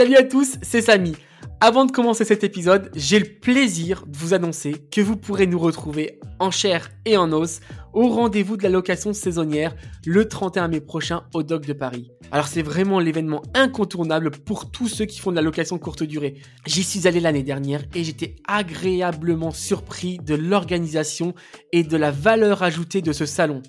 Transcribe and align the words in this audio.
Salut 0.00 0.16
à 0.16 0.22
tous, 0.22 0.56
c'est 0.62 0.80
Samy. 0.80 1.14
Avant 1.60 1.84
de 1.84 1.92
commencer 1.92 2.24
cet 2.24 2.42
épisode, 2.42 2.90
j'ai 2.94 3.18
le 3.18 3.26
plaisir 3.26 4.06
de 4.06 4.16
vous 4.16 4.32
annoncer 4.32 4.76
que 4.90 5.02
vous 5.02 5.14
pourrez 5.14 5.46
nous 5.46 5.58
retrouver 5.58 6.18
en 6.38 6.50
chair 6.50 6.88
et 7.04 7.18
en 7.18 7.30
os 7.34 7.60
au 7.92 8.08
rendez-vous 8.08 8.56
de 8.56 8.62
la 8.62 8.70
location 8.70 9.12
saisonnière 9.12 9.76
le 10.06 10.26
31 10.26 10.68
mai 10.68 10.80
prochain 10.80 11.24
au 11.34 11.42
Doc 11.42 11.66
de 11.66 11.74
Paris. 11.74 12.12
Alors 12.32 12.46
c'est 12.46 12.62
vraiment 12.62 12.98
l'événement 12.98 13.42
incontournable 13.52 14.30
pour 14.30 14.70
tous 14.70 14.88
ceux 14.88 15.04
qui 15.04 15.20
font 15.20 15.32
de 15.32 15.36
la 15.36 15.42
location 15.42 15.76
courte 15.76 16.02
durée. 16.02 16.36
J'y 16.64 16.82
suis 16.82 17.06
allé 17.06 17.20
l'année 17.20 17.42
dernière 17.42 17.82
et 17.94 18.02
j'étais 18.02 18.36
agréablement 18.48 19.50
surpris 19.50 20.16
de 20.16 20.34
l'organisation 20.34 21.34
et 21.72 21.82
de 21.82 21.98
la 21.98 22.10
valeur 22.10 22.62
ajoutée 22.62 23.02
de 23.02 23.12
ce 23.12 23.26
salon. 23.26 23.60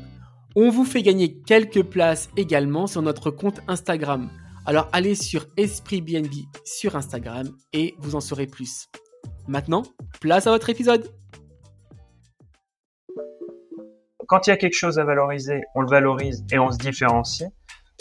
On 0.55 0.69
vous 0.69 0.83
fait 0.83 1.01
gagner 1.01 1.39
quelques 1.43 1.83
places 1.83 2.29
également 2.35 2.85
sur 2.85 3.01
notre 3.01 3.31
compte 3.31 3.61
Instagram. 3.69 4.29
Alors 4.65 4.89
allez 4.91 5.15
sur 5.15 5.45
Esprit 5.55 6.01
BNB 6.01 6.33
sur 6.65 6.97
Instagram 6.97 7.47
et 7.71 7.95
vous 7.99 8.15
en 8.15 8.19
saurez 8.19 8.47
plus. 8.47 8.89
Maintenant, 9.47 9.83
place 10.19 10.47
à 10.47 10.51
votre 10.51 10.69
épisode. 10.69 11.09
Quand 14.27 14.45
il 14.45 14.49
y 14.49 14.53
a 14.53 14.57
quelque 14.57 14.75
chose 14.75 14.99
à 14.99 15.05
valoriser, 15.05 15.61
on 15.73 15.81
le 15.81 15.89
valorise 15.89 16.43
et 16.51 16.59
on 16.59 16.69
se 16.69 16.77
différencie. 16.77 17.49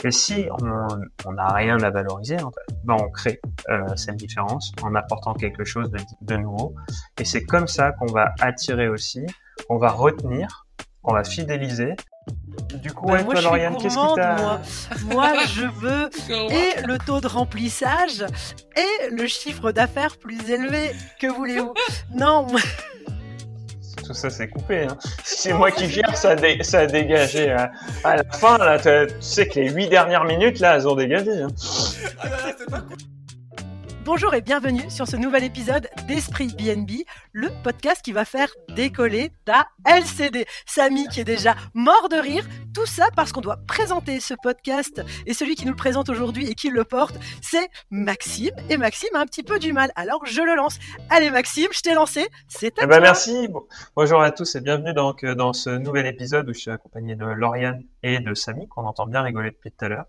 Et 0.02 0.10
si 0.10 0.46
on 1.24 1.32
n'a 1.32 1.52
rien 1.52 1.80
à 1.82 1.90
valoriser, 1.90 2.36
ben 2.84 2.96
on 2.98 3.10
crée 3.10 3.40
euh, 3.68 3.84
cette 3.94 4.16
différence 4.16 4.72
en 4.82 4.96
apportant 4.96 5.34
quelque 5.34 5.64
chose 5.64 5.90
de 6.22 6.36
nouveau. 6.36 6.74
Et 7.20 7.24
c'est 7.24 7.44
comme 7.44 7.68
ça 7.68 7.92
qu'on 7.92 8.06
va 8.06 8.34
attirer 8.40 8.88
aussi, 8.88 9.24
on 9.68 9.76
va 9.76 9.90
retenir, 9.90 10.66
on 11.04 11.14
va 11.14 11.24
fidéliser 11.24 11.96
du 12.74 12.92
coup, 12.92 13.06
bah, 13.06 13.22
moi, 13.22 13.34
je 13.34 13.40
suis 13.40 13.88
gourmande, 13.88 14.18
moi. 14.18 14.60
moi, 15.04 15.32
je 15.46 15.66
veux 15.66 16.10
et 16.52 16.86
le 16.86 16.98
taux 16.98 17.20
de 17.20 17.26
remplissage 17.26 18.24
et 18.76 19.10
le 19.10 19.26
chiffre 19.26 19.72
d'affaires 19.72 20.16
plus 20.16 20.50
élevé. 20.50 20.92
Que 21.20 21.26
voulez-vous? 21.26 21.74
Non. 22.14 22.46
Tout 24.04 24.14
ça, 24.14 24.30
c'est 24.30 24.48
coupé. 24.48 24.84
Hein. 24.84 24.96
C'est 25.24 25.52
moi 25.52 25.70
qui 25.70 25.88
gère, 25.88 26.16
ça, 26.16 26.36
ça 26.62 26.80
a 26.80 26.86
dégagé. 26.86 27.50
Hein. 27.50 27.70
À 28.04 28.16
la 28.16 28.24
fin, 28.24 28.58
là, 28.58 28.78
tu 28.78 29.14
sais 29.20 29.48
que 29.48 29.60
les 29.60 29.70
huit 29.70 29.88
dernières 29.88 30.24
minutes, 30.24 30.60
là, 30.60 30.76
elles 30.76 30.88
ont 30.88 30.96
dégagé. 30.96 31.42
Hein. 31.42 31.48
Ah, 32.20 32.28
Bonjour 34.02 34.32
et 34.34 34.40
bienvenue 34.40 34.88
sur 34.88 35.06
ce 35.06 35.16
nouvel 35.16 35.44
épisode 35.44 35.86
d'Esprit 36.08 36.48
BNB, 36.56 37.04
le 37.32 37.48
podcast 37.62 38.00
qui 38.02 38.12
va 38.12 38.24
faire 38.24 38.48
décoller 38.74 39.30
ta 39.44 39.68
LCD. 39.86 40.46
Samy 40.64 41.06
qui 41.08 41.20
est 41.20 41.24
déjà 41.24 41.54
mort 41.74 42.08
de 42.08 42.16
rire, 42.16 42.44
tout 42.74 42.86
ça 42.86 43.08
parce 43.14 43.30
qu'on 43.30 43.42
doit 43.42 43.58
présenter 43.68 44.18
ce 44.18 44.32
podcast 44.42 45.02
et 45.26 45.34
celui 45.34 45.54
qui 45.54 45.66
nous 45.66 45.72
le 45.72 45.76
présente 45.76 46.08
aujourd'hui 46.08 46.50
et 46.50 46.54
qui 46.54 46.70
le 46.70 46.84
porte, 46.84 47.14
c'est 47.42 47.68
Maxime. 47.90 48.54
Et 48.70 48.78
Maxime 48.78 49.14
a 49.14 49.20
un 49.20 49.26
petit 49.26 49.42
peu 49.42 49.58
du 49.58 49.74
mal, 49.74 49.92
alors 49.96 50.24
je 50.24 50.40
le 50.40 50.54
lance. 50.56 50.78
Allez 51.10 51.30
Maxime, 51.30 51.68
je 51.70 51.80
t'ai 51.80 51.92
lancé, 51.92 52.26
c'est 52.48 52.78
à 52.78 52.84
eh 52.84 52.86
ben 52.86 53.00
merci. 53.00 53.48
bonjour 53.94 54.22
à 54.22 54.30
tous 54.30 54.54
et 54.54 54.62
bienvenue 54.62 54.94
donc 54.94 55.24
euh, 55.24 55.34
dans 55.34 55.52
ce 55.52 55.68
nouvel 55.70 56.06
épisode 56.06 56.48
où 56.48 56.54
je 56.54 56.58
suis 56.58 56.70
accompagné 56.70 57.16
de 57.16 57.26
Lauriane 57.26 57.82
et 58.02 58.18
de 58.18 58.32
Samy 58.32 58.66
qu'on 58.66 58.86
entend 58.86 59.06
bien 59.06 59.20
rigoler 59.20 59.50
depuis 59.50 59.70
tout 59.70 59.84
à 59.84 59.88
l'heure. 59.88 60.06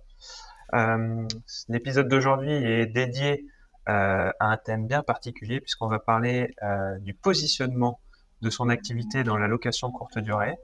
Euh, 0.73 1.27
L'épisode 1.67 2.07
d'aujourd'hui 2.07 2.53
est 2.53 2.85
dédié 2.85 3.45
à 3.91 4.47
un 4.47 4.57
thème 4.57 4.87
bien 4.87 5.03
particulier 5.03 5.59
puisqu'on 5.59 5.87
va 5.87 5.99
parler 5.99 6.53
euh, 6.63 6.97
du 6.99 7.13
positionnement 7.13 7.99
de 8.41 8.49
son 8.49 8.69
activité 8.69 9.23
dans 9.23 9.37
la 9.37 9.47
location 9.47 9.91
courte 9.91 10.17
durée. 10.19 10.57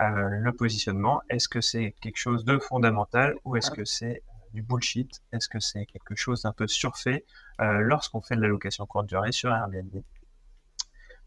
Euh, 0.00 0.28
le 0.28 0.52
positionnement, 0.52 1.22
est-ce 1.30 1.48
que 1.48 1.60
c'est 1.60 1.94
quelque 2.00 2.16
chose 2.16 2.44
de 2.44 2.58
fondamental 2.58 3.34
ou 3.44 3.56
est-ce 3.56 3.70
que 3.70 3.84
c'est 3.84 4.22
du 4.52 4.62
bullshit? 4.62 5.22
Est-ce 5.32 5.48
que 5.48 5.60
c'est 5.60 5.86
quelque 5.86 6.14
chose 6.14 6.42
d'un 6.42 6.52
peu 6.52 6.66
surfait 6.68 7.24
lorsqu'on 7.58 8.20
fait 8.20 8.36
de 8.36 8.40
la 8.40 8.48
location 8.48 8.86
courte 8.86 9.06
durée 9.06 9.32
sur 9.32 9.52
Airbnb? 9.52 10.02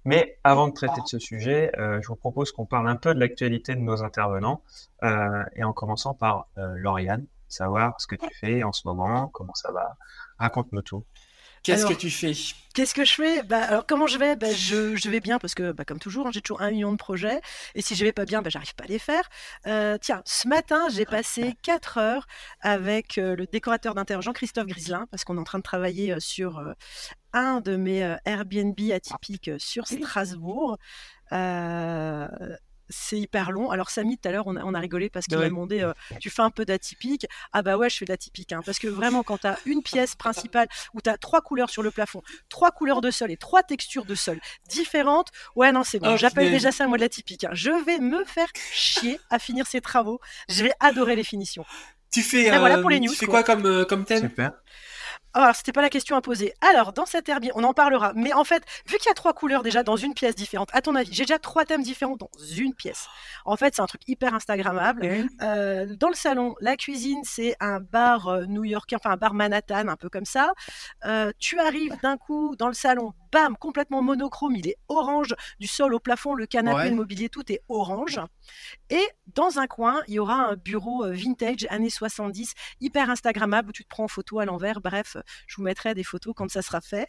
Mais 0.06 0.40
avant 0.46 0.70
de 0.70 0.74
traiter 0.74 1.02
de 1.02 1.08
ce 1.08 1.20
sujet, 1.20 1.72
je 1.78 2.08
vous 2.08 2.16
propose 2.16 2.54
qu'on 2.54 2.66
parle 2.66 2.88
un 2.88 2.96
peu 2.96 3.14
de 3.14 3.20
l'actualité 3.20 3.76
de 3.76 3.82
nos 3.82 4.02
intervenants, 4.02 4.62
et 5.04 5.64
en 5.64 5.74
commençant 5.74 6.14
par 6.14 6.48
Lauriane, 6.56 7.26
savoir 7.50 8.00
ce 8.00 8.08
que 8.08 8.16
tu 8.16 8.30
fais 8.34 8.64
en 8.64 8.72
ce 8.72 8.88
moment, 8.88 9.28
comment 9.28 9.54
ça 9.56 9.74
va. 9.74 9.98
Raconte-nous 10.40 10.82
tout. 10.82 11.04
Qu'est-ce 11.74 11.86
que 11.86 11.94
tu 11.94 12.10
fais? 12.10 12.34
Qu'est-ce 12.74 12.94
que 12.94 13.06
je 13.06 13.14
fais? 13.14 13.42
Bah, 13.42 13.64
Alors, 13.64 13.86
comment 13.88 14.06
je 14.06 14.20
vais? 14.20 14.36
Bah, 14.36 14.54
je, 14.54 14.96
je, 14.96 15.10
vais 15.10 15.20
bien 15.20 15.40
parce 15.40 15.56
que, 15.56 15.72
bah, 15.72 15.84
comme 15.84 15.98
toujours, 15.98 16.28
hein, 16.28 16.32
j'ai 16.32 16.42
toujours 16.42 16.62
un 16.62 16.70
million 16.70 16.92
de 16.92 16.98
projets. 16.98 17.42
Et 17.74 17.82
si 17.82 17.96
je 17.96 18.06
vais 18.06 18.12
pas 18.12 18.26
bien, 18.26 18.44
j'arrive 18.46 18.76
pas 18.76 18.84
à 18.84 18.88
les 18.88 19.00
faire. 19.00 19.28
Euh, 19.66 19.98
tiens, 20.00 20.22
ce 20.26 20.48
matin, 20.48 20.88
j'ai 20.90 21.06
passé 21.06 21.56
4 21.64 21.98
heures 21.98 22.28
avec 22.62 23.18
euh, 23.18 23.36
le 23.36 23.48
décorateur 23.48 23.96
d'intérieur 23.96 24.22
Jean-Christophe 24.22 24.68
Griselin 24.68 25.08
parce 25.10 25.24
qu'on 25.24 25.38
est 25.38 25.40
en 25.40 25.44
train 25.44 25.58
de 25.58 25.64
travailler 25.64 26.12
euh, 26.12 26.20
sur 26.20 26.62
un 27.34 27.62
de 27.62 27.76
mes 27.78 28.16
Airbnb 28.26 28.80
atypiques 28.92 29.50
sur 29.58 29.88
Strasbourg 29.88 30.78
c'est 32.90 33.20
hyper 33.20 33.52
long. 33.52 33.70
Alors 33.72 33.90
Samy, 33.90 34.18
tout 34.18 34.28
à 34.28 34.32
l'heure, 34.32 34.48
on, 34.48 34.74
a, 34.74 34.80
rigolé 34.80 35.10
parce 35.10 35.26
qu'il 35.26 35.38
m'a 35.38 35.46
demandé, 35.46 35.82
euh, 35.82 35.94
tu 36.20 36.30
fais 36.30 36.42
un 36.42 36.50
peu 36.50 36.66
d'atypique? 36.66 37.28
Ah 37.54 37.62
bah 37.62 37.78
ouais, 37.78 37.90
je 37.90 37.98
fais 37.98 38.06
d'atypique. 38.06 38.54
Hein, 38.54 38.62
parce 38.66 38.80
que 38.80 38.88
vraiment, 38.88 39.24
quand 39.24 39.40
tu 39.40 39.48
as 39.48 39.58
une 39.66 39.82
pièce 39.82 40.16
principale 40.16 40.68
où 40.94 41.02
tu 41.02 41.10
as 41.10 41.18
trois 41.18 41.42
couleurs 41.42 41.70
sur 41.70 41.84
le 41.84 41.92
plafond, 41.92 42.22
trois 42.50 42.72
couleurs 42.72 43.02
de 43.02 43.12
sol 43.12 43.32
et 43.32 43.38
trois 43.38 43.64
textures 43.64 44.06
de 44.06 44.16
sol 44.16 44.40
différentes, 44.70 45.30
ouais, 45.56 45.72
non, 45.72 45.84
c'est 45.84 46.00
bon. 46.00 46.14
Oh, 46.14 46.18
J'appelle 46.18 46.52
déjà 46.52 46.72
ça, 46.72 46.88
moi, 46.88 46.98
de 46.98 47.04
l'atypique. 47.04 47.44
Hein. 47.44 47.52
Je 47.54 47.72
vais 47.86 48.00
me 48.00 48.24
faire 48.26 48.50
chier 48.72 49.20
à 49.30 49.40
finir 49.40 49.68
ces 49.68 49.82
travaux. 49.82 50.20
Je 50.50 50.64
vais 50.64 50.74
adorer 50.80 51.16
les 51.16 51.24
finitions. 51.24 51.66
Tu 52.12 52.22
fais, 52.22 52.58
voilà 52.58 52.78
pour 52.78 52.90
les 52.90 52.98
euh, 52.98 53.02
news, 53.02 53.12
tu 53.12 53.18
fais 53.18 53.26
quoi, 53.26 53.44
comme, 53.44 53.66
euh, 53.66 53.86
comme 53.86 54.06
thème? 54.06 54.30
Super. 54.30 54.54
Oh, 55.36 55.40
alors, 55.40 55.56
c'était 55.56 55.72
pas 55.72 55.82
la 55.82 55.90
question 55.90 56.16
à 56.16 56.22
poser. 56.22 56.54
Alors, 56.62 56.94
dans 56.94 57.06
cette 57.06 57.30
herbier, 57.30 57.52
on 57.54 57.64
en 57.64 57.74
parlera. 57.74 58.12
Mais 58.16 58.34
en 58.34 58.44
fait, 58.44 58.64
vu 58.88 58.98
qu'il 58.98 59.08
y 59.08 59.12
a 59.12 59.14
trois 59.14 59.34
couleurs 59.34 59.62
déjà 59.62 59.84
dans 59.84 59.96
une 59.96 60.14
pièce 60.14 60.36
différente, 60.36 60.70
à 60.74 60.82
ton 60.82 60.96
avis, 60.96 61.14
j'ai 61.14 61.24
déjà 61.24 61.38
trois 61.38 61.66
thèmes 61.66 61.84
différents 61.84 62.16
dans 62.16 62.30
une 62.56 62.74
pièce. 62.74 63.08
En 63.46 63.56
fait, 63.56 63.76
c'est 63.76 63.82
un 63.82 63.88
truc 63.88 64.02
hyper 64.08 64.34
Instagrammable. 64.34 65.28
Euh, 65.42 65.96
dans 65.96 66.10
le 66.10 66.16
salon, 66.16 66.56
la 66.62 66.76
cuisine, 66.76 67.20
c'est 67.24 67.56
un 67.60 67.80
bar 67.80 68.28
euh, 68.28 68.46
new-yorkais, 68.46 68.96
enfin 68.96 69.12
un 69.12 69.18
bar 69.18 69.34
Manhattan, 69.34 69.88
un 69.88 69.96
peu 69.96 70.10
comme 70.10 70.26
ça. 70.26 70.54
Euh, 71.06 71.32
tu 71.40 71.60
arrives 71.60 71.96
d'un 72.02 72.18
coup 72.18 72.56
dans 72.58 72.68
le 72.68 72.74
salon, 72.74 73.14
bam, 73.32 73.58
complètement 73.58 74.02
monochrome, 74.02 74.56
il 74.56 74.68
est 74.68 74.78
orange, 74.88 75.36
du 75.60 75.68
sol 75.68 75.94
au 75.94 76.00
plafond, 76.00 76.34
le 76.34 76.46
canapé, 76.46 76.90
le 76.90 76.96
mobilier, 76.96 77.30
tout 77.30 77.52
est 77.52 77.62
orange. 77.70 78.20
Et 78.90 79.06
dans 79.36 79.60
un 79.60 79.68
coin, 79.68 80.02
il 80.08 80.16
y 80.16 80.20
aura 80.20 80.36
un 80.36 80.56
bureau 80.56 81.06
vintage 81.12 81.68
années 81.70 81.90
70, 81.90 82.54
hyper 82.82 83.10
Instagrammable, 83.10 83.70
où 83.70 83.72
tu 83.72 83.84
te 83.84 83.90
prends 83.90 84.06
en 84.06 84.08
photo 84.08 84.40
à 84.40 84.46
l'envers. 84.46 84.82
Bref, 84.82 85.18
je 85.48 85.56
vous 85.58 85.64
mettrai 85.64 85.94
des 85.94 86.04
photos 86.04 86.34
quand 86.36 86.50
ça 86.50 86.62
sera 86.62 86.82
fait. 86.82 87.08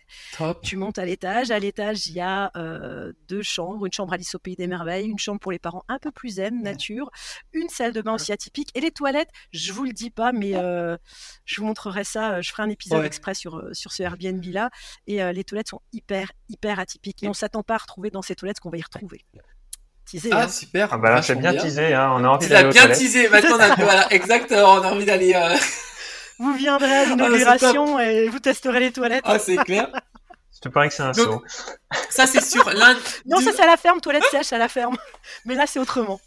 Tu 0.62 0.77
montes 0.77 0.99
à 0.99 1.05
l'étage. 1.05 1.51
À 1.51 1.59
l'étage, 1.59 2.06
il 2.06 2.15
y 2.15 2.21
a 2.21 2.50
euh, 2.56 3.12
deux 3.29 3.43
chambres. 3.43 3.87
Une 3.87 3.93
chambre 3.93 4.12
Alice 4.12 4.35
au 4.35 4.39
Pays 4.39 4.56
des 4.56 4.67
Merveilles, 4.67 5.06
une 5.06 5.19
chambre 5.19 5.41
pour 5.41 5.53
les 5.53 5.59
parents 5.59 5.85
un 5.89 5.99
peu 5.99 6.11
plus 6.11 6.37
zen, 6.37 6.62
nature, 6.62 7.11
une 7.53 7.69
salle 7.69 7.93
de 7.93 8.03
bain 8.03 8.15
aussi 8.15 8.33
atypique. 8.33 8.71
Et 8.75 8.81
les 8.81 8.91
toilettes, 8.91 9.31
je 9.53 9.73
vous 9.73 9.85
le 9.85 9.93
dis 9.93 10.11
pas, 10.11 10.33
mais 10.33 10.55
euh, 10.55 10.97
je 11.45 11.61
vous 11.61 11.67
montrerai 11.67 12.05
ça. 12.05 12.35
Euh, 12.35 12.43
je 12.43 12.50
ferai 12.50 12.62
un 12.62 12.71
épisode 12.71 13.05
exprès 13.05 13.35
sur, 13.35 13.62
sur 13.73 13.93
ce 13.93 14.03
Airbnb-là. 14.03 14.71
Et 15.06 15.23
les 15.32 15.44
toilettes 15.44 15.69
sont 15.69 15.81
hyper, 15.93 16.07
hyper 16.49 16.78
atypiques. 16.78 17.22
Et 17.22 17.28
on 17.28 17.34
s'attend 17.34 17.62
pas 17.62 17.75
à 17.75 17.78
retrouver 17.78 18.10
dans 18.10 18.22
ces 18.22 18.34
toilettes 18.34 18.60
qu'on 18.60 18.70
va 18.70 18.78
y 18.78 18.82
retrouver. 18.82 19.25
Teasé, 20.10 20.31
ah, 20.32 20.43
hein. 20.43 20.49
super. 20.49 20.93
Ah 20.93 20.99
bah 20.99 21.10
là, 21.10 21.22
c'est 21.22 21.34
bien, 21.34 21.55
teasé, 21.55 21.93
hein. 21.93 22.12
On 22.14 22.25
a 22.25 22.28
envie 22.28 22.49
d'aller. 22.49 22.70
bien 22.70 22.88
teasé. 22.88 23.28
Maintenant, 23.28 23.56
on 23.56 23.60
a, 23.60 23.75
voilà, 23.75 24.12
exactement. 24.12 24.75
On 24.75 24.82
a 24.82 24.93
envie 24.93 25.05
d'aller. 25.05 25.34
Vous 26.38 26.55
viendrez 26.55 26.99
à 26.99 27.00
ah, 27.00 27.05
l'inauguration 27.05 27.99
et 27.99 28.28
vous 28.28 28.38
testerez 28.38 28.78
les 28.78 28.93
toilettes. 28.93 29.25
Ah, 29.26 29.38
c'est 29.38 29.56
clair. 29.56 29.90
Je 30.55 30.60
te 30.60 30.69
parie 30.69 30.88
que 30.88 30.94
c'est 30.94 31.02
un 31.02 31.12
saut. 31.12 31.43
Ça, 32.11 32.26
c'est 32.26 32.43
sur 32.43 32.69
l'un. 32.70 32.96
Non, 33.26 33.40
ça, 33.40 33.52
c'est 33.54 33.62
à 33.62 33.66
la 33.66 33.76
ferme, 33.76 34.00
toilette 34.00 34.25
sèche 34.31 34.52
à 34.52 34.58
la 34.58 34.69
ferme. 34.69 34.96
Mais 35.44 35.54
là, 35.54 35.66
c'est 35.66 35.78
autrement. 35.78 36.20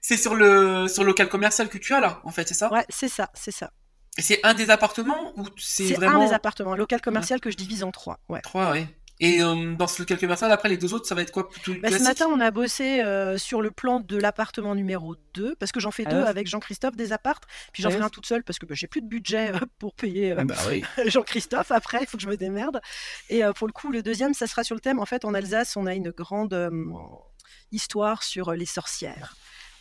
c'est 0.00 0.16
sur 0.16 0.34
le, 0.34 0.86
sur 0.88 1.02
le 1.02 1.08
local 1.08 1.28
commercial 1.28 1.68
que 1.68 1.78
tu 1.78 1.94
as 1.94 2.00
là, 2.00 2.20
en 2.24 2.30
fait, 2.30 2.46
c'est 2.46 2.54
ça? 2.54 2.72
Ouais, 2.72 2.84
c'est 2.88 3.08
ça, 3.08 3.30
c'est 3.34 3.50
ça. 3.50 3.70
C'est 4.18 4.40
un 4.44 4.54
des 4.54 4.70
appartements 4.70 5.32
ou 5.38 5.46
c'est 5.58 5.92
vraiment... 5.94 6.22
un 6.22 6.26
des 6.26 6.32
appartements, 6.34 6.72
un 6.72 6.76
local 6.76 7.00
commercial 7.00 7.40
que 7.40 7.50
je 7.50 7.56
divise 7.56 7.84
en 7.84 7.90
trois. 7.90 8.18
Ouais. 8.28 8.40
Trois, 8.42 8.72
oui. 8.72 8.86
Et 9.22 9.42
euh, 9.42 9.74
dans 9.74 9.86
ce 9.86 10.00
local 10.00 10.18
commercial, 10.18 10.50
après 10.50 10.70
les 10.70 10.78
deux 10.78 10.94
autres, 10.94 11.06
ça 11.06 11.14
va 11.14 11.20
être 11.20 11.30
quoi? 11.30 11.48
Plutôt 11.50 11.74
Bah, 11.82 11.90
ce 11.90 12.02
matin, 12.02 12.26
on 12.30 12.40
a 12.40 12.50
bossé 12.50 13.02
euh, 13.02 13.36
sur 13.36 13.60
le 13.60 13.70
plan 13.70 14.00
de 14.00 14.16
l'appartement 14.16 14.74
numéro 14.74 15.14
2, 15.34 15.56
parce 15.56 15.72
que 15.72 15.78
j'en 15.78 15.90
fais 15.90 16.04
Ah 16.06 16.10
deux 16.10 16.22
avec 16.24 16.46
Jean-Christophe 16.46 16.96
des 16.96 17.12
appartes, 17.12 17.44
puis 17.74 17.82
j'en 17.82 17.90
Ouais. 17.90 17.96
fais 17.98 18.02
un 18.02 18.08
toute 18.08 18.24
seule 18.24 18.42
parce 18.42 18.58
que 18.58 18.64
bah, 18.64 18.74
j'ai 18.74 18.86
plus 18.86 19.02
de 19.02 19.06
budget 19.08 19.52
euh, 19.54 19.58
pour 19.78 19.94
payer 19.94 20.32
euh, 20.32 20.36
Ah 20.38 20.44
Bah 20.44 20.54
oui. 20.70 20.82
Jean-Christophe 21.06 21.70
après, 21.70 21.98
il 22.00 22.06
faut 22.06 22.16
que 22.16 22.22
je 22.22 22.28
me 22.30 22.38
démerde. 22.38 22.80
Et 23.28 23.44
euh, 23.44 23.52
pour 23.52 23.66
le 23.66 23.74
coup, 23.74 23.92
le 23.92 24.02
deuxième, 24.02 24.32
ça 24.32 24.46
sera 24.46 24.64
sur 24.64 24.74
le 24.74 24.80
thème. 24.80 24.98
En 24.98 25.06
fait, 25.06 25.26
en 25.26 25.34
Alsace, 25.34 25.76
on 25.76 25.84
a 25.84 25.92
une 25.94 26.10
grande 26.12 26.54
euh, 26.54 26.70
histoire 27.72 28.22
sur 28.22 28.52
les 28.52 28.66
sorcières. 28.66 29.36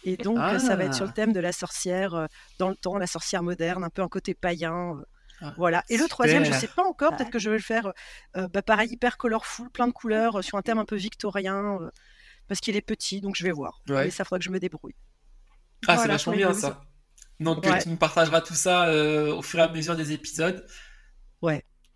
Et 0.06 0.16
donc, 0.18 0.38
euh, 0.40 0.60
ça 0.60 0.75
va 0.75 0.86
être 0.86 0.94
sur 0.94 1.06
le 1.06 1.12
Ah. 1.12 1.13
thème 1.13 1.34
de 1.34 1.40
la 1.40 1.51
sorcière 1.51 2.13
euh, 2.16 2.25
dans 2.57 2.69
le 2.69 2.75
temps, 2.75 2.98
la 2.98 3.07
sorcière 3.07 3.44
moderne, 3.44 3.84
un 3.84 3.90
peu 3.90 4.01
un 4.01 4.07
côté 4.07 4.34
païen. 4.34 4.98
euh, 4.98 5.04
Ah, 5.42 5.54
voilà. 5.57 5.84
Et 5.90 5.98
le 5.98 6.06
troisième, 6.07 6.44
je 6.44 6.51
super. 6.51 6.60
sais 6.62 6.68
pas 6.68 6.84
encore, 6.84 7.16
peut-être 7.16 7.30
que 7.31 7.40
je 7.40 7.50
vais 7.50 7.56
le 7.57 7.62
faire, 7.63 7.94
euh, 8.36 8.48
bah, 8.50 8.62
pareil, 8.62 8.90
hyper 8.92 9.18
colorful, 9.18 9.69
plein 9.69 9.88
de 9.88 9.94
couleurs, 9.94 10.40
euh, 10.40 10.42
sur 10.42 10.57
un 10.57 10.62
thème 10.62 10.80
un 10.80 10.86
peu 10.86 10.98
victorien, 10.98 11.78
euh, 11.81 11.90
parce 12.50 12.60
qu'il 12.60 12.75
est 12.75 12.81
petit, 12.81 13.22
donc 13.22 13.36
je 13.38 13.44
vais 13.46 13.51
voir. 13.51 13.81
Ouais. 13.88 14.06
Mais 14.06 14.10
ça 14.10 14.25
faudra 14.25 14.40
que 14.40 14.44
je 14.46 14.50
me 14.50 14.60
débrouille. 14.60 14.96
Ah, 15.88 15.98
c'est 15.98 16.07
vachement 16.10 16.34
bien 16.34 16.54
ça. 16.54 16.81
Donc 17.40 17.66
Ouais. 17.66 17.81
tu 17.81 17.88
nous 17.88 17.95
partageras 17.95 18.42
tout 18.42 18.54
ça 18.54 18.88
euh, 18.90 19.34
au 19.34 19.42
fur 19.42 19.60
et 19.60 19.63
à 19.63 19.69
mesure 19.69 19.95
des 19.95 20.12
épisodes. 20.12 20.66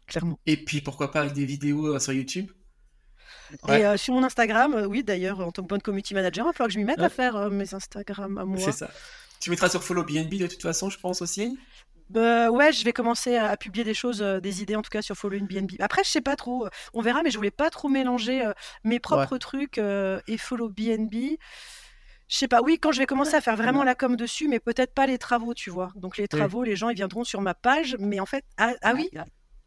Clairement. 0.07 0.39
Et 0.45 0.57
puis 0.57 0.81
pourquoi 0.81 1.11
pas 1.11 1.21
avec 1.21 1.33
des 1.33 1.45
vidéos 1.45 1.95
euh, 1.95 1.99
sur 1.99 2.13
YouTube. 2.13 2.49
Ouais. 3.67 3.81
Et 3.81 3.85
euh, 3.85 3.97
sur 3.97 4.13
mon 4.13 4.23
Instagram, 4.23 4.73
euh, 4.73 4.85
oui, 4.85 5.03
d'ailleurs, 5.03 5.39
en 5.41 5.51
tant 5.51 5.61
que 5.63 5.67
bonne 5.67 5.81
community 5.81 6.13
manager, 6.13 6.45
il 6.45 6.47
va 6.49 6.53
falloir 6.53 6.67
que 6.67 6.73
je 6.73 6.79
m'y 6.79 6.85
mette 6.85 6.99
Ouais. 6.99 7.05
à 7.05 7.09
faire 7.09 7.35
euh, 7.35 7.49
mes 7.49 7.73
Instagram 7.73 8.37
à 8.37 8.45
moi. 8.45 8.57
C'est 8.59 8.71
ça. 8.71 8.89
Tu 9.39 9.49
mettras 9.49 9.69
sur 9.69 9.83
Follow 9.83 10.03
BNB 10.03 10.35
de 10.35 10.47
toute 10.47 10.61
façon, 10.61 10.89
je 10.89 10.97
pense 10.99 11.21
aussi. 11.21 11.57
Bah, 12.09 12.49
ouais, 12.51 12.71
je 12.71 12.83
vais 12.83 12.93
commencer 12.93 13.35
à, 13.37 13.49
à 13.49 13.57
publier 13.57 13.83
des 13.83 13.93
choses, 13.93 14.21
euh, 14.21 14.39
des 14.39 14.61
idées 14.61 14.75
en 14.75 14.81
tout 14.81 14.89
cas 14.89 15.01
sur 15.01 15.15
Follow 15.15 15.39
BNB. 15.39 15.71
Après, 15.79 16.03
je 16.03 16.09
sais 16.09 16.21
pas 16.21 16.35
trop, 16.35 16.65
euh, 16.65 16.69
on 16.93 17.01
verra, 17.01 17.23
mais 17.23 17.31
je 17.31 17.37
voulais 17.37 17.51
pas 17.51 17.69
trop 17.69 17.89
mélanger 17.89 18.49
mes 18.83 18.99
propres 18.99 19.37
trucs 19.37 19.77
et 19.79 20.37
Follow 20.37 20.69
BNB. 20.69 21.37
Je 22.29 22.37
sais 22.37 22.47
pas, 22.47 22.61
oui, 22.61 22.79
quand 22.79 22.91
je 22.91 22.99
vais 22.99 23.05
commencer 23.05 23.35
à 23.35 23.41
faire 23.41 23.55
vraiment 23.55 23.83
la 23.83 23.95
com 23.95 24.15
dessus, 24.15 24.47
mais 24.47 24.59
peut-être 24.59 24.93
pas 24.93 25.05
les 25.05 25.17
travaux, 25.17 25.53
tu 25.53 25.69
vois. 25.69 25.91
Donc 25.95 26.17
les 26.17 26.27
travaux, 26.27 26.63
les 26.63 26.75
gens, 26.75 26.89
ils 26.89 26.95
viendront 26.95 27.23
sur 27.23 27.41
ma 27.41 27.53
page, 27.53 27.95
mais 27.99 28.19
en 28.19 28.25
fait, 28.25 28.43
ah, 28.57 28.73
ah 28.81 28.93
oui, 28.95 29.09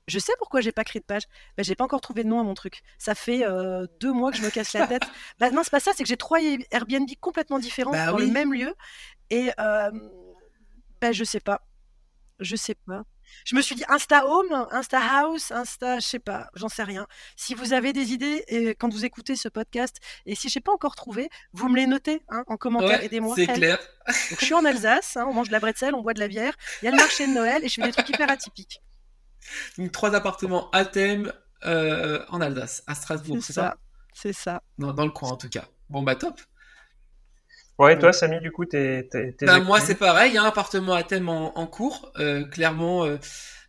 je 0.06 0.18
sais 0.18 0.32
pourquoi 0.38 0.60
j'ai 0.60 0.72
pas 0.72 0.84
créé 0.84 1.00
de 1.00 1.04
page. 1.06 1.22
Bah, 1.56 1.62
j'ai 1.62 1.74
pas 1.74 1.84
encore 1.84 2.00
trouvé 2.00 2.22
de 2.24 2.28
nom 2.28 2.40
à 2.40 2.42
mon 2.44 2.54
truc. 2.54 2.82
Ça 2.98 3.14
fait 3.14 3.44
euh, 3.44 3.86
deux 4.00 4.12
mois 4.12 4.30
que 4.30 4.36
je 4.38 4.42
me 4.42 4.50
casse 4.50 4.72
la 4.72 4.86
tête. 4.86 5.02
bah, 5.38 5.50
non, 5.50 5.62
c'est 5.64 5.70
pas 5.70 5.80
ça, 5.80 5.92
c'est 5.96 6.02
que 6.02 6.08
j'ai 6.08 6.16
trois 6.16 6.38
Airbnb 6.70 7.08
complètement 7.20 7.58
différents 7.58 7.90
Bah 7.92 8.06
dans 8.06 8.16
oui. 8.16 8.26
le 8.26 8.32
même 8.32 8.52
lieu. 8.54 8.74
Et 9.30 9.50
euh, 9.58 9.90
bah, 11.00 11.12
je 11.12 11.24
sais 11.24 11.40
pas. 11.40 11.62
Je 12.40 12.54
sais 12.56 12.74
pas. 12.74 13.02
Je 13.44 13.56
me 13.56 13.60
suis 13.60 13.74
dit 13.74 13.82
Insta 13.88 14.24
Home, 14.28 14.68
Insta 14.70 15.00
House, 15.00 15.50
Insta, 15.50 15.98
je 15.98 16.06
sais 16.06 16.20
pas, 16.20 16.48
j'en 16.54 16.68
sais 16.68 16.84
rien. 16.84 17.08
Si 17.34 17.54
vous 17.54 17.72
avez 17.72 17.92
des 17.92 18.12
idées 18.12 18.44
et 18.46 18.76
quand 18.76 18.88
vous 18.92 19.04
écoutez 19.04 19.34
ce 19.34 19.48
podcast, 19.48 19.96
et 20.26 20.36
si 20.36 20.46
je 20.48 20.52
sais 20.52 20.60
pas 20.60 20.70
encore 20.70 20.94
trouvé, 20.94 21.28
vous 21.52 21.68
me 21.68 21.74
les 21.74 21.88
notez 21.88 22.22
hein, 22.28 22.44
en 22.46 22.56
commentaire, 22.56 23.00
Ouais, 23.00 23.06
aidez-moi. 23.06 23.34
c'est 23.34 23.48
clair. 23.48 23.78
Donc 24.30 24.38
je 24.38 24.44
suis 24.44 24.54
en 24.54 24.64
Alsace, 24.64 25.16
hein, 25.16 25.26
on 25.28 25.34
mange 25.34 25.48
de 25.48 25.52
la 25.52 25.58
bretzel, 25.58 25.96
on 25.96 26.02
boit 26.02 26.14
de 26.14 26.20
la 26.20 26.28
bière, 26.28 26.54
il 26.82 26.84
y 26.84 26.88
a 26.88 26.92
le 26.92 26.96
marché 26.98 27.26
de 27.26 27.32
Noël 27.32 27.64
et 27.64 27.68
je 27.68 27.74
fais 27.74 27.82
des 27.88 27.92
trucs 27.92 28.08
hyper 28.10 28.30
atypiques. 28.30 28.80
Donc 29.78 29.92
trois 29.92 30.14
appartements 30.14 30.70
à 30.70 30.84
thème 30.84 31.32
euh, 31.64 32.24
en 32.28 32.40
Alsace, 32.40 32.82
à 32.86 32.94
Strasbourg, 32.94 33.38
C'est 33.40 33.52
c'est 33.52 33.52
ça, 33.52 33.62
ça, 33.62 33.76
c'est 34.14 34.32
ça. 34.32 34.62
dans, 34.78 34.92
dans 34.92 35.04
le 35.04 35.10
coin 35.12 35.30
en 35.30 35.36
tout 35.36 35.48
cas. 35.48 35.64
Bon 35.90 36.02
bah 36.02 36.16
top. 36.16 36.40
Ouais, 37.78 37.98
toi, 37.98 38.12
Samy, 38.12 38.40
du 38.40 38.50
coup, 38.52 38.64
t'es, 38.64 39.06
Bah, 39.42 39.60
moi 39.60 39.80
c'est 39.80 39.96
pareil, 39.96 40.38
un 40.38 40.44
appartement 40.44 40.94
à 40.94 41.02
thème 41.02 41.28
en, 41.28 41.56
en 41.58 41.66
cours, 41.66 42.10
euh, 42.18 42.44
clairement 42.46 43.04
euh, 43.04 43.18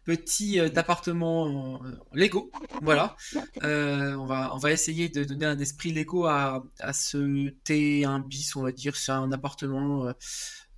petit 0.06 0.60
euh, 0.62 0.70
appartement 0.78 1.44
en, 1.44 1.76
en 1.76 1.82
Lego, 2.14 2.50
voilà. 2.82 3.18
Euh, 3.64 4.16
on 4.16 4.26
va 4.26 4.52
on 4.56 4.58
va 4.58 4.72
essayer 4.72 5.10
de 5.10 5.26
donner 5.26 5.46
un 5.46 5.60
esprit 5.60 5.92
Lego 5.92 6.26
à, 6.26 6.64
à 6.80 6.94
ce 6.94 7.18
T1 7.66 8.26
bis, 8.26 8.56
on 8.56 8.64
va 8.64 8.72
dire, 8.72 8.96
c'est 8.96 9.12
un 9.12 9.32
appartement 9.34 10.08
euh, 10.08 10.14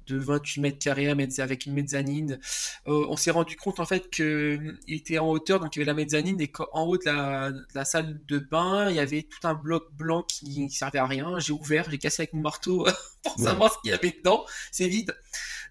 de 0.10 0.18
28 0.18 0.62
mètres 0.62 0.80
carrés 0.80 1.10
avec 1.10 1.66
une 1.66 1.74
mezzanine. 1.74 2.40
Euh, 2.88 3.06
on 3.10 3.16
s'est 3.16 3.32
rendu 3.32 3.56
compte 3.56 3.80
en 3.80 3.86
fait 3.86 4.10
que 4.10 4.58
hum, 4.58 4.78
il 4.88 4.96
était 4.98 5.20
en 5.20 5.30
hauteur, 5.30 5.60
donc 5.60 5.76
il 5.76 5.80
y 5.80 5.82
avait 5.82 5.88
la 5.92 5.94
mezzanine 5.94 6.40
et 6.42 6.48
qu'en 6.50 6.84
haut 6.86 6.98
de 6.98 7.06
la, 7.06 7.52
de 7.52 7.66
la 7.76 7.86
salle 7.86 8.20
de 8.28 8.40
bain, 8.40 8.90
il 8.90 8.96
y 8.96 9.00
avait 9.00 9.24
tout 9.24 9.48
un 9.48 9.54
bloc 9.54 9.94
blanc 9.94 10.24
qui 10.24 10.70
servait 10.70 11.00
à 11.00 11.06
rien. 11.06 11.40
J'ai 11.40 11.54
ouvert, 11.54 11.90
j'ai 11.90 11.98
cassé 11.98 12.24
avec 12.24 12.34
mon 12.34 12.42
marteau 12.42 12.86
pour 13.24 13.38
Ouais. 13.38 13.44
savoir 13.46 13.74
ce 13.74 13.78
qu'il 13.82 13.92
y 13.92 13.94
avait 13.94 14.16
dedans. 14.18 14.46
C'est 14.72 14.88
vide. 14.88 15.14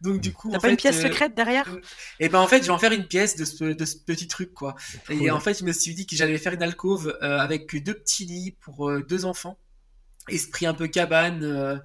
Donc 0.03 0.21
du 0.21 0.33
coup, 0.33 0.51
T'as 0.51 0.59
en 0.59 0.61
pas 0.61 0.69
une 0.69 0.77
pièce 0.77 0.99
euh, 0.99 1.03
secrète 1.03 1.35
derrière? 1.35 1.67
et 2.21 2.29
ben 2.29 2.39
en 2.39 2.47
fait, 2.47 2.59
je 2.61 2.65
vais 2.67 2.71
en 2.73 2.79
faire 2.79 2.93
une 2.93 3.07
pièce 3.07 3.37
de 3.37 3.45
ce, 3.45 3.65
de 3.65 3.85
ce 3.85 3.97
petit 3.97 4.29
truc 4.29 4.53
quoi. 4.55 4.75
Et 5.11 5.17
Cool. 5.19 5.31
en 5.31 5.41
fait, 5.41 5.59
je 5.59 5.65
me 5.65 5.73
suis 5.73 5.95
dit 5.95 6.07
que 6.07 6.15
j'allais 6.15 6.39
faire 6.39 6.53
une 6.53 6.63
alcôve 6.63 7.17
euh, 7.23 7.39
avec 7.39 7.75
deux 7.83 7.95
petits 7.95 8.27
lits 8.27 8.57
pour 8.61 8.89
euh, 8.91 9.03
deux 9.03 9.25
enfants. 9.25 9.59
Esprit 10.29 10.67
un 10.67 10.75
peu 10.75 10.87
cabane. 10.89 11.43
euh, 11.45 11.77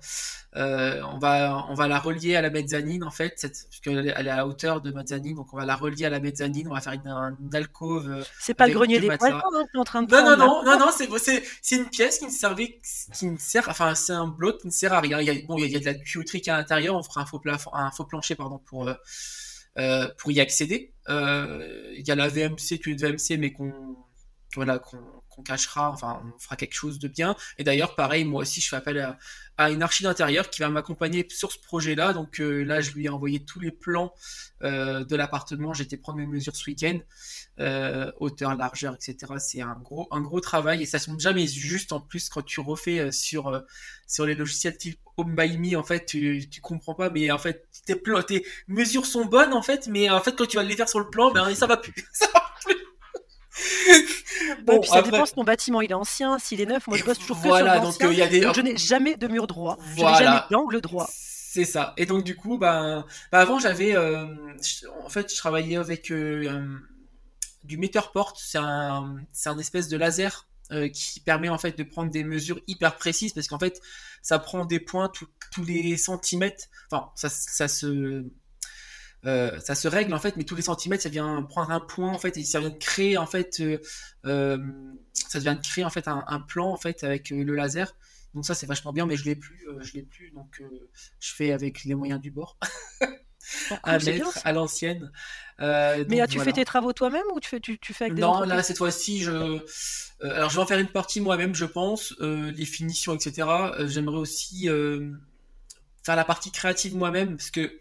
euh, 0.56 1.02
on 1.12 1.18
va 1.18 1.66
on 1.70 1.74
va 1.74 1.88
la 1.88 1.98
relier 2.00 2.36
à 2.36 2.42
la 2.42 2.52
mezzanine 2.52 3.04
en 3.04 3.10
fait, 3.10 3.34
cette, 3.38 3.54
parce 3.68 3.80
qu'elle 3.82 4.08
est, 4.10 4.14
à 4.14 4.22
la 4.22 4.46
hauteur 4.46 4.82
de 4.82 4.92
mezzanine, 4.92 5.36
donc 5.36 5.52
on 5.52 5.58
va 5.58 5.66
la 5.66 5.76
relier 5.76 6.06
à 6.06 6.10
la 6.12 6.20
mezzanine. 6.20 6.68
On 6.68 6.74
va 6.76 6.82
faire 6.82 6.94
une, 6.94 7.08
une 7.08 7.56
alcôve. 7.56 8.08
euh, 8.10 8.24
C'est 8.40 8.54
pas 8.54 8.68
le 8.68 8.74
grenier 8.74 9.00
des 9.00 9.08
poils 9.08 9.34
hein, 9.34 9.42
t'es 9.72 9.80
en 9.80 9.84
train 9.84 10.04
de 10.04 10.12
non, 10.12 10.24
non, 10.24 10.38
non, 10.38 10.64
non, 10.64 10.78
non, 10.80 10.92
c'est, 10.96 11.10
c'est, 11.18 11.44
c'est 11.62 11.76
une 11.78 11.90
pièce 11.90 12.20
qui 12.20 12.26
ne 12.26 12.30
servait, 12.32 12.80
qui 13.16 13.26
ne 13.26 13.38
sert, 13.38 13.68
enfin, 13.68 13.96
c'est 13.96 14.14
un 14.14 14.28
bloc 14.28 14.60
qui 14.62 14.68
ne 14.68 14.72
sert 14.72 14.94
à 14.94 15.00
rien. 15.00 15.20
Il 15.20 15.26
y 15.26 15.32
a, 15.32 15.34
bon, 15.48 15.58
il 15.58 15.72
y 15.72 15.76
a, 15.76 15.80
de 15.80 15.86
la 15.86 15.96
tuyauterie 15.96 16.42
qui 16.42 16.50
est 16.52 16.54
à 16.54 16.58
l'intérieur. 16.58 16.96
On 16.96 17.02
fera 17.04 17.22
un 17.22 17.26
faux 17.26 17.40
plafond, 17.40 17.72
un 17.74 17.90
faux 17.90 18.06
plancher, 18.06 18.36
pardon, 18.36 18.60
pour, 18.60 18.88
euh, 18.88 18.94
euh, 19.80 20.08
pour 20.18 20.32
y 20.32 20.40
accéder. 20.40 20.94
Euh, 21.10 21.94
il 21.98 22.08
y 22.08 22.12
a 22.12 22.16
la 22.16 22.28
VMC, 22.28 22.80
tuyau 22.80 22.96
de 22.96 23.02
VMC, 23.08 23.38
mais 23.40 23.52
qu'on, 23.52 23.74
voilà, 24.56 24.80
qu'on, 24.80 25.00
cachera. 25.44 25.90
Enfin, 25.92 26.22
on 26.24 26.40
fera 26.40 26.56
quelque 26.56 26.76
chose 26.76 27.00
de 27.00 27.08
bien. 27.08 27.36
Et 27.58 27.64
d'ailleurs, 27.64 27.96
pareil, 27.96 28.24
moi 28.24 28.42
aussi, 28.42 28.62
je 28.62 28.70
fais 28.70 28.76
appel 28.76 29.18
à, 29.58 29.72
une 29.72 29.82
archi 29.82 30.04
d'intérieur 30.04 30.50
qui 30.50 30.62
va 30.62 30.70
m'accompagner 30.70 31.28
sur 31.30 31.52
ce 31.52 31.60
projet-là. 31.60 32.14
Donc 32.14 32.40
euh, 32.40 32.64
là, 32.64 32.82
je 32.82 32.92
lui 32.92 33.06
ai 33.06 33.10
envoyé 33.10 33.44
tous 33.44 33.60
les 33.60 33.72
plans 33.72 34.14
euh, 34.62 35.04
de 35.04 35.16
l'appartement. 35.16 35.74
Été 35.74 35.98
prendre 35.98 36.20
mes 36.20 36.28
mesures 36.28 36.56
ce 36.56 36.70
week-end 36.70 37.00
euh, 37.60 38.12
hauteur, 38.20 38.56
largeur, 38.56 38.96
etc. 38.96 39.34
C'est 39.40 39.62
un 39.62 39.76
gros, 39.76 40.08
un 40.12 40.22
gros 40.22 40.40
travail 40.40 40.84
et 40.84 40.86
ça 40.86 41.00
semble 41.00 41.20
jamais 41.20 41.48
juste 41.48 41.92
en 41.92 42.00
plus 42.00 42.30
quand 42.30 42.44
tu 42.44 42.60
refais 42.60 43.12
sur, 43.12 43.64
sur 44.08 44.26
les 44.26 44.36
logiciels 44.36 44.78
type 44.78 45.00
Home 45.18 45.36
by 45.36 45.58
Me, 45.58 45.78
en 45.78 45.84
fait, 45.84 46.06
tu, 46.06 46.48
tu 46.50 46.60
comprends 46.62 46.96
pas, 46.96 47.10
mais 47.10 47.30
en 47.30 47.38
fait, 47.38 47.68
tes, 47.86 47.96
plans, 47.96 48.24
tes 48.24 48.46
mesures 48.68 49.06
sont 49.06 49.26
bonnes, 49.26 49.54
en 49.54 49.62
fait, 49.62 49.88
mais 49.88 50.10
en 50.10 50.22
fait, 50.22 50.36
quand 50.36 50.48
tu 50.48 50.58
vas 50.58 50.64
les 50.64 50.76
faire 50.76 50.90
sur 50.90 51.00
le 51.00 51.10
plan, 51.10 51.32
ben, 51.32 51.54
ça 51.54 51.68
va 51.68 51.78
plus. 51.78 51.94
Ça 52.14 52.28
va 52.34 52.44
plus. 52.66 52.76
Puis 53.54 54.90
ça 54.90 54.98
après- 54.98 55.12
dépend 55.12 55.26
si 55.26 55.34
ton 55.34 55.44
bâtiment 55.44 55.82
il 55.82 55.92
est 55.92 55.96
ancien, 55.96 56.40
s'il 56.40 56.60
est 56.62 56.66
neuf. 56.66 56.88
Moi, 56.88 56.98
je 56.98 57.04
bosse 57.04 57.20
toujours 57.20 57.42
que 57.42 57.48
Voilà, 57.48 57.76
sur 57.76 57.84
donc 57.84 58.02
euh, 58.04 58.14
y 58.14 58.22
a 58.22 58.28
des. 58.28 58.42
Donc, 58.42 58.56
je 58.56 58.62
n'ai 58.62 58.78
jamais 58.78 59.16
de 59.16 59.28
mur 59.28 59.48
droit. 59.48 59.78
Je 59.96 60.02
n'ai 60.04 60.14
jamais 60.16 60.40
d'angle 60.52 60.82
droit. 60.82 61.10
C'est 61.10 61.66
ça. 61.66 61.94
Et 61.98 62.06
donc 62.08 62.24
du 62.24 62.36
coup, 62.36 62.58
ben, 62.58 63.06
ben 63.32 63.40
avant 63.40 63.60
j'avais, 63.60 63.96
euh, 63.96 64.26
en 65.04 65.10
fait, 65.10 65.32
je 65.32 65.38
travaillais 65.38 65.78
avec 65.78 66.10
euh, 66.12 66.66
du 67.64 67.78
Matterport. 67.78 68.34
C'est 68.40 68.58
un, 68.58 69.18
c'est 69.32 69.50
un 69.50 69.58
espèce 69.60 69.88
de 69.88 69.98
laser 69.98 70.48
qui 70.92 71.20
permet 71.20 71.50
en 71.50 71.60
fait 71.60 71.78
de 71.78 71.84
prendre 71.84 72.10
des 72.10 72.24
mesures 72.24 72.60
hyper 72.66 72.96
précises 72.96 73.34
parce 73.34 73.48
qu'en 73.48 73.60
fait, 73.60 73.80
ça 74.24 74.40
prend 74.40 74.66
des 74.66 74.80
points 74.80 75.08
tout- 75.10 75.28
tous 75.52 75.64
les 75.64 75.96
centimètres. 75.98 76.66
Enfin, 76.90 77.12
ça, 77.14 77.30
ça 77.30 77.68
se 77.68 78.26
euh, 79.26 79.60
ça 79.60 79.76
se 79.76 79.88
règle 79.88 80.14
en 80.14 80.20
fait, 80.20 80.36
mais 80.38 80.44
tous 80.44 80.56
les 80.56 80.62
centimètres, 80.62 81.04
ça 81.04 81.10
vient 81.10 81.42
prendre 81.44 81.72
un 81.72 81.80
point 81.80 82.12
en 82.12 82.20
fait 82.20 82.38
et 82.38 82.44
ça 82.44 82.60
vient 82.60 82.70
de 82.70 82.78
créer 82.78 83.18
en 83.18 83.26
fait, 83.26 83.60
euh, 83.60 83.80
euh, 84.26 84.58
ça 85.14 85.40
vient 85.40 85.56
de 85.56 85.62
créer 85.62 85.86
en 85.86 85.90
fait 85.90 86.08
un, 86.08 86.24
un 86.28 86.40
plan 86.40 86.70
en 86.70 86.78
fait 86.78 87.04
avec 87.04 87.30
le 87.30 87.56
laser. 87.56 87.96
Donc 88.34 88.46
ça 88.46 88.56
c'est 88.56 88.66
vachement 88.66 88.94
bien, 88.94 89.06
mais 89.06 89.16
je 89.16 89.26
l'ai 89.26 89.36
plus, 89.36 89.66
je 89.82 89.94
l'ai 89.94 90.02
plus, 90.04 90.32
donc 90.32 90.62
je 91.20 91.34
fais 91.34 91.52
avec 91.52 91.84
les 91.84 91.94
moyens 91.94 92.20
du 92.20 92.32
bord, 92.32 92.58
Bon, 93.70 93.78
à 93.84 93.98
bien, 93.98 94.14
mettre 94.14 94.40
à 94.44 94.52
l'ancienne. 94.52 95.12
Euh, 95.60 96.04
Mais 96.10 96.22
as-tu 96.22 96.38
voilà. 96.38 96.52
fait 96.52 96.60
tes 96.60 96.66
travaux 96.66 96.94
toi-même 96.94 97.24
ou 97.34 97.40
tu 97.40 97.50
fais, 97.50 97.60
tu, 97.60 97.78
tu 97.80 97.94
fais 97.94 98.06
avec 98.06 98.16
des 98.16 98.22
Non, 98.22 98.42
là 98.42 98.64
cette 98.64 98.78
fois-ci, 98.78 99.22
je, 99.22 99.32
euh, 99.32 99.60
alors 100.22 100.50
je 100.50 100.56
vais 100.56 100.62
en 100.62 100.66
faire 100.66 100.80
une 100.80 100.88
partie 100.88 101.22
moi-même, 101.22 101.54
je 101.54 101.66
pense, 101.66 102.14
euh, 102.22 102.52
les 102.52 102.66
finitions, 102.66 103.14
etc. 103.14 103.48
J'aimerais 103.86 104.18
aussi 104.18 104.68
faire 106.04 106.16
la 106.16 106.26
partie 106.26 106.52
créative 106.52 106.96
moi-même, 106.96 107.38
parce 107.38 107.52
que 107.52 107.72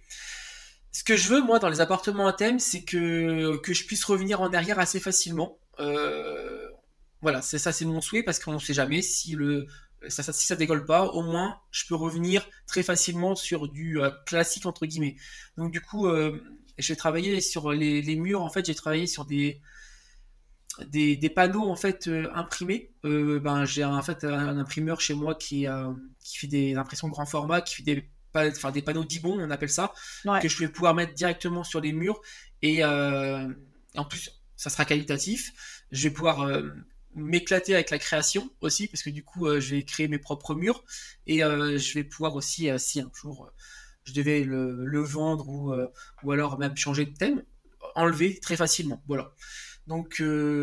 ce 0.92 1.04
que 1.04 1.16
je 1.16 1.28
veux 1.28 1.42
moi 1.42 1.58
dans 1.58 1.68
les 1.68 1.80
appartements 1.80 2.26
à 2.26 2.32
thème, 2.32 2.58
c'est 2.58 2.84
que 2.84 3.60
je 3.66 3.84
puisse 3.84 4.04
revenir 4.04 4.40
en 4.40 4.52
arrière 4.52 4.78
assez 4.78 5.00
facilement. 5.00 5.58
Euh, 5.80 6.68
voilà, 7.22 7.40
ça, 7.40 7.72
c'est 7.72 7.84
mon 7.84 8.00
souhait, 8.00 8.24
parce 8.24 8.40
qu'on 8.40 8.54
ne 8.54 8.58
sait 8.58 8.74
jamais 8.74 9.00
si 9.00 9.36
ça, 10.08 10.56
décolle 10.56 10.84
pas, 10.84 11.04
au 11.04 11.22
moins 11.22 11.60
je 11.70 11.86
peux 11.86 11.94
revenir 11.94 12.48
très 12.66 12.82
facilement 12.82 13.36
sur 13.36 13.68
du 13.68 14.00
euh, 14.00 14.10
classique 14.26 14.66
entre 14.66 14.86
guillemets. 14.86 15.16
Donc 15.56 15.72
du 15.72 15.80
coup, 15.80 16.08
euh, 16.08 16.42
j'ai 16.78 16.96
travaillé 16.96 17.40
sur 17.40 17.70
les, 17.72 18.16
murs. 18.16 18.42
En 18.42 18.50
fait, 18.50 18.66
j'ai 18.66 18.74
travaillé 18.74 19.06
sur 19.06 19.24
des 19.24 19.60
panneaux 21.34 21.70
en 21.70 21.76
fait 21.76 22.08
euh, 22.08 22.28
imprimés. 22.34 22.92
Ben 23.04 23.64
j'ai 23.64 23.84
un 23.84 24.58
imprimeur 24.58 25.00
chez 25.00 25.14
moi 25.14 25.36
qui 25.36 25.66
qui 26.24 26.38
fait 26.38 26.48
des 26.48 26.74
impressions 26.74 27.08
grand 27.08 27.26
format, 27.26 27.60
qui 27.60 27.76
fait 27.76 27.82
des 27.84 28.10
enfin 28.34 28.70
des 28.70 28.82
panneaux 28.82 29.04
d'ibon, 29.04 29.38
on 29.38 29.50
appelle 29.50 29.70
ça, 29.70 29.92
Ouais. 30.24 30.40
que 30.40 30.48
je 30.48 30.58
vais 30.58 30.68
pouvoir 30.68 30.94
mettre 30.94 31.14
directement 31.14 31.64
sur 31.64 31.80
les 31.80 31.92
murs 31.92 32.20
et 32.62 32.84
euh, 32.84 33.48
en 33.96 34.04
plus 34.04 34.30
ça 34.56 34.70
sera 34.70 34.84
qualitatif. 34.84 35.52
Je 35.90 36.08
vais 36.08 36.14
pouvoir 36.14 36.42
euh, 36.42 36.70
m'éclater 37.14 37.74
avec 37.74 37.90
la 37.90 37.98
création 37.98 38.50
aussi, 38.60 38.86
parce 38.88 39.02
que 39.02 39.10
du 39.10 39.24
coup, 39.24 39.48
je 39.60 39.74
vais 39.74 39.82
créer 39.82 40.08
mes 40.08 40.18
propres 40.18 40.54
murs 40.54 40.84
et 41.26 41.40
je 41.40 41.94
vais 41.94 42.04
pouvoir 42.04 42.36
aussi, 42.36 42.68
si 42.78 43.00
un 43.00 43.10
jour 43.14 43.50
je 44.04 44.12
devais 44.12 44.44
le, 44.44 45.02
vendre 45.02 45.48
ou, 45.48 45.74
ou 46.22 46.32
alors 46.32 46.58
même 46.58 46.76
changer 46.76 47.04
de 47.06 47.14
thème, 47.14 47.42
enlever 47.96 48.38
très 48.40 48.56
facilement. 48.56 49.02
Voilà. 49.08 49.32
Donc, 49.88 50.14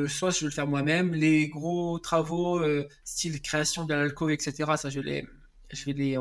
soit 0.08 0.30
je 0.32 0.40
vais 0.40 0.46
le 0.46 0.52
faire 0.52 0.66
moi-même. 0.68 1.14
Les 1.14 1.50
gros 1.50 2.00
travaux, 2.00 2.64
style 3.04 3.42
création 3.42 3.86
de 3.86 3.94
l'alcove, 3.94 4.32
etc., 4.32 4.54
ça, 4.78 4.90
je, 4.90 5.02
les, 5.02 5.28
je 5.72 5.86
vais 5.86 5.94
les 5.94 6.18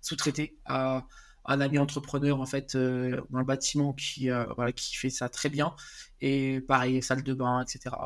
sous-traiter 0.00 0.58
à, 0.64 1.06
un 1.46 1.60
ami 1.60 1.78
entrepreneur, 1.78 2.40
en 2.40 2.46
fait, 2.46 2.76
dans 2.76 3.38
le 3.38 3.44
bâtiment 3.44 3.92
qui, 3.92 4.28
voilà, 4.56 4.72
qui 4.72 4.94
fait 4.94 5.10
ça 5.10 5.28
très 5.28 5.48
bien. 5.48 5.74
Et 6.20 6.60
pareil, 6.60 7.02
salle 7.02 7.22
de 7.22 7.32
bain, 7.32 7.62
etc., 7.62 7.96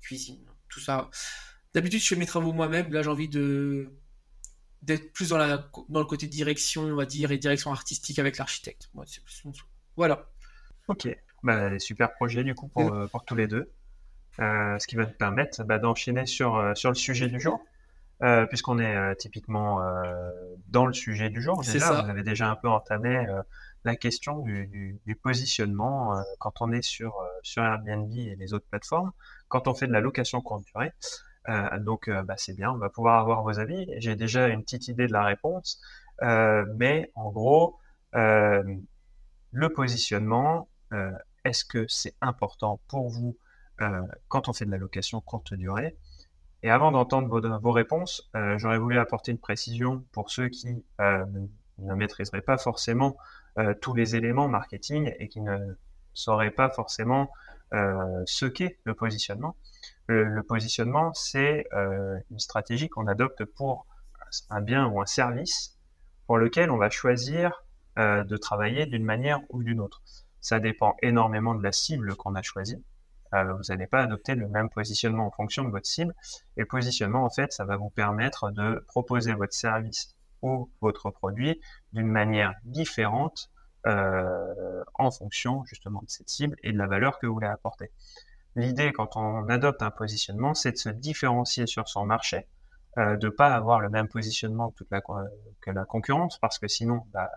cuisine, 0.00 0.40
tout 0.68 0.80
ça. 0.80 1.10
D'habitude, 1.74 2.00
je 2.00 2.06
fais 2.08 2.16
mes 2.16 2.26
travaux 2.26 2.52
moi-même. 2.52 2.90
Là, 2.92 3.02
j'ai 3.02 3.10
envie 3.10 3.28
de 3.28 3.92
d'être 4.80 5.12
plus 5.12 5.30
dans, 5.30 5.38
la, 5.38 5.68
dans 5.88 5.98
le 6.00 6.06
côté 6.06 6.28
direction, 6.28 6.82
on 6.82 6.94
va 6.94 7.04
dire, 7.04 7.30
et 7.32 7.38
direction 7.38 7.72
artistique 7.72 8.18
avec 8.18 8.38
l'architecte. 8.38 8.90
Voilà. 9.96 10.30
Ok, 10.86 11.08
bah, 11.42 11.78
super 11.80 12.14
projet 12.14 12.44
du 12.44 12.54
coup 12.54 12.68
pour, 12.68 12.94
pour 13.10 13.24
tous 13.24 13.34
les 13.34 13.48
deux. 13.48 13.72
Euh, 14.40 14.78
ce 14.78 14.86
qui 14.86 14.94
va 14.94 15.04
nous 15.04 15.12
permettre 15.12 15.64
bah, 15.64 15.78
d'enchaîner 15.78 16.24
sur, 16.26 16.56
euh, 16.56 16.74
sur 16.74 16.90
le 16.90 16.94
sujet 16.94 17.28
du 17.28 17.40
jour. 17.40 17.60
Euh, 18.20 18.46
puisqu'on 18.46 18.80
est 18.80 19.14
typiquement 19.16 19.80
dans 20.66 20.86
le 20.86 20.92
sujet 20.92 21.30
du 21.30 21.40
jour. 21.40 21.62
Déjà, 21.62 22.02
vous 22.02 22.10
avez 22.10 22.24
déjà 22.24 22.50
un 22.50 22.56
peu 22.56 22.68
entamé 22.68 23.24
la 23.84 23.94
question 23.94 24.40
du, 24.40 24.98
du, 25.06 25.14
positionnement 25.14 26.20
quand 26.40 26.60
on 26.60 26.72
est 26.72 26.82
sur, 26.82 27.14
sur 27.42 27.62
Airbnb 27.62 28.12
et 28.12 28.34
les 28.34 28.54
autres 28.54 28.66
plateformes, 28.68 29.12
quand 29.46 29.68
on 29.68 29.74
fait 29.74 29.86
de 29.86 29.92
la 29.92 30.00
location 30.00 30.40
courte 30.40 30.64
durée. 30.64 30.92
donc, 31.78 32.10
bah, 32.10 32.34
c'est 32.36 32.54
bien, 32.54 32.72
on 32.72 32.78
va 32.78 32.88
pouvoir 32.88 33.20
avoir 33.20 33.44
vos 33.44 33.60
avis. 33.60 33.86
J'ai 33.98 34.16
déjà 34.16 34.48
une 34.48 34.64
petite 34.64 34.88
idée 34.88 35.06
de 35.06 35.12
la 35.12 35.22
réponse, 35.22 35.80
mais 36.20 37.12
en 37.14 37.30
gros, 37.30 37.78
le 38.14 39.68
positionnement, 39.72 40.68
est-ce 41.44 41.64
que 41.64 41.86
c'est 41.88 42.14
important 42.20 42.80
pour 42.88 43.08
vous 43.08 43.36
euh, 43.80 44.02
quand 44.28 44.48
on 44.48 44.52
fait 44.52 44.66
de 44.66 44.70
la 44.70 44.78
location 44.78 45.20
courte 45.20 45.54
durée? 45.54 45.96
Et 46.62 46.70
avant 46.70 46.90
d'entendre 46.90 47.58
vos, 47.60 47.72
réponses, 47.72 48.28
euh, 48.34 48.58
j'aurais 48.58 48.78
voulu 48.78 48.98
apporter 48.98 49.30
une 49.30 49.38
précision 49.38 50.04
pour 50.12 50.30
ceux 50.30 50.48
qui 50.48 50.84
euh, 51.00 51.24
ne 51.78 51.94
maîtriseraient 51.94 52.42
pas 52.42 52.58
forcément 52.58 53.16
tous 53.80 53.92
les 53.92 54.14
éléments 54.14 54.46
marketing 54.46 55.12
et 55.18 55.26
qui 55.26 55.40
ne 55.40 55.58
sauraient 56.14 56.52
pas 56.52 56.70
forcément 56.70 57.28
ce 57.72 58.46
qu'est 58.46 58.78
le 58.84 58.94
positionnement. 58.94 59.56
Le, 60.06 60.40
positionnement, 60.44 61.12
c'est 61.12 61.66
une 61.72 62.38
stratégie 62.38 62.88
qu'on 62.88 63.08
adopte 63.08 63.44
pour 63.44 63.84
un 64.48 64.60
bien 64.60 64.86
ou 64.86 65.00
un 65.00 65.06
service 65.06 65.76
pour 66.28 66.38
lequel 66.38 66.70
on 66.70 66.76
va 66.76 66.88
choisir 66.88 67.64
de 67.96 68.36
travailler 68.36 68.86
d'une 68.86 69.04
manière 69.04 69.40
ou 69.48 69.64
d'une 69.64 69.80
autre. 69.80 70.02
Ça 70.40 70.60
dépend 70.60 70.94
énormément 71.02 71.56
de 71.56 71.62
la 71.64 71.72
cible 71.72 72.14
qu'on 72.14 72.36
a 72.36 72.42
choisie. 72.42 72.80
Euh, 73.34 73.52
vous 73.52 73.64
n'allez 73.68 73.86
pas 73.86 74.00
adopter 74.00 74.34
le 74.34 74.48
même 74.48 74.70
positionnement 74.70 75.26
en 75.26 75.30
fonction 75.30 75.64
de 75.64 75.70
votre 75.70 75.86
cible. 75.86 76.14
Et 76.56 76.60
le 76.60 76.66
positionnement, 76.66 77.24
en 77.24 77.30
fait, 77.30 77.52
ça 77.52 77.64
va 77.64 77.76
vous 77.76 77.90
permettre 77.90 78.50
de 78.50 78.84
proposer 78.86 79.34
votre 79.34 79.54
service 79.54 80.14
ou 80.42 80.70
votre 80.80 81.10
produit 81.10 81.60
d'une 81.92 82.06
manière 82.06 82.54
différente 82.64 83.50
euh, 83.86 84.84
en 84.94 85.10
fonction 85.10 85.64
justement 85.64 86.02
de 86.02 86.10
cette 86.10 86.28
cible 86.28 86.56
et 86.62 86.72
de 86.72 86.78
la 86.78 86.86
valeur 86.86 87.18
que 87.18 87.26
vous 87.26 87.34
voulez 87.34 87.46
apporter. 87.46 87.92
L'idée 88.56 88.92
quand 88.92 89.16
on 89.16 89.48
adopte 89.48 89.82
un 89.82 89.90
positionnement, 89.90 90.54
c'est 90.54 90.72
de 90.72 90.76
se 90.78 90.88
différencier 90.88 91.66
sur 91.66 91.88
son 91.88 92.04
marché, 92.04 92.48
euh, 92.98 93.16
de 93.16 93.28
pas 93.28 93.54
avoir 93.54 93.80
le 93.80 93.88
même 93.88 94.08
positionnement 94.08 94.72
que, 94.72 94.84
la, 94.90 95.00
que 95.60 95.70
la 95.70 95.84
concurrence, 95.84 96.38
parce 96.38 96.58
que 96.58 96.66
sinon, 96.66 97.02
bah, 97.12 97.30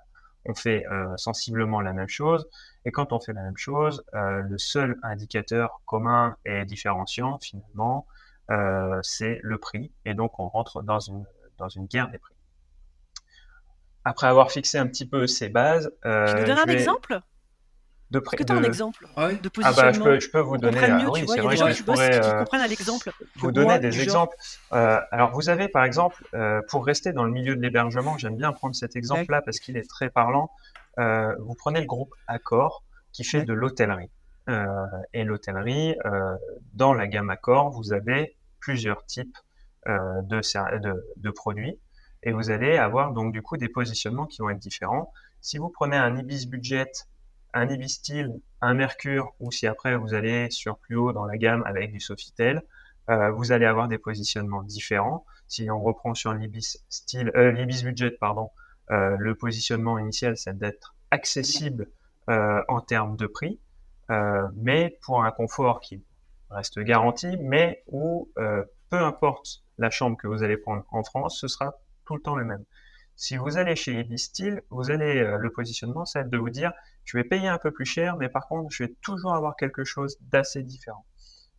on 0.46 0.54
fait 0.54 0.86
euh, 0.88 1.16
sensiblement 1.18 1.82
la 1.82 1.94
même 1.94 2.08
chose. 2.08 2.48
Et 2.86 2.92
quand 2.92 3.14
on 3.14 3.20
fait 3.20 3.34
la 3.34 3.44
même 3.44 3.58
chose, 3.58 4.04
euh, 4.14 4.42
le 4.42 4.58
seul 4.58 4.98
indicateur 5.04 5.82
commun 5.86 6.36
et 6.46 6.66
différenciant, 6.66 7.40
finalement, 7.40 8.08
euh, 8.50 9.00
c'est 9.04 9.40
le 9.44 9.58
prix. 9.58 9.92
Et 10.06 10.14
donc, 10.14 10.40
on 10.40 10.48
rentre 10.48 10.82
dans 10.82 11.00
une, 11.00 11.26
dans 11.58 11.70
une 11.70 11.86
guerre 11.86 12.10
des 12.10 12.18
prix. 12.18 12.36
Après 14.04 14.28
avoir 14.28 14.52
fixé 14.52 14.80
un 14.80 14.88
petit 14.88 15.08
peu 15.08 15.28
ces 15.28 15.50
bases... 15.50 15.92
tu 16.04 16.10
nous 16.10 16.46
donnes 16.46 16.58
un 16.58 16.66
exemple? 16.66 17.22
De 18.12 18.20
près. 18.20 18.36
Est-ce 18.36 18.44
que 18.44 18.48
tu 18.48 18.54
as 18.54 18.58
un 18.58 18.64
exemple 18.64 19.06
de 19.42 19.50
positionnement 19.50 19.64
ah 19.66 19.72
bah, 19.74 19.92
je, 19.92 20.00
peux, 20.00 20.20
je 20.20 20.30
peux 20.30 20.40
vous 20.40 20.58
donner. 20.58 20.80
Mieux, 20.80 21.10
oui, 21.10 21.26
c'est 21.28 21.40
vrai 21.40 21.56
que 21.56 21.72
je 21.72 21.84
pourrais 21.84 22.24
euh, 22.24 22.40
comprennent 22.40 22.62
à 22.62 22.68
l'exemple. 22.68 23.12
Vous 23.38 23.52
donner 23.52 23.80
des 23.80 24.02
exemples. 24.02 24.36
Euh, 24.74 25.00
alors 25.12 25.32
vous 25.32 25.50
avez 25.50 25.70
par 25.70 25.86
exemple, 25.86 26.24
euh, 26.34 26.62
pour 26.70 26.86
rester 26.86 27.14
dans 27.14 27.24
le 27.24 27.32
milieu 27.32 27.56
de 27.56 27.62
l'hébergement, 27.62 28.18
j'aime 28.18 28.36
bien 28.36 28.52
prendre 28.52 28.76
cet 28.76 28.96
exemple-là 28.96 29.42
parce 29.42 29.60
qu'il 29.60 29.78
est 29.78 29.90
très 29.90 30.10
parlant. 30.10 30.52
Euh, 31.00 31.34
vous 31.40 31.56
prenez 31.56 31.80
le 31.80 31.88
groupe 31.88 32.14
Accor 32.28 32.84
qui 33.14 33.24
fait 33.24 33.44
de 33.44 33.54
l'hôtellerie. 33.54 34.12
Euh, 34.50 34.66
et 35.14 35.24
l'hôtellerie, 35.24 35.96
euh, 36.06 36.36
dans 36.74 36.94
la 36.94 37.08
gamme 37.08 37.30
Accor, 37.30 37.70
vous 37.72 37.94
avez 37.94 38.36
plusieurs 38.60 39.06
types 39.06 39.38
de, 39.88 40.78
de, 40.78 41.06
de 41.18 41.30
produits 41.32 41.80
et 42.22 42.34
vous 42.34 42.52
allez 42.52 42.78
avoir 42.78 43.14
donc 43.14 43.34
du 43.34 43.42
coup 43.42 43.58
des 43.58 43.70
positionnements 43.70 44.28
qui 44.28 44.42
vont 44.42 44.52
être 44.52 44.60
différents. 44.60 45.12
Si 45.40 45.58
vous 45.58 45.70
prenez 45.70 45.98
un 45.98 46.16
Ibis 46.18 46.46
Budget 46.46 46.92
un 47.54 47.68
Ibis-Style, 47.68 48.40
un 48.62 48.74
Mercure, 48.74 49.34
ou 49.40 49.52
si 49.52 49.68
après 49.68 49.96
vous 49.96 50.14
allez 50.14 50.50
sur 50.52 50.78
plus 50.78 50.96
haut 50.96 51.12
dans 51.12 51.26
la 51.26 51.38
gamme 51.38 51.64
avec 51.66 51.92
du 51.92 52.00
Sofitel, 52.00 52.62
euh, 53.10 53.32
vous 53.32 53.52
allez 53.52 53.66
avoir 53.66 53.88
des 53.88 53.98
positionnements 53.98 54.64
différents. 54.64 55.26
Si 55.48 55.70
on 55.70 55.82
reprend 55.82 56.14
sur 56.14 56.34
l'Ibis 56.34 56.78
style, 56.90 57.32
euh, 57.36 57.52
budget, 57.52 58.12
pardon, 58.12 58.52
euh, 58.92 59.16
le 59.18 59.36
positionnement 59.36 59.98
initial, 59.98 60.38
c'est 60.38 60.58
d'être 60.58 60.96
accessible 61.12 61.88
euh, 62.30 62.62
en 62.68 62.82
termes 62.82 63.16
de 63.18 63.28
prix, 63.28 63.60
euh, 64.10 64.48
mais 64.56 64.98
pour 65.02 65.24
un 65.24 65.32
confort 65.32 65.80
qui 65.80 66.04
reste 66.50 66.80
garanti, 66.80 67.38
mais 67.40 67.84
où 67.88 68.30
peu 68.36 68.98
importe 68.98 69.64
la 69.78 69.90
chambre 69.90 70.18
que 70.18 70.28
vous 70.28 70.44
allez 70.44 70.58
prendre 70.58 70.84
en 70.92 71.04
France, 71.04 71.40
ce 71.40 71.48
sera 71.48 71.74
tout 72.06 72.16
le 72.16 72.22
temps 72.22 72.36
le 72.36 72.44
même. 72.44 72.66
Si 73.22 73.38
vous 73.38 73.60
allez 73.60 73.76
chez 73.76 74.00
Ibis 74.00 74.18
Style, 74.18 74.64
vous 74.72 74.90
allez 74.90 75.24
le 75.24 75.52
positionnement, 75.52 76.06
c'est 76.06 76.28
de 76.28 76.38
vous 76.40 76.50
dire 76.50 76.74
je 77.04 77.18
vais 77.18 77.24
payer 77.24 77.48
un 77.48 77.60
peu 77.60 77.70
plus 77.70 77.86
cher, 77.86 78.18
mais 78.18 78.30
par 78.30 78.48
contre, 78.48 78.72
je 78.72 78.86
vais 78.86 78.96
toujours 79.04 79.36
avoir 79.36 79.56
quelque 79.56 79.84
chose 79.84 80.18
d'assez 80.32 80.64
différent. 80.64 81.06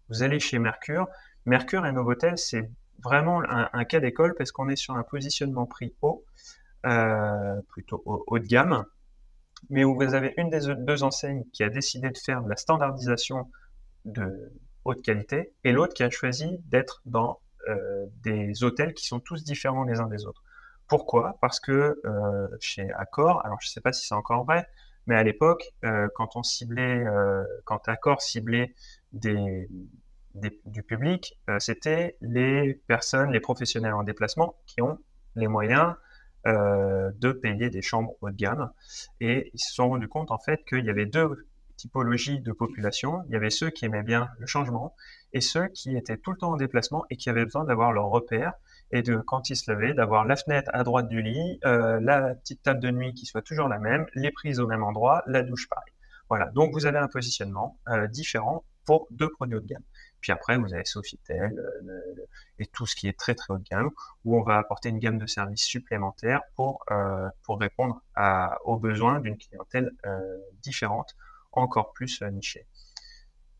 Vous 0.08 0.24
allez 0.24 0.40
chez 0.40 0.58
Mercure. 0.58 1.06
Mercure 1.46 1.86
et 1.86 1.92
Novotel, 1.92 2.36
c'est 2.36 2.68
vraiment 3.00 3.42
un, 3.48 3.84
cas 3.84 4.00
d'école 4.00 4.34
parce 4.36 4.50
qu'on 4.50 4.68
est 4.68 4.74
sur 4.74 4.96
un 4.96 5.04
positionnement 5.04 5.64
prix 5.66 5.94
haut, 6.02 6.24
euh, 6.84 7.60
plutôt 7.68 8.02
haut, 8.06 8.38
de 8.40 8.44
gamme, 8.44 8.84
mais 9.70 9.84
où 9.84 9.94
vous 9.94 10.14
avez 10.14 10.34
une 10.38 10.50
des 10.50 10.74
deux 10.76 11.04
enseignes 11.04 11.44
qui 11.52 11.62
a 11.62 11.68
décidé 11.68 12.10
de 12.10 12.18
faire 12.18 12.42
de 12.42 12.48
la 12.48 12.56
standardisation 12.56 13.48
de 14.04 14.52
haute 14.84 15.00
qualité 15.02 15.54
et 15.62 15.70
l'autre 15.70 15.94
qui 15.94 16.02
a 16.02 16.10
choisi 16.10 16.58
d'être 16.64 17.02
dans 17.06 17.38
euh, 17.68 18.06
des 18.24 18.64
hôtels 18.64 18.94
qui 18.94 19.06
sont 19.06 19.20
tous 19.20 19.44
différents 19.44 19.84
les 19.84 20.00
uns 20.00 20.08
des 20.08 20.26
autres. 20.26 20.41
Pourquoi? 20.92 21.38
Parce 21.40 21.58
que 21.58 22.02
euh, 22.04 22.48
chez 22.60 22.92
Accor, 22.92 23.40
alors 23.46 23.58
je 23.62 23.68
ne 23.68 23.70
sais 23.70 23.80
pas 23.80 23.94
si 23.94 24.06
c'est 24.06 24.14
encore 24.14 24.44
vrai, 24.44 24.68
mais 25.06 25.14
à 25.14 25.22
l'époque, 25.22 25.72
euh, 25.86 26.06
quand 26.14 26.36
on 26.36 26.42
ciblait, 26.42 27.02
euh, 27.06 27.42
Accor 27.86 28.20
ciblait 28.20 28.74
du 29.14 30.82
public, 30.82 31.40
c'était 31.60 32.18
les 32.20 32.74
personnes, 32.88 33.32
les 33.32 33.40
professionnels 33.40 33.94
en 33.94 34.02
déplacement 34.02 34.54
qui 34.66 34.82
ont 34.82 34.98
les 35.34 35.48
moyens 35.48 35.94
de 36.44 37.32
payer 37.32 37.70
des 37.70 37.80
chambres 37.80 38.14
haut 38.20 38.28
de 38.28 38.36
gamme. 38.36 38.70
Et 39.22 39.50
ils 39.54 39.60
se 39.60 39.72
sont 39.72 39.88
rendus 39.88 40.08
compte 40.08 40.30
en 40.30 40.38
fait 40.38 40.62
qu'il 40.66 40.84
y 40.84 40.90
avait 40.90 41.06
deux 41.06 41.48
typologies 41.78 42.40
de 42.40 42.52
population. 42.52 43.22
Il 43.28 43.32
y 43.32 43.36
avait 43.36 43.48
ceux 43.48 43.70
qui 43.70 43.86
aimaient 43.86 44.02
bien 44.02 44.28
le 44.38 44.46
changement 44.46 44.94
et 45.32 45.40
ceux 45.40 45.68
qui 45.68 45.96
étaient 45.96 46.18
tout 46.18 46.32
le 46.32 46.36
temps 46.36 46.52
en 46.52 46.56
déplacement 46.58 47.06
et 47.08 47.16
qui 47.16 47.30
avaient 47.30 47.44
besoin 47.44 47.64
d'avoir 47.64 47.92
leur 47.92 48.10
repère 48.10 48.52
et 48.92 49.02
de 49.02 49.16
quand 49.16 49.50
il 49.50 49.56
se 49.56 49.70
levait, 49.72 49.94
d'avoir 49.94 50.24
la 50.24 50.36
fenêtre 50.36 50.70
à 50.74 50.84
droite 50.84 51.08
du 51.08 51.22
lit, 51.22 51.58
euh, 51.64 51.98
la 52.00 52.34
petite 52.34 52.62
table 52.62 52.80
de 52.80 52.90
nuit 52.90 53.14
qui 53.14 53.26
soit 53.26 53.42
toujours 53.42 53.68
la 53.68 53.78
même, 53.78 54.06
les 54.14 54.30
prises 54.30 54.60
au 54.60 54.66
même 54.66 54.84
endroit, 54.84 55.22
la 55.26 55.42
douche 55.42 55.68
pareil. 55.68 55.92
Voilà, 56.28 56.46
donc 56.52 56.72
vous 56.72 56.86
avez 56.86 56.98
un 56.98 57.08
positionnement 57.08 57.78
euh, 57.88 58.06
différent 58.06 58.64
pour 58.86 59.06
deux 59.10 59.28
produits 59.28 59.56
haut 59.56 59.60
de 59.60 59.66
gamme. 59.66 59.82
Puis 60.20 60.32
après, 60.32 60.56
vous 60.56 60.72
avez 60.72 60.84
Sofitel 60.84 61.52
euh, 61.58 62.26
et 62.58 62.66
tout 62.66 62.86
ce 62.86 62.96
qui 62.96 63.06
est 63.08 63.18
très 63.18 63.34
très 63.34 63.52
haut 63.52 63.58
de 63.58 63.64
gamme, 63.64 63.90
où 64.24 64.38
on 64.38 64.42
va 64.42 64.56
apporter 64.56 64.88
une 64.88 64.98
gamme 64.98 65.18
de 65.18 65.26
services 65.26 65.64
supplémentaires 65.64 66.40
pour, 66.56 66.84
euh, 66.90 67.28
pour 67.42 67.60
répondre 67.60 68.00
aux 68.64 68.78
besoins 68.78 69.20
d'une 69.20 69.36
clientèle 69.36 69.90
différente, 70.62 71.14
encore 71.52 71.92
plus 71.92 72.22
nichée. 72.22 72.66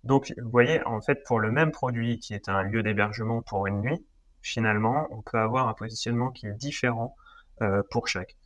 Donc, 0.03 0.33
vous 0.39 0.51
voyez, 0.51 0.83
en 0.87 1.03
fait, 1.03 1.23
pour 1.25 1.41
le 1.41 1.53
même 1.53 1.73
produit 1.73 2.19
qui 2.19 2.33
est 2.33 2.49
un 2.49 2.63
lieu 2.63 2.83
d'hébergement 2.83 3.43
pour 3.43 3.67
une 3.67 3.83
nuit, 3.83 4.07
finalement, 4.43 5.07
on 5.11 5.23
peut 5.23 5.39
avoir 5.39 5.69
un 5.69 5.75
positionnement 5.75 6.31
qui 6.31 6.47
est 6.47 6.53
différent 6.53 7.17
euh, 7.63 7.83
pour 7.91 8.09
chaque. 8.09 8.37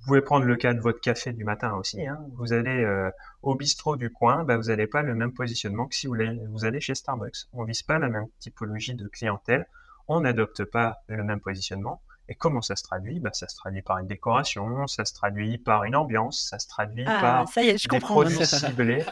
Vous 0.00 0.06
pouvez 0.06 0.20
prendre 0.20 0.44
le 0.44 0.56
cas 0.56 0.74
de 0.74 0.80
votre 0.80 1.00
café 1.00 1.32
du 1.32 1.44
matin 1.44 1.74
aussi. 1.74 2.06
Hein. 2.06 2.20
Vous 2.36 2.52
allez 2.52 2.84
euh, 2.84 3.10
au 3.42 3.56
bistrot 3.56 3.96
du 3.96 4.10
coin, 4.10 4.44
bah, 4.44 4.56
vous 4.56 4.64
n'avez 4.64 4.86
pas 4.86 5.02
le 5.02 5.14
même 5.14 5.32
positionnement 5.32 5.86
que 5.86 5.96
si 5.96 6.06
vous 6.06 6.14
allez, 6.14 6.40
vous 6.50 6.64
allez 6.64 6.80
chez 6.80 6.94
Starbucks. 6.94 7.48
On 7.52 7.64
vise 7.64 7.82
pas 7.82 7.98
la 7.98 8.08
même 8.08 8.26
typologie 8.38 8.94
de 8.94 9.08
clientèle, 9.08 9.66
on 10.06 10.20
n'adopte 10.20 10.64
pas 10.64 10.98
le 11.08 11.24
même 11.24 11.40
positionnement. 11.40 12.00
Et 12.28 12.34
comment 12.34 12.60
ça 12.60 12.76
se 12.76 12.82
traduit? 12.82 13.20
Bah, 13.20 13.30
Ça 13.32 13.48
se 13.48 13.56
traduit 13.56 13.82
par 13.82 13.98
une 13.98 14.06
décoration, 14.06 14.86
ça 14.86 15.04
se 15.04 15.14
traduit 15.14 15.58
par 15.58 15.84
une 15.84 15.96
ambiance, 15.96 16.46
ça 16.48 16.58
se 16.58 16.68
traduit 16.68 17.04
Ah, 17.06 17.20
par 17.20 17.48
ça 17.48 17.62
y 17.62 17.68
est, 17.68 17.78
je 17.78 17.88
des 17.88 17.98
produits 17.98 18.46
ciblés, 18.46 19.04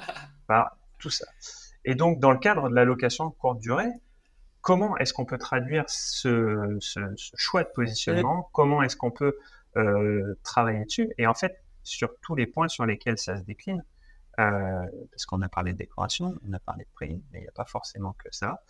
par 0.47 0.77
tout 0.99 1.11
ça. 1.11 1.27
Et 1.85 1.95
donc, 1.95 2.21
dans 2.21 2.33
le 2.33 2.39
cadre 2.39 2.69
de 2.69 2.75
la 2.75 2.85
location 2.85 3.31
courte 3.31 3.59
durée, 3.59 3.91
comment 4.67 4.97
est-ce 4.99 5.15
qu'on 5.15 5.25
peut 5.25 5.39
traduire 5.39 5.85
ce, 5.87 6.77
ce, 6.81 6.99
ce 7.15 7.31
choix 7.37 7.63
de 7.63 7.69
positionnement 7.69 8.51
Comment 8.53 8.83
est-ce 8.83 8.97
qu'on 8.97 9.13
peut 9.13 9.39
euh, 9.77 10.35
travailler 10.43 10.85
dessus? 10.85 11.09
Et 11.19 11.27
en 11.29 11.35
fait, 11.35 11.63
sur 11.85 12.11
tous 12.21 12.35
les 12.35 12.49
points 12.49 12.67
sur 12.67 12.85
lesquels 12.85 13.17
ça 13.17 13.39
se 13.39 13.45
décline, 13.45 13.85
euh, 14.41 14.85
parce 15.13 15.25
qu'on 15.25 15.41
a 15.43 15.49
parlé 15.49 15.73
de 15.73 15.79
décoration, 15.79 16.35
on 16.45 16.53
a 16.53 16.59
parlé 16.59 16.83
de 16.83 16.91
prix, 16.97 17.23
mais 17.31 17.39
il 17.39 17.43
n'y 17.43 17.49
a 17.49 17.53
pas 17.53 17.65
forcément 17.65 18.15
que 18.15 18.29
ça. 18.33 18.65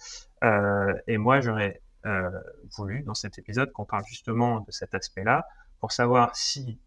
Euh, 0.45 0.95
et 1.07 1.17
moi, 1.17 1.41
j'aurais 1.41 1.81
voulu, 2.77 3.03
dans 3.03 3.15
cet 3.15 3.39
épisode, 3.39 3.73
qu'on 3.73 3.87
parle 3.87 4.05
justement 4.07 4.61
de 4.61 4.71
cet 4.71 4.95
aspect-là, 4.95 5.49
pour 5.81 5.93
savoir 5.93 6.37
si 6.37 6.79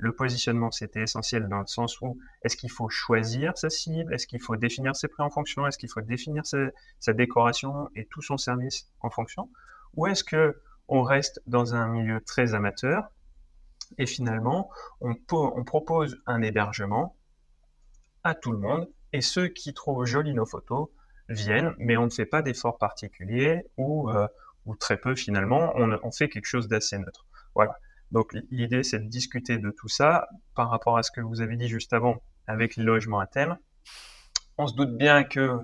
le 0.00 0.12
positionnement, 0.14 0.70
c'était 0.70 1.02
essentiel 1.02 1.48
dans 1.48 1.60
le 1.60 1.66
sens 1.66 2.00
où 2.00 2.18
est-ce 2.42 2.56
qu'il 2.56 2.70
faut 2.70 2.88
choisir 2.88 3.56
sa 3.56 3.70
cible, 3.70 4.12
est-ce 4.14 4.26
qu'il 4.26 4.40
faut 4.40 4.56
définir 4.56 4.96
ses 4.96 5.08
prix 5.08 5.22
en 5.22 5.30
fonction, 5.30 5.66
est-ce 5.66 5.78
qu'il 5.78 5.90
faut 5.90 6.00
définir 6.00 6.42
sa, 6.46 7.12
décoration 7.12 7.88
et 7.94 8.06
tout 8.06 8.22
son 8.22 8.36
service 8.36 8.88
en 9.00 9.10
fonction, 9.10 9.50
ou 9.94 10.06
est-ce 10.06 10.24
que 10.24 10.60
on 10.88 11.02
reste 11.02 11.40
dans 11.46 11.74
un 11.74 11.88
milieu 11.88 12.20
très 12.20 12.54
amateur 12.54 13.10
et 13.98 14.06
finalement 14.06 14.70
on, 15.00 15.14
po- 15.14 15.52
on 15.56 15.64
propose 15.64 16.20
un 16.26 16.42
hébergement 16.42 17.16
à 18.24 18.34
tout 18.34 18.52
le 18.52 18.58
monde 18.58 18.88
et 19.12 19.20
ceux 19.20 19.48
qui 19.48 19.74
trouvent 19.74 20.04
jolies 20.04 20.34
nos 20.34 20.46
photos 20.46 20.88
viennent, 21.28 21.74
mais 21.78 21.96
on 21.96 22.06
ne 22.06 22.10
fait 22.10 22.26
pas 22.26 22.42
d'efforts 22.42 22.78
particuliers 22.78 23.62
ou, 23.76 24.10
euh, 24.10 24.26
très 24.78 24.96
peu 24.98 25.14
finalement, 25.14 25.72
on, 25.76 25.98
on 26.02 26.12
fait 26.12 26.28
quelque 26.28 26.46
chose 26.46 26.68
d'assez 26.68 26.98
neutre. 26.98 27.26
Voilà. 27.54 27.78
Donc 28.12 28.34
l'idée 28.50 28.82
c'est 28.82 28.98
de 28.98 29.08
discuter 29.08 29.58
de 29.58 29.70
tout 29.70 29.88
ça 29.88 30.28
par 30.54 30.70
rapport 30.70 30.98
à 30.98 31.02
ce 31.02 31.10
que 31.10 31.20
vous 31.20 31.40
avez 31.40 31.56
dit 31.56 31.68
juste 31.68 31.92
avant 31.92 32.22
avec 32.46 32.76
les 32.76 32.84
logements 32.84 33.20
à 33.20 33.26
thème. 33.26 33.56
On 34.58 34.66
se 34.66 34.74
doute 34.74 34.96
bien 34.96 35.22
que 35.24 35.58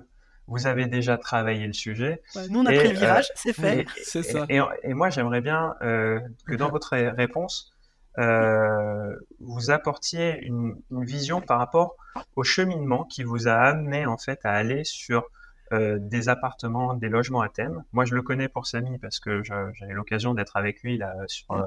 vous 0.47 0.65
avez 0.65 0.85
déjà 0.87 1.17
travaillé 1.17 1.67
le 1.67 1.73
sujet. 1.73 2.21
Ouais, 2.35 2.47
nous, 2.49 2.61
on 2.61 2.65
a 2.65 2.73
Et, 2.73 2.77
pris 2.77 2.87
le 2.87 2.95
euh, 2.95 2.99
virage, 2.99 3.29
c'est 3.35 3.51
fait. 3.53 3.81
Et, 3.81 3.85
ça. 4.23 4.45
et- 4.49 4.61
et 4.83 4.93
moi, 4.93 5.09
j'aimerais 5.09 5.41
bien 5.41 5.75
euh, 5.81 6.19
que 6.47 6.55
dans 6.55 6.69
votre 6.69 6.93
ré- 6.93 7.09
réponse, 7.09 7.73
euh, 8.17 9.13
vous 9.41 9.69
apportiez 9.71 10.41
une, 10.45 10.75
une 10.89 11.03
vision 11.05 11.41
par 11.41 11.59
rapport 11.59 11.95
au 12.35 12.43
cheminement 12.43 13.03
qui 13.03 13.23
vous 13.23 13.47
a 13.47 13.53
amené 13.55 14.05
en 14.05 14.17
fait 14.17 14.39
à 14.45 14.53
aller 14.53 14.83
sur 14.85 15.25
euh, 15.73 15.97
des 15.99 16.29
appartements, 16.29 16.93
des 16.93 17.09
logements 17.09 17.41
à 17.41 17.49
thème. 17.49 17.83
Moi, 17.91 18.05
je 18.05 18.15
le 18.15 18.21
connais 18.21 18.47
pour 18.47 18.65
Samy 18.67 18.97
parce 18.99 19.19
que 19.19 19.43
j'ai 19.43 19.85
eu 19.85 19.93
l'occasion 19.93 20.33
d'être 20.33 20.55
avec 20.55 20.81
lui 20.81 20.97
là 20.97 21.13
sur, 21.27 21.51
euh, 21.51 21.63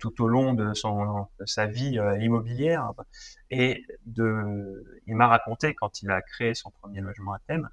tout 0.00 0.22
au 0.22 0.28
long 0.28 0.54
de, 0.54 0.74
son, 0.74 1.28
sa 1.44 1.66
vie 1.66 1.98
euh, 1.98 2.18
immobilière 2.18 2.90
et 3.50 3.84
de, 4.06 4.82
il 5.06 5.14
m'a 5.14 5.28
raconté 5.28 5.74
quand 5.74 6.02
il 6.02 6.10
a 6.10 6.20
créé 6.22 6.54
son 6.54 6.70
premier 6.70 7.00
logement 7.00 7.34
à 7.34 7.38
thème. 7.46 7.68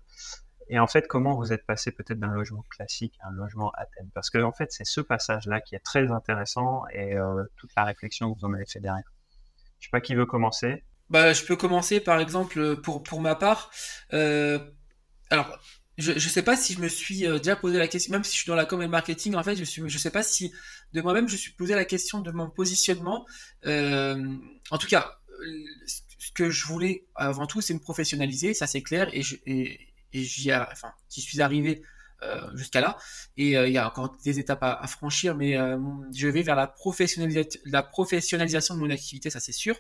Et 0.70 0.80
en 0.80 0.88
fait, 0.88 1.08
comment 1.08 1.36
vous 1.36 1.54
êtes 1.54 1.66
passé 1.66 1.92
peut-être 1.92 2.20
d'un 2.20 2.34
logement 2.34 2.66
classique 2.70 3.18
à 3.22 3.30
un 3.30 3.32
logement 3.32 3.72
à 3.72 3.86
thème? 3.86 4.10
Parce 4.14 4.30
que 4.30 4.40
en 4.40 4.52
fait, 4.52 4.72
c'est 4.72 4.86
ce 4.86 5.00
passage-là 5.00 5.62
qui 5.62 5.76
est 5.76 5.84
très 5.84 6.12
intéressant 6.12 6.84
et 6.92 7.16
euh, 7.16 7.44
toute 7.56 7.72
la 7.78 7.86
réflexion 7.86 8.34
que 8.34 8.40
vous 8.40 8.46
en 8.46 8.54
avez 8.54 8.66
fait 8.66 8.82
derrière. 8.82 9.10
Je 9.80 9.88
sais 9.88 9.92
pas 9.92 10.02
qui 10.02 10.14
veut 10.14 10.26
commencer. 10.26 10.84
Bah, 11.10 11.32
je 11.32 11.46
peux 11.46 11.56
commencer 11.56 12.02
par 12.02 12.20
exemple 12.20 12.82
pour, 12.82 13.02
pour 13.02 13.22
ma 13.22 13.36
part. 13.36 13.72
Euh, 14.14 14.60
alors, 15.30 15.58
je 15.98 16.14
ne 16.14 16.20
sais 16.20 16.44
pas 16.44 16.56
si 16.56 16.74
je 16.74 16.80
me 16.80 16.88
suis 16.88 17.26
euh, 17.26 17.38
déjà 17.38 17.56
posé 17.56 17.78
la 17.78 17.88
question, 17.88 18.12
même 18.12 18.24
si 18.24 18.34
je 18.34 18.42
suis 18.42 18.48
dans 18.48 18.56
la 18.56 18.66
com 18.66 18.82
et 18.82 18.88
marketing, 18.88 19.36
en 19.36 19.44
fait, 19.44 19.56
je 19.56 19.88
je 19.88 19.98
sais 19.98 20.12
pas 20.12 20.22
si 20.22 20.54
de 20.94 21.02
moi-même 21.02 21.28
je 21.28 21.36
suis 21.36 21.52
posé 21.52 21.74
la 21.74 21.86
question 21.86 22.22
de 22.22 22.32
mon 22.32 22.50
positionnement. 22.50 23.26
Euh, 23.66 24.36
en 24.70 24.78
tout 24.78 24.88
cas, 24.88 25.20
euh, 25.30 25.66
ce 26.20 26.32
que 26.32 26.52
je 26.52 26.68
voulais 26.68 27.06
avant 27.16 27.48
tout, 27.48 27.62
c'est 27.62 27.74
me 27.74 27.80
professionnaliser, 27.80 28.54
ça 28.54 28.68
c'est 28.68 28.84
clair, 28.84 29.10
et 29.12 29.24
j'y, 29.24 30.52
suis 31.10 31.42
arrivé 31.42 31.82
jusqu'à 32.56 32.82
là. 32.82 32.98
Et 33.38 33.58
euh, 33.58 33.68
il 33.68 33.74
y 33.74 33.78
a 33.78 33.88
encore 33.88 34.16
des 34.24 34.40
étapes 34.40 34.64
à, 34.64 34.74
à 34.74 34.88
franchir, 34.88 35.36
mais 35.36 35.58
euh, 35.58 35.78
je 36.14 36.28
vais 36.28 36.42
vers 36.42 36.56
la, 36.56 36.74
la 37.66 37.84
professionnalisation 37.84 38.76
de 38.76 38.80
mon 38.80 38.90
activité, 38.90 39.30
ça 39.30 39.40
c'est 39.40 39.52
sûr. 39.52 39.76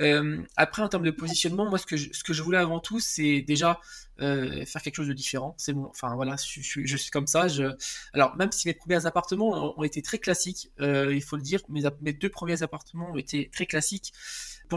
Euh, 0.00 0.42
après, 0.56 0.82
en 0.82 0.88
termes 0.88 1.04
de 1.04 1.10
positionnement, 1.10 1.68
moi, 1.68 1.78
ce 1.78 1.86
que 1.86 1.96
je, 1.96 2.10
ce 2.12 2.24
que 2.24 2.32
je 2.32 2.42
voulais 2.42 2.58
avant 2.58 2.80
tout, 2.80 3.00
c'est 3.00 3.42
déjà 3.42 3.80
euh, 4.20 4.64
faire 4.64 4.82
quelque 4.82 4.96
chose 4.96 5.08
de 5.08 5.12
différent. 5.12 5.54
C'est 5.58 5.72
bon. 5.72 5.86
Enfin 5.86 6.14
voilà, 6.14 6.36
je, 6.36 6.60
je, 6.60 6.80
je 6.84 6.96
suis 6.96 7.10
comme 7.10 7.26
ça. 7.26 7.48
Je... 7.48 7.64
Alors 8.12 8.36
même 8.36 8.52
si 8.52 8.68
mes 8.68 8.74
premiers 8.74 9.06
appartements 9.06 9.78
ont, 9.78 9.82
été 9.82 10.02
très 10.02 10.18
classiques, 10.18 10.70
euh, 10.80 11.14
il 11.14 11.22
faut 11.22 11.36
le 11.36 11.42
dire, 11.42 11.60
mes 11.68 12.12
deux 12.12 12.28
premiers 12.28 12.62
appartements 12.62 13.10
ont 13.10 13.16
été 13.16 13.50
très 13.52 13.66
classiques. 13.66 14.12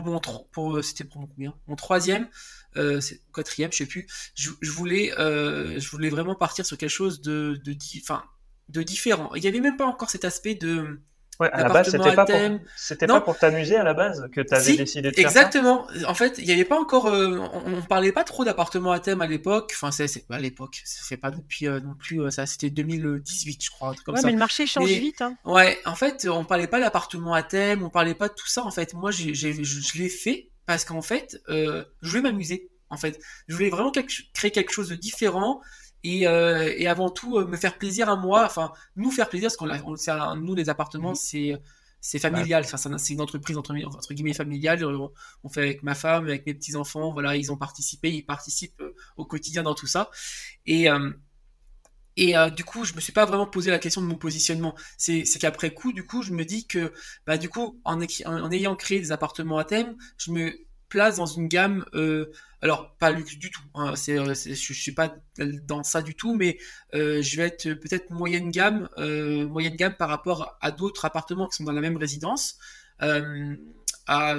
Pour 0.01 1.51
mon 1.67 1.75
troisième, 1.75 2.27
euh, 2.75 3.01
quatrième, 3.33 3.71
je 3.71 3.77
sais 3.77 3.85
plus. 3.85 4.07
Je, 4.35 4.51
je 4.61 4.71
voulais 4.71 5.17
euh, 5.19 5.79
je 5.79 5.89
voulais 5.89 6.09
vraiment 6.09 6.35
partir 6.35 6.65
sur 6.65 6.77
quelque 6.77 6.89
chose 6.89 7.21
de 7.21 7.59
de 8.69 8.83
différent. 8.83 9.33
Il 9.35 9.43
y 9.43 9.47
avait 9.47 9.59
même 9.59 9.77
pas 9.77 9.85
encore 9.85 10.09
cet 10.09 10.25
aspect 10.25 10.55
de 10.55 10.99
Ouais, 11.39 11.51
à 11.51 11.63
la 11.63 11.69
base, 11.69 11.89
c'était 11.91 12.15
pas 12.15 12.25
pour, 12.25 12.35
c'était 12.75 13.05
pas 13.07 13.21
pour 13.21 13.37
t'amuser 13.37 13.75
à 13.75 13.83
la 13.83 13.93
base 13.93 14.27
que 14.33 14.41
tu 14.41 14.53
avais 14.53 14.63
Si, 14.63 14.77
décidé 14.77 15.11
de 15.11 15.15
faire 15.15 15.29
ça. 15.31 15.39
Exactement. 15.41 15.87
En 16.07 16.13
fait, 16.15 16.35
il 16.39 16.45
n'y 16.45 16.51
avait 16.51 16.65
pas 16.65 16.79
encore, 16.79 17.07
euh, 17.07 17.37
on, 17.53 17.73
on 17.75 17.81
parlait 17.83 18.11
pas 18.11 18.23
trop 18.23 18.43
d'appartements 18.43 18.91
à 18.91 18.99
thème 18.99 19.21
à 19.21 19.27
l'époque. 19.27 19.71
Enfin, 19.75 19.91
c'est, 19.91 20.07
c'est 20.07 20.25
à 20.31 20.39
l'époque. 20.39 20.81
Ça 20.83 21.03
fait 21.05 21.17
pas 21.17 21.29
depuis 21.29 21.67
euh, 21.67 21.79
non 21.79 21.93
plus. 21.93 22.21
euh, 22.21 22.31
ça, 22.31 22.45
c'était 22.47 22.71
2018, 22.71 23.63
je 23.63 23.69
crois, 23.69 23.89
un 23.89 23.93
truc 23.93 24.05
comme 24.05 24.15
Ouais, 24.15 24.21
ça. 24.21 24.27
mais 24.27 24.33
le 24.33 24.39
marché 24.39 24.65
change 24.65 24.89
Mais- 24.89 24.97
vite. 24.99 25.21
Hein. 25.21 25.37
Ouais, 25.45 25.77
en 25.85 25.95
fait, 25.95 26.27
on 26.29 26.43
parlait 26.43 26.67
pas 26.67 26.79
d'appartements 26.79 27.33
à 27.33 27.43
thème, 27.43 27.83
on 27.83 27.89
parlait 27.89 28.15
pas 28.15 28.29
de 28.29 28.33
tout 28.33 28.47
ça. 28.47 28.63
En 28.65 28.71
fait, 28.71 28.93
moi, 28.95 29.11
j'ai, 29.11 29.33
j'ai, 29.35 29.53
je, 29.53 29.79
je 29.81 29.97
l'ai 29.99 30.09
fait 30.09 30.49
parce 30.65 30.85
qu'en 30.85 31.01
fait, 31.03 31.39
euh, 31.49 31.85
je 32.01 32.09
voulais 32.09 32.23
m'amuser. 32.23 32.69
En 32.89 32.97
fait, 32.97 33.19
je 33.47 33.55
voulais 33.55 33.69
vraiment 33.69 33.91
quelque- 33.91 34.13
créer 34.33 34.49
quelque 34.51 34.71
chose 34.71 34.89
de 34.89 34.95
différent 34.95 35.61
et, 36.07 36.27
euh, 36.27 36.73
et 36.77 36.87
avant 36.87 37.09
tout 37.09 37.37
euh, 37.37 37.47
me 37.47 37.57
faire 37.57 37.77
plaisir 37.77 38.09
à 38.09 38.15
moi. 38.15 38.45
Enfin, 38.45 38.71
nous 38.95 39.11
faire 39.11 39.29
plaisir, 39.29 39.47
parce 39.47 39.57
qu'on, 39.57 39.69
on, 39.93 39.95
un- 40.11 40.35
nous 40.37 40.55
les 40.55 40.69
appartements, 40.69 41.15
c'est 41.15 41.61
c'est 41.99 42.19
familial. 42.19 42.63
Enfin, 42.65 42.77
c'est, 42.77 42.89
un- 42.89 42.97
c'est 42.97 43.13
une 43.13 43.21
entreprise 43.21 43.57
entre, 43.57 43.73
entre 43.85 44.13
guillemets 44.13 44.33
familiale. 44.33 44.83
On, 44.85 45.11
on 45.43 45.49
fait 45.49 45.61
avec 45.61 45.83
ma 45.83 45.95
femme, 45.95 46.25
avec 46.25 46.45
mes 46.45 46.53
petits 46.53 46.75
enfants. 46.75 47.11
Voilà, 47.11 47.35
ils 47.35 47.51
ont 47.51 47.57
participé, 47.57 48.11
ils 48.11 48.25
participent 48.25 48.79
euh, 48.81 48.93
au 49.17 49.25
quotidien 49.25 49.63
dans 49.63 49.75
tout 49.75 49.87
ça. 49.87 50.09
Et 50.65 50.89
euh, 50.89 51.11
et 52.15 52.35
euh, 52.35 52.49
du 52.49 52.63
coup, 52.63 52.83
je 52.83 52.93
me 52.95 52.99
suis 52.99 53.13
pas 53.13 53.25
vraiment 53.25 53.45
posé 53.45 53.69
la 53.69 53.77
question 53.79 54.01
de 54.01 54.07
mon 54.07 54.15
positionnement. 54.15 54.75
C'est, 54.97 55.23
qu'après 55.39 55.71
coup, 55.73 55.93
du 55.93 56.03
coup, 56.05 56.23
je 56.23 56.33
me 56.33 56.45
dis 56.45 56.65
que, 56.65 56.91
bah, 57.27 57.37
du 57.37 57.47
coup, 57.47 57.79
en, 57.83 57.99
écri- 58.01 58.25
en, 58.25 58.41
en 58.43 58.51
ayant 58.51 58.75
créé 58.75 58.99
des 58.99 59.11
appartements 59.11 59.57
à 59.59 59.65
thème, 59.65 59.95
je 60.17 60.31
me 60.31 60.51
place 60.89 61.17
dans 61.17 61.27
une 61.27 61.47
gamme, 61.47 61.85
euh, 61.93 62.31
alors 62.61 62.95
pas 62.97 63.11
luxe 63.11 63.37
du 63.37 63.51
tout. 63.51 63.61
Hein, 63.75 63.93
euh, 64.09 64.33
je, 64.33 64.53
je 64.53 64.73
suis 64.73 64.91
pas 64.91 65.15
dans 65.65 65.83
ça 65.83 66.01
du 66.01 66.15
tout, 66.15 66.35
mais 66.35 66.57
euh, 66.95 67.21
je 67.21 67.37
vais 67.37 67.43
être 67.43 67.73
peut-être 67.73 68.09
moyenne 68.09 68.49
gamme, 68.49 68.89
euh, 68.97 69.47
moyenne 69.47 69.75
gamme 69.75 69.95
par 69.95 70.09
rapport 70.09 70.57
à 70.61 70.71
d'autres 70.71 71.05
appartements 71.05 71.47
qui 71.47 71.57
sont 71.57 71.63
dans 71.63 71.71
la 71.71 71.81
même 71.81 71.97
résidence, 71.97 72.57
à, 72.99 74.35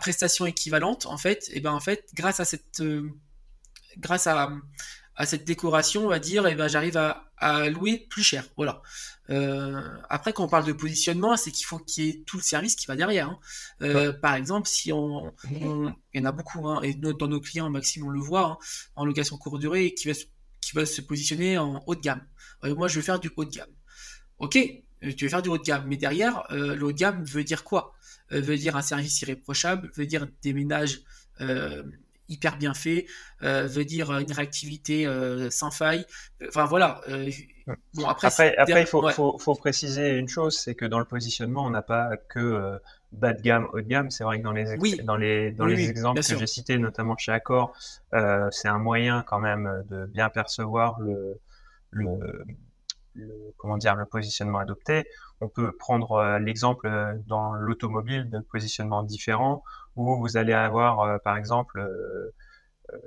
prestations 0.00 0.46
équivalentes. 0.46 1.06
En 1.06 1.18
fait, 1.18 1.50
et 1.52 1.60
ben 1.60 1.72
en 1.72 1.80
fait, 1.80 2.08
grâce 2.14 2.40
à 2.40 2.44
cette, 2.44 2.82
grâce 3.98 4.26
à 4.26 4.50
à 5.16 5.26
cette 5.26 5.44
décoration, 5.44 6.04
on 6.06 6.08
va 6.08 6.18
dire, 6.18 6.46
et 6.46 6.54
ben 6.54 6.68
j'arrive 6.68 6.96
à, 6.96 7.30
à 7.36 7.68
louer 7.68 8.06
plus 8.08 8.22
cher. 8.22 8.44
Voilà. 8.56 8.82
Euh, 9.30 9.80
après, 10.08 10.32
quand 10.32 10.44
on 10.44 10.48
parle 10.48 10.64
de 10.64 10.72
positionnement, 10.72 11.36
c'est 11.36 11.50
qu'il 11.52 11.66
faut 11.66 11.78
qu'il 11.78 12.04
y 12.04 12.08
ait 12.08 12.22
tout 12.26 12.36
le 12.38 12.42
service 12.42 12.76
qui 12.76 12.86
va 12.86 12.96
derrière. 12.96 13.28
hein. 13.28 13.38
Euh, 13.82 14.12
Par 14.12 14.34
exemple, 14.34 14.68
si 14.68 14.92
on, 14.92 15.32
on- 15.62 15.94
il 16.14 16.20
y 16.20 16.22
en 16.22 16.24
a 16.28 16.32
beaucoup, 16.32 16.66
hein, 16.68 16.80
et 16.82 16.94
dans 16.94 17.28
nos 17.28 17.40
clients, 17.40 17.68
Maxime, 17.70 18.04
on 18.06 18.10
le 18.10 18.20
voit, 18.20 18.46
hein, 18.46 18.58
en 18.96 19.04
location 19.04 19.36
courte 19.38 19.60
durée, 19.60 19.94
qui 19.94 20.08
va, 20.08 20.14
se- 20.14 20.24
qui 20.60 20.72
va 20.74 20.86
se 20.86 21.00
positionner 21.02 21.58
en 21.58 21.82
haut 21.86 21.94
de 21.94 22.00
gamme. 22.00 22.26
Euh, 22.64 22.74
moi, 22.74 22.88
je 22.88 22.96
veux 22.96 23.02
faire 23.02 23.20
du 23.20 23.30
haut 23.36 23.44
de 23.44 23.50
gamme. 23.50 23.70
Ok, 24.38 24.56
euh, 24.56 25.12
tu 25.16 25.24
veux 25.24 25.30
faire 25.30 25.42
du 25.42 25.48
haut 25.50 25.58
de 25.58 25.62
gamme, 25.62 25.84
mais 25.86 25.96
derrière, 25.96 26.44
euh, 26.52 26.74
le 26.74 26.84
haut 26.86 26.92
de 26.92 26.96
gamme 26.98 27.24
veut 27.24 27.44
dire 27.44 27.64
quoi? 27.64 27.94
Euh, 28.32 28.40
Veut 28.40 28.56
dire 28.56 28.76
un 28.76 28.82
service 28.82 29.20
irréprochable, 29.22 29.90
veut 29.94 30.06
dire 30.06 30.26
des 30.42 30.52
ménages 30.54 31.00
euh, 31.40 31.82
hyper 32.32 32.56
bien 32.56 32.74
faits, 32.74 33.04
euh, 33.42 33.66
veut 33.66 33.84
dire 33.84 34.10
une 34.18 34.32
réactivité 34.32 35.06
euh, 35.06 35.50
sans 35.50 35.70
faille. 35.70 36.04
Enfin 36.48 36.64
voilà. 36.64 37.00
euh, 37.08 37.30
bon 37.94 38.06
après, 38.06 38.26
Après, 38.28 38.56
après, 38.56 38.80
il 38.82 38.86
faut, 38.86 39.04
ouais. 39.04 39.12
faut, 39.12 39.38
faut 39.38 39.54
préciser 39.54 40.16
une 40.16 40.28
chose, 40.28 40.58
c'est 40.58 40.74
que 40.74 40.84
dans 40.86 40.98
le 40.98 41.04
positionnement, 41.04 41.64
on 41.64 41.70
n'a 41.70 41.82
pas 41.82 42.16
que 42.16 42.40
euh, 42.40 42.78
bas 43.12 43.32
de 43.34 43.42
gamme, 43.42 43.68
haut 43.72 43.80
de 43.80 43.86
gamme. 43.86 44.10
C'est 44.10 44.24
vrai 44.24 44.38
que 44.38 44.44
dans 44.44 44.52
les, 44.52 44.76
Oui. 44.78 45.00
dans 45.04 45.16
les, 45.16 45.52
dans 45.52 45.66
Oui, 45.66 45.76
les 45.76 45.84
oui, 45.84 45.90
exemples 45.90 46.20
que 46.22 46.38
j'ai 46.38 46.46
cités, 46.46 46.78
notamment 46.78 47.16
chez 47.16 47.32
Accor, 47.32 47.72
euh, 48.14 48.48
c'est 48.50 48.68
un 48.68 48.78
moyen 48.78 49.22
quand 49.26 49.38
même 49.38 49.84
de 49.90 50.06
bien 50.06 50.28
percevoir 50.30 50.98
le, 51.00 51.38
le, 51.90 52.42
comment 53.58 53.76
dire, 53.76 53.94
le 53.94 54.06
positionnement 54.06 54.58
adopté. 54.58 55.04
On 55.40 55.48
peut 55.48 55.72
prendre 55.72 56.38
l'exemple 56.38 56.88
dans 57.26 57.52
l'automobile 57.52 58.30
de 58.30 58.38
positionnement 58.40 59.02
différent 59.02 59.62
où 59.96 60.16
vous 60.16 60.36
allez 60.36 60.52
avoir, 60.52 61.20
par 61.22 61.36
exemple, 61.36 61.82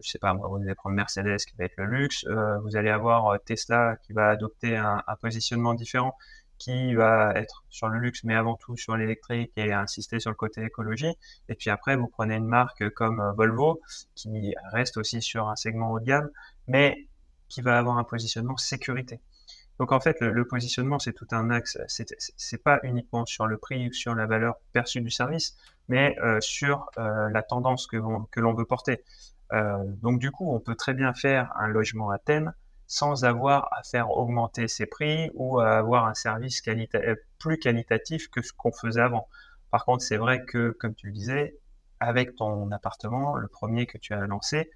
je 0.01 0.09
sais 0.09 0.19
pas, 0.19 0.33
vous 0.33 0.57
allez 0.63 0.75
prendre 0.75 0.95
Mercedes 0.95 1.37
qui 1.37 1.55
va 1.57 1.65
être 1.65 1.77
le 1.77 1.85
luxe, 1.85 2.25
vous 2.63 2.75
allez 2.75 2.89
avoir 2.89 3.39
Tesla 3.45 3.97
qui 4.03 4.13
va 4.13 4.29
adopter 4.29 4.77
un, 4.77 5.03
un 5.05 5.15
positionnement 5.15 5.73
différent 5.73 6.15
qui 6.57 6.93
va 6.95 7.33
être 7.35 7.63
sur 7.69 7.89
le 7.89 7.99
luxe, 7.99 8.23
mais 8.23 8.35
avant 8.35 8.55
tout 8.55 8.77
sur 8.77 8.95
l'électrique 8.95 9.51
et 9.57 9.73
insister 9.73 10.19
sur 10.19 10.31
le 10.31 10.35
côté 10.35 10.63
écologie. 10.63 11.13
Et 11.49 11.55
puis 11.55 11.69
après, 11.69 11.95
vous 11.95 12.07
prenez 12.07 12.35
une 12.35 12.47
marque 12.47 12.89
comme 12.91 13.19
euh, 13.19 13.33
Volvo, 13.33 13.81
qui 14.15 14.53
reste 14.71 14.97
aussi 14.97 15.21
sur 15.21 15.49
un 15.49 15.55
segment 15.55 15.91
haut 15.91 15.99
de 15.99 16.05
gamme, 16.05 16.29
mais 16.67 17.07
qui 17.49 17.61
va 17.61 17.77
avoir 17.77 17.97
un 17.97 18.03
positionnement 18.03 18.57
sécurité. 18.57 19.19
Donc 19.79 19.91
en 19.91 19.99
fait, 19.99 20.21
le, 20.21 20.47
positionnement, 20.47 20.99
c'est 20.99 21.13
tout 21.13 21.27
un 21.31 21.49
axe. 21.49 21.77
C'est 21.87 22.63
pas 22.63 22.79
uniquement 22.83 23.25
sur 23.25 23.45
le 23.45 23.57
prix 23.57 23.89
ou 23.89 23.93
sur 23.93 24.15
la 24.15 24.25
valeur 24.25 24.55
perçue 24.71 25.01
du 25.01 25.11
service, 25.11 25.57
mais 25.89 26.17
euh, 26.19 26.39
sur 26.39 26.89
euh, 26.97 27.29
la 27.29 27.43
tendance 27.43 27.87
que, 27.87 27.97
que 28.31 28.39
l'on 28.39 28.53
veut 28.53 28.65
porter. 28.65 29.03
Euh, 29.53 29.83
donc 30.01 30.19
du 30.19 30.31
coup, 30.31 30.53
on 30.53 30.59
peut 30.59 30.75
très 30.75 30.93
bien 30.93 31.13
faire 31.13 31.51
un 31.57 31.67
logement 31.67 32.09
à 32.09 32.17
thème 32.17 32.53
sans 32.87 33.25
avoir 33.25 33.67
à 33.73 33.83
faire 33.83 34.11
augmenter 34.11 34.67
ses 34.67 34.85
prix 34.85 35.29
ou 35.33 35.59
à 35.59 35.77
avoir 35.77 36.05
un 36.05 36.13
service 36.13 36.61
plus 37.39 37.57
qualitatif 37.57 38.29
que 38.29 38.41
ce 38.41 38.53
qu'on 38.53 38.71
faisait 38.71 39.01
avant. 39.01 39.27
Par 39.71 39.85
contre, 39.85 40.03
c'est 40.03 40.17
vrai 40.17 40.45
que, 40.45 40.69
comme 40.69 40.93
tu 40.93 41.07
le 41.07 41.13
disais, 41.13 41.57
avec 41.99 42.35
ton 42.35 42.71
appartement, 42.71 43.35
le 43.35 43.47
premier 43.47 43.87
que 43.87 43.97
tu 43.97 44.13
as 44.13 44.27
lancé, 44.27 44.69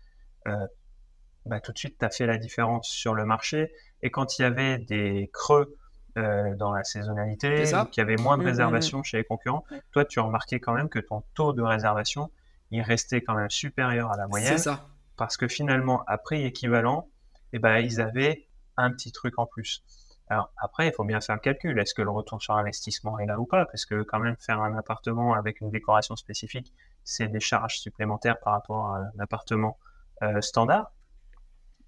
bah, 1.46 1.60
tout 1.60 1.72
de 1.72 1.78
suite, 1.78 1.98
tu 2.00 2.06
as 2.06 2.10
fait 2.10 2.26
la 2.26 2.38
différence 2.38 2.90
sur 2.90 3.16
le 3.16 3.26
marché. 3.26 3.72
Et 4.02 4.12
quand 4.12 4.38
il 4.38 4.44
y 4.44 4.46
avait 4.46 4.78
des 4.78 5.30
creux 5.34 5.76
euh, 6.18 6.56
dans 6.56 6.72
la 6.72 6.84
saisonnalité, 6.84 7.64
qu'il 7.92 8.02
y 8.02 8.02
avait 8.02 8.16
moins 8.16 8.38
de 8.38 8.42
mmh, 8.42 8.44
mmh, 8.44 8.46
mmh. 8.46 8.50
réservations 8.50 9.04
chez 9.04 9.18
les 9.18 9.24
concurrents, 9.24 9.64
toi, 9.92 10.06
tu 10.06 10.20
as 10.20 10.24
remarqué 10.24 10.60
quand 10.60 10.74
même 10.74 10.90
que 10.90 11.00
ton 11.00 11.24
taux 11.34 11.54
de 11.54 11.62
réservation, 11.62 12.32
il 12.72 12.82
restait 12.82 13.22
quand 13.22 13.36
même 13.36 13.50
supérieur 13.50 14.12
à 14.12 14.18
la 14.18 14.28
moyenne. 14.28 14.58
Ça. 14.58 14.88
Parce 15.18 15.38
que 15.38 15.48
finalement, 15.48 16.04
à 16.06 16.18
prix 16.18 16.46
équivalent, 16.46 17.10
et 17.52 17.58
eh 17.58 17.60
ben, 17.60 17.78
ils 17.78 18.00
avaient 18.00 18.48
un 18.78 18.92
petit 18.92 19.12
truc 19.12 19.40
en 19.40 19.46
plus. 19.46 19.84
Alors 20.30 20.54
après, 20.58 20.88
il 20.88 20.94
faut 20.94 21.04
bien 21.04 21.20
faire 21.20 21.36
le 21.36 21.42
calcul. 21.42 21.78
Est-ce 21.80 21.96
que 21.96 22.04
le 22.04 22.12
retour 22.12 22.42
sur 22.42 22.56
investissement 22.56 23.18
est 23.18 23.26
là 23.26 23.40
ou 23.40 23.46
pas? 23.46 23.66
Parce 23.66 23.86
que 23.86 24.04
quand 24.04 24.20
même 24.20 24.36
faire 24.40 24.62
un 24.62 24.78
appartement 24.78 25.34
avec 25.34 25.60
une 25.60 25.72
décoration 25.72 26.16
spécifique, 26.16 26.72
c'est 27.04 27.28
des 27.28 27.40
charges 27.40 27.80
supplémentaires 27.80 28.40
par 28.40 28.54
rapport 28.54 28.94
à 28.94 28.98
un 29.00 29.20
appartement 29.20 29.80
euh, 30.22 30.40
standard. 30.42 30.92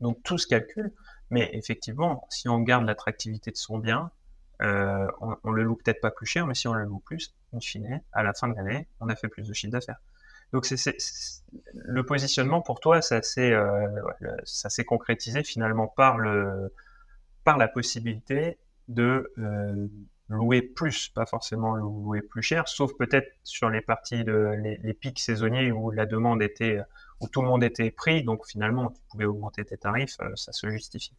Donc 0.01 0.21
tout 0.23 0.37
se 0.37 0.47
calcule. 0.47 0.91
Mais 1.29 1.49
effectivement, 1.53 2.27
si 2.29 2.49
on 2.49 2.59
garde 2.59 2.85
l'attractivité 2.85 3.51
de 3.51 3.57
son 3.57 3.77
bien, 3.77 4.11
euh, 4.61 5.07
on, 5.21 5.35
on, 5.43 5.51
le 5.51 5.63
loue 5.63 5.75
peut-être 5.75 6.01
pas 6.01 6.11
plus 6.11 6.25
cher, 6.25 6.45
mais 6.45 6.53
si 6.53 6.67
on 6.67 6.73
le 6.73 6.83
loue 6.83 6.99
plus, 6.99 7.33
in 7.53 7.59
fine, 7.59 8.01
à 8.11 8.21
la 8.21 8.33
fin 8.33 8.47
de 8.47 8.55
l'année, 8.55 8.87
on 8.99 9.07
a 9.07 9.15
fait 9.15 9.27
plus 9.27 9.47
de 9.47 9.53
chiffre 9.53 9.71
d'affaires. 9.71 9.99
Donc 10.53 10.65
c'est 10.65 10.97
le 11.73 12.05
positionnement 12.05 12.61
pour 12.61 12.79
toi, 12.81 13.01
ça 13.01 13.21
s'est 13.21 13.53
euh, 13.53 13.87
concrétisé 14.85 15.43
finalement 15.43 15.87
par 15.87 16.17
la 16.17 17.67
possibilité 17.69 18.57
de 18.89 19.31
euh, 19.37 19.87
louer 20.27 20.61
plus, 20.61 21.07
pas 21.09 21.25
forcément 21.25 21.75
louer 21.75 22.21
plus 22.21 22.41
cher, 22.41 22.67
sauf 22.67 22.91
peut-être 22.97 23.31
sur 23.43 23.69
les 23.69 23.81
parties 23.81 24.25
de 24.25 24.77
les, 24.83 24.93
pics 24.93 25.19
saisonniers 25.19 25.71
où 25.71 25.89
la 25.89 26.05
demande 26.05 26.43
était 26.43 26.79
où 27.21 27.27
tout 27.27 27.41
le 27.41 27.47
monde 27.47 27.63
était 27.63 27.91
pris, 27.91 28.23
donc 28.23 28.45
finalement 28.47 28.89
tu 28.89 29.01
pouvais 29.10 29.25
augmenter 29.25 29.63
tes 29.63 29.77
tarifs, 29.77 30.17
euh, 30.21 30.31
ça 30.36 30.51
se 30.51 30.69
justifie. 30.69 31.13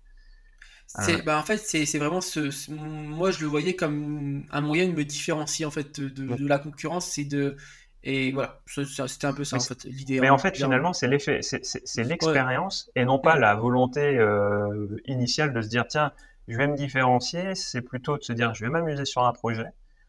C'est, 0.87 1.23
bah 1.25 1.39
en 1.39 1.43
fait, 1.43 1.57
c'est, 1.57 1.99
vraiment 1.99 2.21
ce, 2.21 2.71
Moi, 2.71 3.31
je 3.31 3.41
le 3.41 3.47
voyais 3.47 3.75
comme 3.75 4.45
un 4.51 4.61
moyen 4.61 4.87
de 4.89 4.93
me 4.93 5.05
différencier 5.05 5.65
en 5.65 5.71
fait 5.71 6.01
de, 6.01 6.37
de 6.37 6.47
la 6.47 6.59
concurrence, 6.59 7.07
c'est 7.07 7.25
de 7.25 7.57
et 8.05 8.33
voilà, 8.33 8.61
c'était 8.67 9.27
un 9.27 9.33
peu 9.33 9.45
ça 9.45 9.57
en 9.57 9.61
fait 9.61 9.85
l'idée. 9.85 10.21
Mais 10.21 10.29
en 10.29 10.39
fait, 10.39 10.57
finalement, 10.57 10.93
c'est 10.93 11.07
l'effet, 11.07 11.41
c'est 11.43 12.05
l'expérience 12.05 12.91
et 12.97 13.05
non 13.05 13.19
pas 13.19 13.37
la 13.37 13.55
volonté 13.55 14.19
euh, 14.19 14.89
initiale 15.07 15.53
de 15.53 15.63
se 15.63 15.69
dire 15.69 15.87
tiens, 15.87 16.13
je 16.49 16.57
vais 16.57 16.67
me 16.67 16.77
différencier. 16.77 17.55
C'est 17.55 17.81
plutôt 17.81 18.19
de 18.19 18.23
se 18.25 18.33
dire 18.33 18.55
je 18.55 18.65
vais 18.65 18.71
m'amuser 18.71 19.05
sur 19.05 19.25
un 19.25 19.33
projet. 19.33 19.69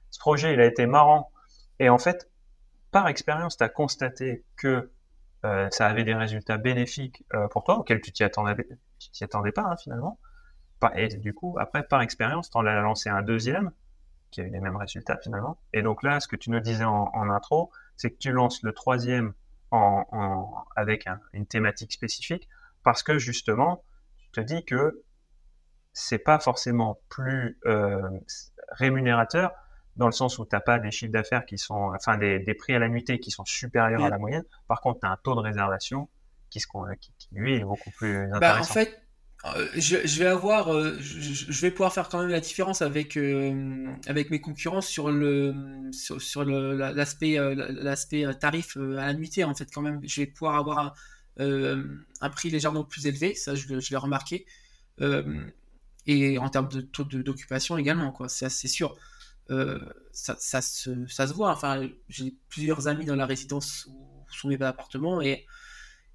Ce 0.09 0.17
projet, 0.17 0.53
il 0.53 0.59
a 0.59 0.65
été 0.65 0.87
marrant 0.87 1.31
et 1.79 1.89
en 1.89 1.99
fait, 1.99 2.29
par 2.91 3.07
expérience, 3.07 3.57
tu 3.57 3.63
as 3.63 3.69
constaté 3.69 4.43
que 4.55 4.89
euh, 5.45 5.67
ça 5.71 5.87
avait 5.87 6.03
des 6.03 6.15
résultats 6.15 6.57
bénéfiques 6.57 7.23
euh, 7.33 7.47
pour 7.47 7.63
toi 7.63 7.79
auxquels 7.79 8.01
tu 8.01 8.11
t'y 8.11 8.23
attendais, 8.23 8.55
pas 9.51 9.61
hein, 9.61 9.77
finalement. 9.77 10.19
Et 10.95 11.07
du 11.07 11.33
coup, 11.33 11.55
après, 11.59 11.83
par 11.83 12.01
expérience, 12.01 12.49
tu 12.49 12.57
en 12.57 12.65
as 12.65 12.81
lancé 12.81 13.09
un 13.09 13.21
deuxième 13.21 13.71
qui 14.31 14.41
a 14.41 14.43
eu 14.43 14.49
les 14.49 14.59
mêmes 14.59 14.75
résultats 14.75 15.17
finalement. 15.17 15.57
Et 15.71 15.81
donc 15.81 16.03
là, 16.03 16.19
ce 16.19 16.27
que 16.27 16.35
tu 16.35 16.49
nous 16.49 16.59
disais 16.59 16.83
en, 16.83 17.29
intro, 17.29 17.71
c'est 17.95 18.11
que 18.11 18.17
tu 18.17 18.31
lances 18.31 18.63
le 18.63 18.73
troisième 18.73 19.33
avec 20.75 21.07
une 21.31 21.45
thématique 21.45 21.93
spécifique 21.93 22.49
parce 22.83 23.01
que 23.01 23.17
justement, 23.17 23.83
tu 24.17 24.29
te 24.31 24.41
dis 24.41 24.65
que 24.65 25.03
c'est 25.93 26.19
pas 26.19 26.39
forcément 26.39 26.99
plus 27.09 27.57
euh, 27.65 28.01
rémunérateur 28.69 29.51
dans 29.95 30.07
le 30.07 30.11
sens 30.11 30.39
où 30.39 30.45
tu 30.45 30.55
n'as 30.55 30.61
pas 30.61 30.79
des 30.79 30.91
chiffres 30.91 31.11
d'affaires 31.11 31.45
qui 31.45 31.57
sont, 31.57 31.91
enfin 31.95 32.17
des, 32.17 32.53
prix 32.57 32.73
à 32.73 32.79
la 32.79 32.89
nuitée 32.89 33.19
qui 33.19 33.31
sont 33.31 33.45
supérieurs 33.45 34.03
à 34.03 34.09
la 34.09 34.17
moyenne. 34.17 34.43
Par 34.67 34.81
contre, 34.81 35.01
tu 35.01 35.05
as 35.05 35.11
un 35.11 35.17
taux 35.23 35.35
de 35.35 35.41
réservation 35.41 36.09
qui, 36.49 36.59
qui, 36.59 37.11
qui, 37.17 37.27
lui 37.31 37.55
est 37.55 37.63
beaucoup 37.63 37.91
plus 37.91 38.31
intéressant. 38.31 38.39
Bah, 38.39 38.59
en 38.59 38.63
fait, 38.63 39.03
euh, 39.45 39.67
je, 39.75 40.19
vais 40.19 40.27
avoir, 40.27 40.73
euh, 40.73 40.97
je, 41.01 41.61
vais 41.61 41.69
pouvoir 41.69 41.93
faire 41.93 42.07
quand 42.07 42.19
même 42.19 42.29
la 42.29 42.39
différence 42.39 42.81
avec 42.81 43.17
euh, 43.17 43.93
avec 44.07 44.29
mes 44.29 44.39
concurrents 44.39 44.79
sur 44.79 45.11
le 45.11 45.53
sur, 45.91 46.45
l'aspect 46.45 47.37
l'aspect 47.57 48.25
tarif 48.39 48.77
à 48.77 49.07
la 49.07 49.13
nuitée 49.13 49.43
en 49.43 49.53
fait 49.53 49.69
quand 49.73 49.81
même. 49.81 49.99
Je 50.03 50.21
vais 50.21 50.27
pouvoir 50.27 50.55
avoir 50.55 50.95
un, 51.37 51.83
un 52.21 52.29
prix 52.29 52.51
légèrement 52.51 52.85
plus 52.85 53.05
élevé, 53.05 53.35
ça 53.35 53.53
je, 53.53 53.67
l'ai 53.67 53.97
remarqué. 53.97 54.45
et 56.07 56.37
en 56.37 56.47
termes 56.47 56.69
de 56.69 56.79
taux 56.79 57.03
d'occupation 57.03 57.77
également 57.77 58.13
quoi, 58.13 58.29
c'est 58.29 58.45
assez 58.45 58.69
sûr. 59.49 59.93
ça, 60.11 60.61
se, 60.61 61.07
ça 61.07 61.27
se 61.27 61.33
voit. 61.33 61.51
Enfin, 61.51 61.87
j'ai 62.09 62.35
plusieurs 62.49 62.87
amis 62.87 63.05
dans 63.05 63.15
la 63.15 63.25
résidence 63.25 63.87
où 63.89 64.25
sont 64.29 64.47
mes 64.47 64.61
appartements 64.61 65.21
et 65.21 65.45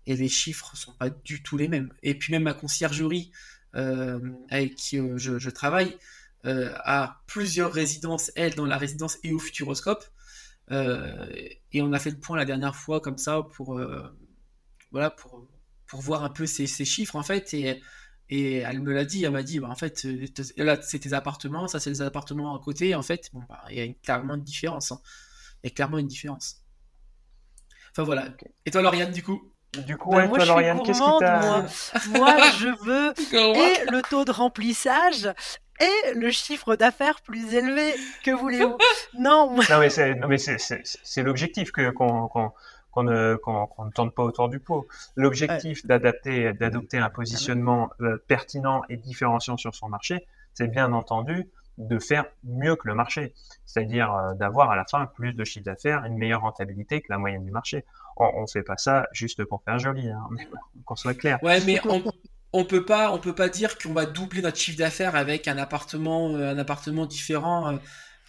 et 0.09 0.17
les 0.17 0.29
chiffres 0.29 0.75
sont 0.75 0.95
pas 0.95 1.11
du 1.11 1.43
tout 1.43 1.59
les 1.59 1.69
mêmes. 1.69 1.93
Et 2.03 2.15
puis 2.15 2.33
même 2.33 2.45
ma 2.45 2.55
conciergerie 2.55 3.31
euh, 3.77 4.19
avec 4.49 4.75
qui 4.75 4.99
euh, 4.99 5.19
je, 5.19 5.51
travaille 5.51 5.99
euh, 6.47 6.73
a 6.79 7.21
plusieurs 7.27 7.71
résidences, 7.71 8.33
elle, 8.35 8.55
dans 8.55 8.65
la 8.65 8.79
résidence 8.79 9.19
et 9.23 9.33
au 9.33 9.39
Futuroscope. 9.39 10.05
et 10.71 11.83
on 11.83 11.93
a 11.93 11.99
fait 11.99 12.11
le 12.11 12.19
point 12.19 12.39
la 12.39 12.47
dernière 12.47 12.75
fois 12.75 13.01
comme 13.01 13.19
ça 13.19 13.43
pour, 13.55 13.79
voilà, 14.93 15.11
pour, 15.11 15.47
pour 15.87 16.01
voir 16.01 16.25
un 16.25 16.31
peu 16.31 16.47
ces, 16.47 16.67
chiffres 16.67 17.17
en 17.17 17.23
fait. 17.23 17.55
Et 18.31 18.59
elle 18.59 18.81
me 18.81 18.93
l'a 18.93 19.05
dit, 19.05 19.25
elle 19.25 19.33
m'a 19.33 19.43
dit, 19.43 19.59
bah, 19.59 19.69
en 19.71 19.75
fait, 19.75 20.07
là 20.57 20.79
c'est 20.83 20.99
tes 20.99 21.13
appartements, 21.13 21.67
ça 21.67 21.81
c'est 21.81 21.91
les 21.91 22.03
appartements 22.03 22.55
à 22.55 22.63
côté. 22.63 22.95
En 22.95 23.03
fait, 23.03 23.31
bon, 23.33 23.43
bah, 23.49 23.63
il 23.71 23.77
y 23.77 23.81
a 23.81 23.93
clairement 24.03 24.35
une 24.35 24.43
différence. 24.43 24.93
Hein. 24.93 25.01
Il 25.63 25.69
y 25.69 25.73
a 25.73 25.75
clairement 25.75 25.99
une 25.99 26.07
différence. 26.07 26.63
Enfin 27.91 28.03
voilà. 28.03 28.29
Et 28.67 28.71
toi, 28.71 28.83
Lauriane, 28.83 29.13
du 29.13 29.23
coup? 29.23 29.53
Du 29.87 29.97
coup, 29.97 30.11
bah, 30.11 30.27
moi, 30.27 30.45
Lauriane, 30.45 30.83
qu'est-ce 30.83 31.01
qui 31.01 31.19
t'a... 31.21 31.67
Moi, 32.19 32.37
je 32.59 32.69
veux 32.85 33.13
et 33.33 33.91
le 33.91 34.03
taux 34.03 34.25
de 34.25 34.31
remplissage 34.31 35.29
et 35.81 36.15
le 36.15 36.31
chiffre 36.31 36.77
d'affaires 36.77 37.21
plus 37.23 37.55
élevé. 37.55 37.95
Que 38.25 38.31
voulez-vous 38.31 38.77
Non, 39.19 39.55
non, 39.55 39.79
mais 39.79 39.91
c'est, 39.91 40.15
non, 40.15 40.29
mais 40.29 40.39
c'est, 40.39 40.59
c'est, 40.59 41.23
l'objectif 41.23 41.71
que, 41.71 41.91
qu'on, 41.91 42.29
qu'on, 42.29 42.53
qu'on 42.99 43.05
ne, 43.05 43.37
qu'on, 43.37 43.67
qu'on 43.67 43.85
ne 43.85 43.91
tente 43.91 44.15
pas 44.15 44.23
autour 44.23 44.49
du 44.49 44.59
pot. 44.59 44.89
L'objectif 45.17 45.87
d'adapter, 45.87 46.53
d'adopter 46.53 46.99
un 46.99 47.11
positionnement 47.11 47.91
euh, 48.01 48.19
pertinent 48.27 48.83
et 48.89 48.97
différenciant 48.97 49.57
sur 49.57 49.75
son 49.75 49.89
marché, 49.89 50.27
c'est 50.55 50.69
bien 50.69 50.93
entendu 50.93 51.49
de 51.77 52.01
faire 52.01 52.25
mieux 52.43 52.75
que 52.75 52.89
le 52.89 52.95
marché, 52.95 53.35
c'est-à-dire 53.65 54.13
euh, 54.13 54.35
d'avoir 54.35 54.71
à 54.71 54.77
la 54.77 54.85
fin 54.85 55.07
plus 55.07 55.33
de 55.33 55.45
chiffre 55.45 55.65
d'affaires, 55.65 56.05
une 56.05 56.19
meilleure 56.19 56.41
rentabilité 56.41 57.01
que 57.01 57.07
la 57.11 57.19
moyenne 57.19 57.45
du 57.45 57.53
marché. 57.53 57.85
On, 58.17 58.43
ne 58.43 58.47
fait 58.49 58.65
pas 58.65 58.77
ça 58.77 59.07
juste 59.13 59.45
pour 59.45 59.63
faire 59.63 59.79
joli, 59.79 60.11
hein, 60.11 60.27
qu'on 60.85 60.97
soit 60.97 61.15
clair. 61.15 61.39
Ouais, 61.45 61.61
mais 61.65 61.81
on, 61.87 62.03
on 62.53 62.65
peut 62.65 62.85
pas, 62.85 63.13
on 63.13 63.19
peut 63.19 63.35
pas 63.35 63.49
dire 63.49 63.79
qu'on 63.79 63.93
va 63.93 64.07
doubler 64.07 64.43
notre 64.43 64.57
chiffre 64.57 64.79
d'affaires 64.79 65.15
avec 65.15 65.47
un 65.47 65.57
appartement, 65.57 66.31
euh, 66.31 66.51
un 66.51 66.59
appartement 66.59 67.07
différent. 67.07 67.79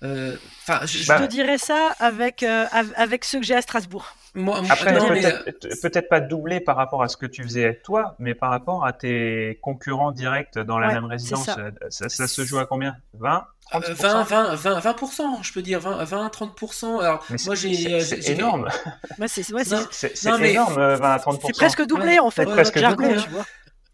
Euh, 0.04 0.36
enfin, 0.62 0.86
je, 0.86 1.06
bah, 1.08 1.20
te 1.20 1.26
dirais 1.26 1.58
ça 1.58 1.96
avec 2.00 2.44
avec 2.44 3.26
ceux 3.26 3.40
que 3.40 3.46
j'ai 3.46 3.56
à 3.56 3.62
Strasbourg. 3.62 4.16
Après, 4.70 4.94
peut-être 5.82 6.08
pas 6.08 6.20
doubler 6.20 6.60
par 6.60 6.76
rapport 6.76 7.04
à 7.04 7.08
ce 7.08 7.18
que 7.18 7.26
tu 7.26 7.44
faisais 7.44 7.66
avec 7.66 7.84
toi, 7.84 8.16
mais 8.20 8.34
par 8.34 8.50
rapport 8.50 8.86
à 8.86 8.94
tes 8.94 9.60
concurrents 9.62 10.12
directs 10.12 10.58
dans 10.60 10.80
la 10.80 10.94
même 10.94 11.06
résidence. 11.06 11.46
Ça. 11.90 12.10
Ça, 12.10 12.28
se 12.28 12.44
joue 12.44 12.60
à 12.60 12.66
combien? 12.66 12.96
20 13.14 13.46
20, 13.72 14.24
20, 14.24 14.56
20, 14.56 14.80
20%, 14.80 15.44
je 15.44 15.54
peux 15.54 15.62
dire 15.62 15.80
20, 15.80 16.04
20 16.04 16.28
30%. 16.28 17.02
Alors, 17.02 17.26
moi, 17.46 17.56
j'ai. 17.56 18.02
C'est 18.02 18.30
énorme. 18.30 18.68
c'est 19.28 19.50
énorme, 20.26 20.74
20 20.74 21.02
à 21.02 21.18
30%. 21.18 21.40
C'est 21.46 21.56
presque 21.56 21.86
doublé, 21.86 22.20
en 22.20 22.32
fait. 22.32 22.46
presque 22.46 22.80
doublé. 22.80 23.18
tu 23.18 23.30
vois. 23.30 23.46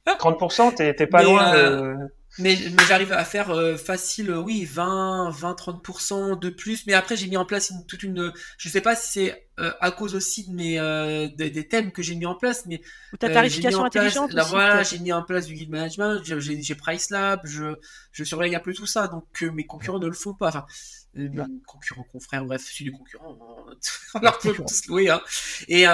30%, 0.07 0.75
t'es 0.75 1.07
pas 1.07 1.23
loin 1.23 1.53
de. 1.53 1.95
Mais, 2.37 2.57
j'arrive 2.87 3.13
à 3.13 3.23
faire 3.23 3.51
euh, 3.51 3.77
facile, 3.77 4.29
euh, 4.29 4.39
oui, 4.39 4.65
20, 4.65 5.29
20, 5.29 5.53
30% 5.53 6.39
de 6.39 6.49
plus. 6.49 6.85
Mais 6.85 6.93
après, 6.93 7.15
j'ai 7.15 7.27
mis 7.27 7.37
en 7.37 7.45
place 7.45 7.69
une, 7.69 7.85
toute 7.85 8.03
une. 8.03 8.33
Je 8.57 8.69
sais 8.69 8.81
pas 8.81 8.95
si 8.95 9.11
c'est 9.11 9.47
euh, 9.59 9.71
à 9.79 9.91
cause 9.91 10.15
aussi 10.15 10.49
de 10.49 10.53
mes 10.53 11.29
des, 11.35 11.67
thèmes 11.67 11.91
que 11.91 12.01
j'ai 12.01 12.15
mis 12.15 12.25
en 12.25 12.35
place, 12.35 12.65
mais. 12.65 12.81
Ou 13.13 13.17
ta 13.17 13.29
tarification 13.29 13.85
intelligente. 13.85 14.33
Là, 14.33 14.43
voilà, 14.43 14.83
j'ai 14.83 14.99
mis 14.99 15.13
en 15.13 15.23
place 15.23 15.45
du 15.45 15.53
guide 15.53 15.69
management, 15.69 16.21
j'ai 16.23 16.75
Price 16.75 17.09
Lab, 17.09 17.41
je, 17.45 17.75
je 18.11 18.23
surveille 18.23 18.55
un 18.55 18.59
peu 18.59 18.73
tout 18.73 18.85
ça, 18.85 19.07
donc 19.07 19.41
mes 19.41 19.65
concurrents 19.65 19.99
ne 19.99 20.07
le 20.07 20.13
font 20.13 20.33
pas. 20.33 20.49
Enfin, 20.49 20.65
mes 21.13 21.29
concurrents, 21.65 22.05
confrères, 22.11 22.43
bref, 22.43 22.65
je 22.67 22.73
suis 22.73 22.85
du 22.85 22.91
concurrent. 22.91 23.37
On 24.15 24.19
leur 24.19 24.37
peut 24.39 24.53
tous 24.53 24.87
louer. 24.87 25.09
Hein. 25.09 25.21
Et, 25.69 25.85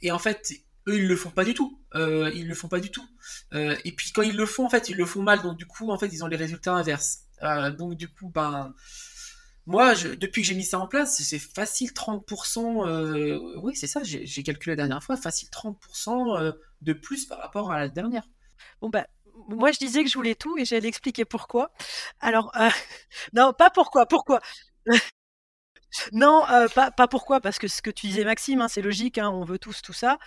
et 0.00 0.10
en 0.10 0.18
fait, 0.18 0.52
eux 0.88 0.96
ils 0.96 1.08
le 1.08 1.16
font 1.16 1.30
pas 1.30 1.44
du 1.44 1.54
tout. 1.54 1.80
Euh, 1.94 2.30
ils 2.34 2.46
le 2.48 2.54
font 2.54 2.68
pas 2.68 2.80
du 2.80 2.90
tout. 2.90 3.06
Euh, 3.54 3.76
et 3.84 3.92
puis 3.92 4.12
quand 4.12 4.22
ils 4.22 4.36
le 4.36 4.46
font 4.46 4.66
en 4.66 4.70
fait 4.70 4.88
ils 4.88 4.96
le 4.96 5.06
font 5.06 5.22
mal. 5.22 5.42
Donc 5.42 5.56
du 5.56 5.66
coup 5.66 5.90
en 5.90 5.98
fait 5.98 6.08
ils 6.12 6.24
ont 6.24 6.28
les 6.28 6.36
résultats 6.36 6.74
inverses. 6.74 7.20
Euh, 7.42 7.70
donc 7.70 7.94
du 7.94 8.08
coup 8.08 8.30
ben 8.30 8.74
moi 9.66 9.94
depuis 9.94 10.42
que 10.42 10.48
j'ai 10.48 10.54
mis 10.54 10.64
ça 10.64 10.78
en 10.78 10.88
place 10.88 11.20
c'est 11.22 11.38
facile 11.38 11.90
30% 11.90 12.86
euh, 12.86 13.38
oui 13.62 13.74
c'est 13.76 13.86
ça 13.86 14.00
j'ai 14.02 14.42
calculé 14.42 14.72
la 14.72 14.76
dernière 14.76 15.02
fois 15.02 15.16
facile 15.16 15.48
30% 15.50 16.40
euh, 16.40 16.52
de 16.82 16.92
plus 16.92 17.26
par 17.26 17.38
rapport 17.38 17.70
à 17.72 17.78
la 17.80 17.88
dernière. 17.88 18.24
Bon 18.80 18.88
ben 18.88 19.04
moi, 19.48 19.72
je 19.72 19.78
disais 19.78 20.04
que 20.04 20.10
je 20.10 20.14
voulais 20.14 20.34
tout 20.34 20.56
et 20.58 20.64
j'allais 20.64 20.88
expliquer 20.88 21.24
pourquoi. 21.24 21.72
Alors, 22.20 22.52
non, 23.32 23.52
pas 23.52 23.70
pourquoi, 23.70 24.06
pourquoi. 24.06 24.40
Non, 26.12 26.44
euh, 26.50 26.68
pas, 26.68 26.90
pas 26.90 27.08
pourquoi, 27.08 27.40
parce 27.40 27.58
que 27.58 27.68
ce 27.68 27.82
que 27.82 27.90
tu 27.90 28.06
disais, 28.06 28.24
Maxime, 28.24 28.60
hein, 28.60 28.68
c'est 28.68 28.82
logique, 28.82 29.18
hein, 29.18 29.30
on 29.30 29.44
veut 29.44 29.58
tous 29.58 29.82
tout 29.82 29.92
ça, 29.92 30.18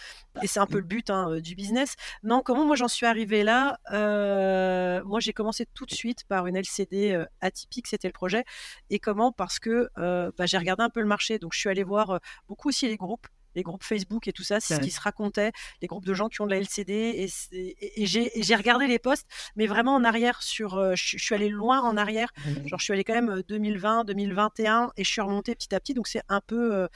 et 0.41 0.47
c'est 0.47 0.59
un 0.59 0.67
peu 0.67 0.77
le 0.77 0.83
but 0.83 1.09
hein, 1.09 1.31
euh, 1.31 1.41
du 1.41 1.55
business. 1.55 1.95
Non, 2.23 2.41
comment 2.41 2.65
moi 2.65 2.75
j'en 2.75 2.87
suis 2.87 3.05
arrivée 3.05 3.43
là 3.43 3.79
euh, 3.91 5.01
Moi 5.05 5.19
j'ai 5.19 5.33
commencé 5.33 5.65
tout 5.73 5.85
de 5.85 5.93
suite 5.93 6.23
par 6.25 6.47
une 6.47 6.55
LCD 6.55 7.25
atypique, 7.41 7.87
c'était 7.87 8.07
le 8.07 8.13
projet. 8.13 8.45
Et 8.89 8.99
comment? 8.99 9.31
Parce 9.31 9.59
que 9.59 9.89
bah, 9.95 10.45
j'ai 10.45 10.57
regardé 10.57 10.83
un 10.83 10.89
peu 10.89 11.01
le 11.01 11.07
marché, 11.07 11.39
donc 11.39 11.53
je 11.53 11.59
suis 11.59 11.69
allée 11.69 11.83
voir 11.83 12.19
beaucoup 12.47 12.69
aussi 12.69 12.87
les 12.87 12.97
groupes 12.97 13.27
les 13.55 13.63
groupes 13.63 13.83
Facebook 13.83 14.27
et 14.27 14.33
tout 14.33 14.43
ça, 14.43 14.59
c'est 14.59 14.75
ce 14.75 14.79
qui 14.79 14.91
se 14.91 15.01
racontait, 15.01 15.51
les 15.81 15.87
groupes 15.87 16.05
de 16.05 16.13
gens 16.13 16.29
qui 16.29 16.41
ont 16.41 16.45
de 16.45 16.51
la 16.51 16.57
LCD. 16.57 17.29
Et, 17.51 18.05
j'ai 18.05 18.55
regardé 18.55 18.87
les 18.87 18.99
posts, 18.99 19.27
mais 19.55 19.67
vraiment 19.67 19.95
en 19.95 20.03
arrière. 20.03 20.41
Sur, 20.41 20.75
euh, 20.75 20.93
je, 20.95 21.17
suis 21.17 21.35
allée 21.35 21.49
loin 21.49 21.81
en 21.81 21.97
arrière. 21.97 22.31
Mmh 22.45 22.67
Genre, 22.67 22.79
je 22.79 22.83
suis 22.83 22.93
allée 22.93 23.03
quand 23.03 23.13
même 23.13 23.41
2020, 23.47 24.01
euh, 24.01 24.03
2021 24.03 24.91
et 24.97 25.03
je 25.03 25.09
suis 25.09 25.21
remontée 25.21 25.55
petit 25.55 25.73
à 25.73 25.79
petit. 25.79 25.93
Donc, 25.93 26.07
c'est 26.07 26.23
un 26.29 26.41
peu. 26.41 26.75
Euh, 26.75 26.87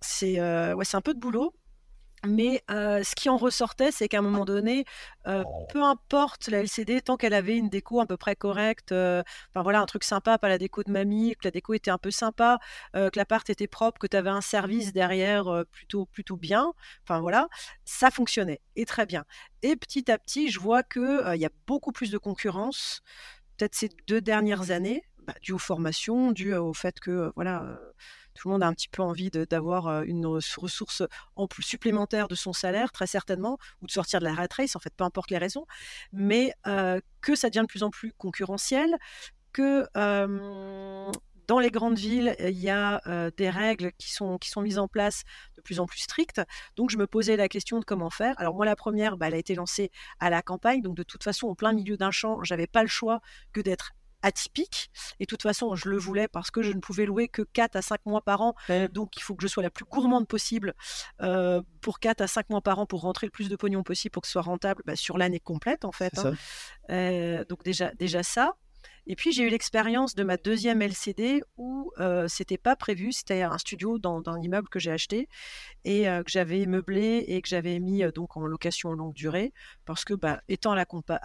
c'est 0.00 0.40
ouais, 0.74 0.84
c'est 0.84 0.96
un 0.96 1.00
peu 1.00 1.14
de 1.14 1.20
boulot. 1.20 1.54
Mais 2.26 2.62
ce 2.68 3.14
qui 3.14 3.28
en 3.28 3.36
ressortait, 3.36 3.90
c'est 3.90 4.08
qu'à 4.08 4.18
un 4.18 4.22
moment 4.22 4.44
donné, 4.44 4.84
peu 5.24 5.82
importe 5.82 6.48
la 6.48 6.60
LCD, 6.60 7.00
tant 7.02 7.16
qu'elle 7.16 7.34
avait 7.34 7.56
une 7.56 7.68
déco 7.68 8.00
à 8.00 8.06
peu 8.06 8.16
près 8.16 8.36
correcte, 8.36 8.92
enfin 8.92 9.62
voilà, 9.62 9.80
un 9.80 9.86
truc 9.86 10.04
sympa, 10.04 10.38
pas 10.38 10.48
la 10.48 10.58
déco 10.58 10.82
de 10.82 10.90
mamie, 10.90 11.34
que 11.34 11.44
la 11.44 11.50
déco 11.50 11.74
était 11.74 11.90
un 11.90 11.98
peu 11.98 12.10
sympa, 12.10 12.58
que 12.94 13.16
l'appart 13.16 13.48
était 13.50 13.66
propre, 13.66 13.98
que 13.98 14.06
tu 14.06 14.16
avais 14.16 14.30
un 14.30 14.40
service 14.40 14.92
derrière 14.92 15.64
plutôt, 15.70 16.06
plutôt 16.06 16.36
bien, 16.36 16.72
enfin 17.02 17.20
voilà, 17.20 17.48
ça 17.84 18.10
fonctionnait 18.10 18.60
et 18.76 18.86
très 18.86 19.06
bien. 19.06 19.24
Et 19.62 19.76
petit 19.76 20.10
à 20.10 20.18
petit, 20.18 20.50
je 20.50 20.60
vois 20.60 20.82
qu'il 20.82 21.36
y 21.36 21.46
a 21.46 21.50
beaucoup 21.66 21.92
plus 21.92 22.10
de 22.10 22.18
concurrence, 22.18 23.02
peut-être 23.56 23.74
ces 23.74 23.90
deux 24.08 24.20
dernières 24.20 24.70
années, 24.70 25.02
bah, 25.26 25.34
dû 25.40 25.52
aux 25.52 25.58
formations, 25.58 26.32
dû 26.32 26.54
au 26.54 26.74
fait 26.74 27.00
que, 27.00 27.32
voilà 27.34 27.78
tout 28.34 28.48
le 28.48 28.52
monde 28.52 28.62
a 28.62 28.66
un 28.66 28.72
petit 28.72 28.88
peu 28.88 29.02
envie 29.02 29.30
d'avoir 29.30 30.02
une 30.02 30.26
ressource 30.26 31.02
en 31.36 31.46
plus 31.46 31.62
supplémentaire 31.62 32.28
de 32.28 32.34
son 32.34 32.52
salaire, 32.52 32.92
très 32.92 33.06
certainement, 33.06 33.58
ou 33.82 33.86
de 33.86 33.92
sortir 33.92 34.20
de 34.20 34.24
la 34.24 34.34
rat 34.34 34.48
race, 34.56 34.76
en 34.76 34.80
fait, 34.80 34.92
peu 34.96 35.04
importe 35.04 35.30
les 35.30 35.38
raisons, 35.38 35.66
mais 36.12 36.52
que 36.64 37.34
ça 37.34 37.48
devient 37.48 37.62
de 37.62 37.66
plus 37.66 37.82
en 37.82 37.90
plus 37.90 38.12
concurrentiel, 38.18 38.96
que 39.52 39.86
dans 41.46 41.58
les 41.58 41.70
grandes 41.70 41.98
villes, 41.98 42.34
il 42.38 42.58
y 42.58 42.70
a 42.70 43.02
des 43.36 43.50
règles 43.50 43.92
qui 43.98 44.10
sont, 44.10 44.38
qui 44.38 44.48
sont 44.48 44.62
mises 44.62 44.78
en 44.78 44.88
place 44.88 45.22
de 45.56 45.62
plus 45.62 45.78
en 45.78 45.86
plus 45.86 46.00
strictes. 46.00 46.40
Donc, 46.76 46.90
je 46.90 46.96
me 46.96 47.06
posais 47.06 47.36
la 47.36 47.48
question 47.48 47.78
de 47.78 47.84
comment 47.84 48.10
faire. 48.10 48.34
Alors, 48.38 48.54
moi, 48.54 48.64
la 48.64 48.76
première, 48.76 49.16
bah, 49.16 49.28
elle 49.28 49.34
a 49.34 49.38
été 49.38 49.54
lancée 49.54 49.90
à 50.20 50.30
la 50.30 50.42
campagne. 50.42 50.80
Donc, 50.80 50.96
de 50.96 51.02
toute 51.02 51.22
façon, 51.22 51.48
au 51.48 51.54
plein 51.54 51.72
milieu 51.72 51.96
d'un 51.96 52.10
champ, 52.10 52.42
j'avais 52.42 52.66
pas 52.66 52.82
le 52.82 52.88
choix 52.88 53.20
que 53.52 53.60
d'être 53.60 53.92
atypique. 54.24 54.90
Et 55.20 55.24
de 55.24 55.28
toute 55.28 55.42
façon, 55.42 55.76
je 55.76 55.88
le 55.88 55.98
voulais 55.98 56.26
parce 56.26 56.50
que 56.50 56.62
je 56.62 56.72
ne 56.72 56.80
pouvais 56.80 57.06
louer 57.06 57.28
que 57.28 57.42
4 57.42 57.76
à 57.76 57.82
5 57.82 58.06
mois 58.06 58.22
par 58.22 58.40
an. 58.40 58.54
Donc, 58.92 59.16
il 59.16 59.22
faut 59.22 59.34
que 59.34 59.42
je 59.42 59.48
sois 59.48 59.62
la 59.62 59.70
plus 59.70 59.84
gourmande 59.84 60.26
possible 60.26 60.74
euh, 61.20 61.62
pour 61.80 62.00
4 62.00 62.22
à 62.22 62.26
5 62.26 62.50
mois 62.50 62.62
par 62.62 62.78
an 62.78 62.86
pour 62.86 63.02
rentrer 63.02 63.26
le 63.26 63.30
plus 63.30 63.48
de 63.48 63.56
pognon 63.56 63.82
possible 63.82 64.12
pour 64.12 64.22
que 64.22 64.28
ce 64.28 64.32
soit 64.32 64.42
rentable 64.42 64.82
bah, 64.86 64.96
sur 64.96 65.18
l'année 65.18 65.40
complète, 65.40 65.84
en 65.84 65.92
fait. 65.92 66.18
Hein. 66.18 66.34
Euh, 66.90 67.44
donc, 67.44 67.62
déjà, 67.62 67.92
déjà 67.94 68.22
ça. 68.22 68.54
Et 69.06 69.16
puis 69.16 69.32
j'ai 69.32 69.44
eu 69.44 69.48
l'expérience 69.48 70.14
de 70.14 70.24
ma 70.24 70.36
deuxième 70.36 70.80
LCD 70.82 71.42
où 71.56 71.92
euh, 71.98 72.26
c'était 72.28 72.58
pas 72.58 72.76
prévu, 72.76 73.12
c'était 73.12 73.42
un 73.42 73.58
studio 73.58 73.98
dans, 73.98 74.20
dans 74.20 74.34
l'immeuble 74.34 74.68
que 74.68 74.78
j'ai 74.78 74.90
acheté 74.90 75.28
et 75.84 76.04
que 76.04 76.30
j'avais 76.30 76.64
meublé 76.66 77.24
et 77.28 77.42
que 77.42 77.48
j'avais 77.48 77.78
mis 77.78 78.02
donc 78.14 78.36
en 78.36 78.46
location 78.46 78.92
longue 78.92 79.12
durée 79.12 79.52
parce 79.84 80.04
que 80.04 80.14
bah, 80.14 80.40
étant 80.48 80.72
à 80.72 80.76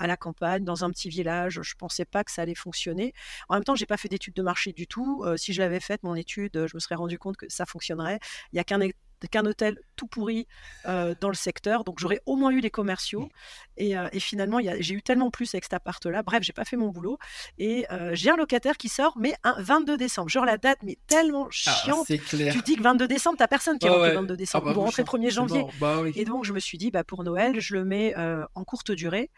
la, 0.08 0.18
campagne 0.18 0.66
dans 0.66 0.84
un 0.84 0.92
petit 0.92 1.10
village, 1.10 1.62
je 1.62 1.76
pensais 1.76 2.06
pas 2.06 2.24
que 2.26 2.32
ça 2.32 2.42
allait 2.42 2.56
fonctionner. 2.56 3.14
En 3.48 3.56
même 3.56 3.64
temps, 3.64 3.76
j'ai 3.76 3.86
pas 3.86 3.98
fait 3.98 4.10
d'études 4.10 4.34
de 4.34 4.42
marché 4.42 4.74
du 4.74 4.86
tout. 4.86 5.24
si 5.38 5.54
je 5.54 5.62
l'avais 5.62 5.80
fait 5.80 6.04
mon 6.04 6.16
étude, 6.16 6.52
je 6.68 6.76
me 6.76 6.80
serais 6.80 6.96
rendu 6.96 7.18
compte 7.18 7.38
que 7.38 7.48
ça 7.50 7.66
fonctionnerait. 7.66 8.20
Il 8.52 8.58
y 8.58 8.60
a 8.60 8.64
qu'un 8.66 8.82
qu'un 9.28 9.46
hôtel 9.46 9.78
tout 9.96 10.08
pourri 10.08 10.48
euh, 10.86 11.14
dans 11.20 11.28
le 11.30 11.36
secteur. 11.36 11.84
Donc 11.84 12.00
j'aurais 12.00 12.22
au 12.26 12.36
moins 12.36 12.52
eu 12.52 12.60
les 12.60 12.70
commerciaux. 12.70 13.30
Et, 13.78 13.98
euh, 13.98 14.08
et 14.12 14.20
finalement, 14.20 14.60
j'ai 14.80 14.94
eu 14.94 15.02
tellement 15.02 15.30
plus 15.30 15.54
avec 15.54 15.66
cet 15.66 15.74
appart-là. 15.74 16.24
Bref, 16.24 16.44
j'ai 16.44 16.54
pas 16.54 16.66
fait 16.66 16.78
mon 16.78 16.90
boulot. 16.90 17.18
Et 17.58 17.86
euh, 17.92 18.12
j'ai 18.14 18.30
un 18.30 18.38
locataire 18.38 18.78
qui 18.78 18.90
sort, 18.90 19.18
mais 19.18 19.36
un 19.44 19.56
22 19.60 19.98
décembre. 19.98 20.30
Genre 20.30 20.46
la 20.46 20.58
date, 20.58 20.80
mais 20.84 20.98
tellement 21.08 21.48
ah, 21.48 21.72
chiante. 21.72 22.08
tu 22.08 22.62
dis 22.64 22.76
que 22.76 22.82
22 22.82 23.08
décembre, 23.08 23.38
t'as 23.38 23.48
personne 23.48 23.78
qui 23.78 23.88
est 23.88 23.90
rentré 23.90 24.14
22 24.14 24.38
décembre. 24.38 24.66
Ah 24.66 24.70
bah, 24.70 24.74
vous 24.74 24.82
rentrez 24.82 25.04
1er 25.04 25.32
janvier. 25.32 25.66
Bah 25.80 26.02
et 26.16 26.26
donc 26.26 26.46
je 26.46 26.54
me 26.54 26.60
suis 26.60 26.78
dit, 26.78 26.92
bah, 26.92 27.04
pour 27.04 27.24
Noël, 27.24 27.60
je 27.60 27.76
le 27.76 27.86
mets 27.86 28.16
en 28.16 28.64
courte 28.64 28.92
durée. 28.92 29.30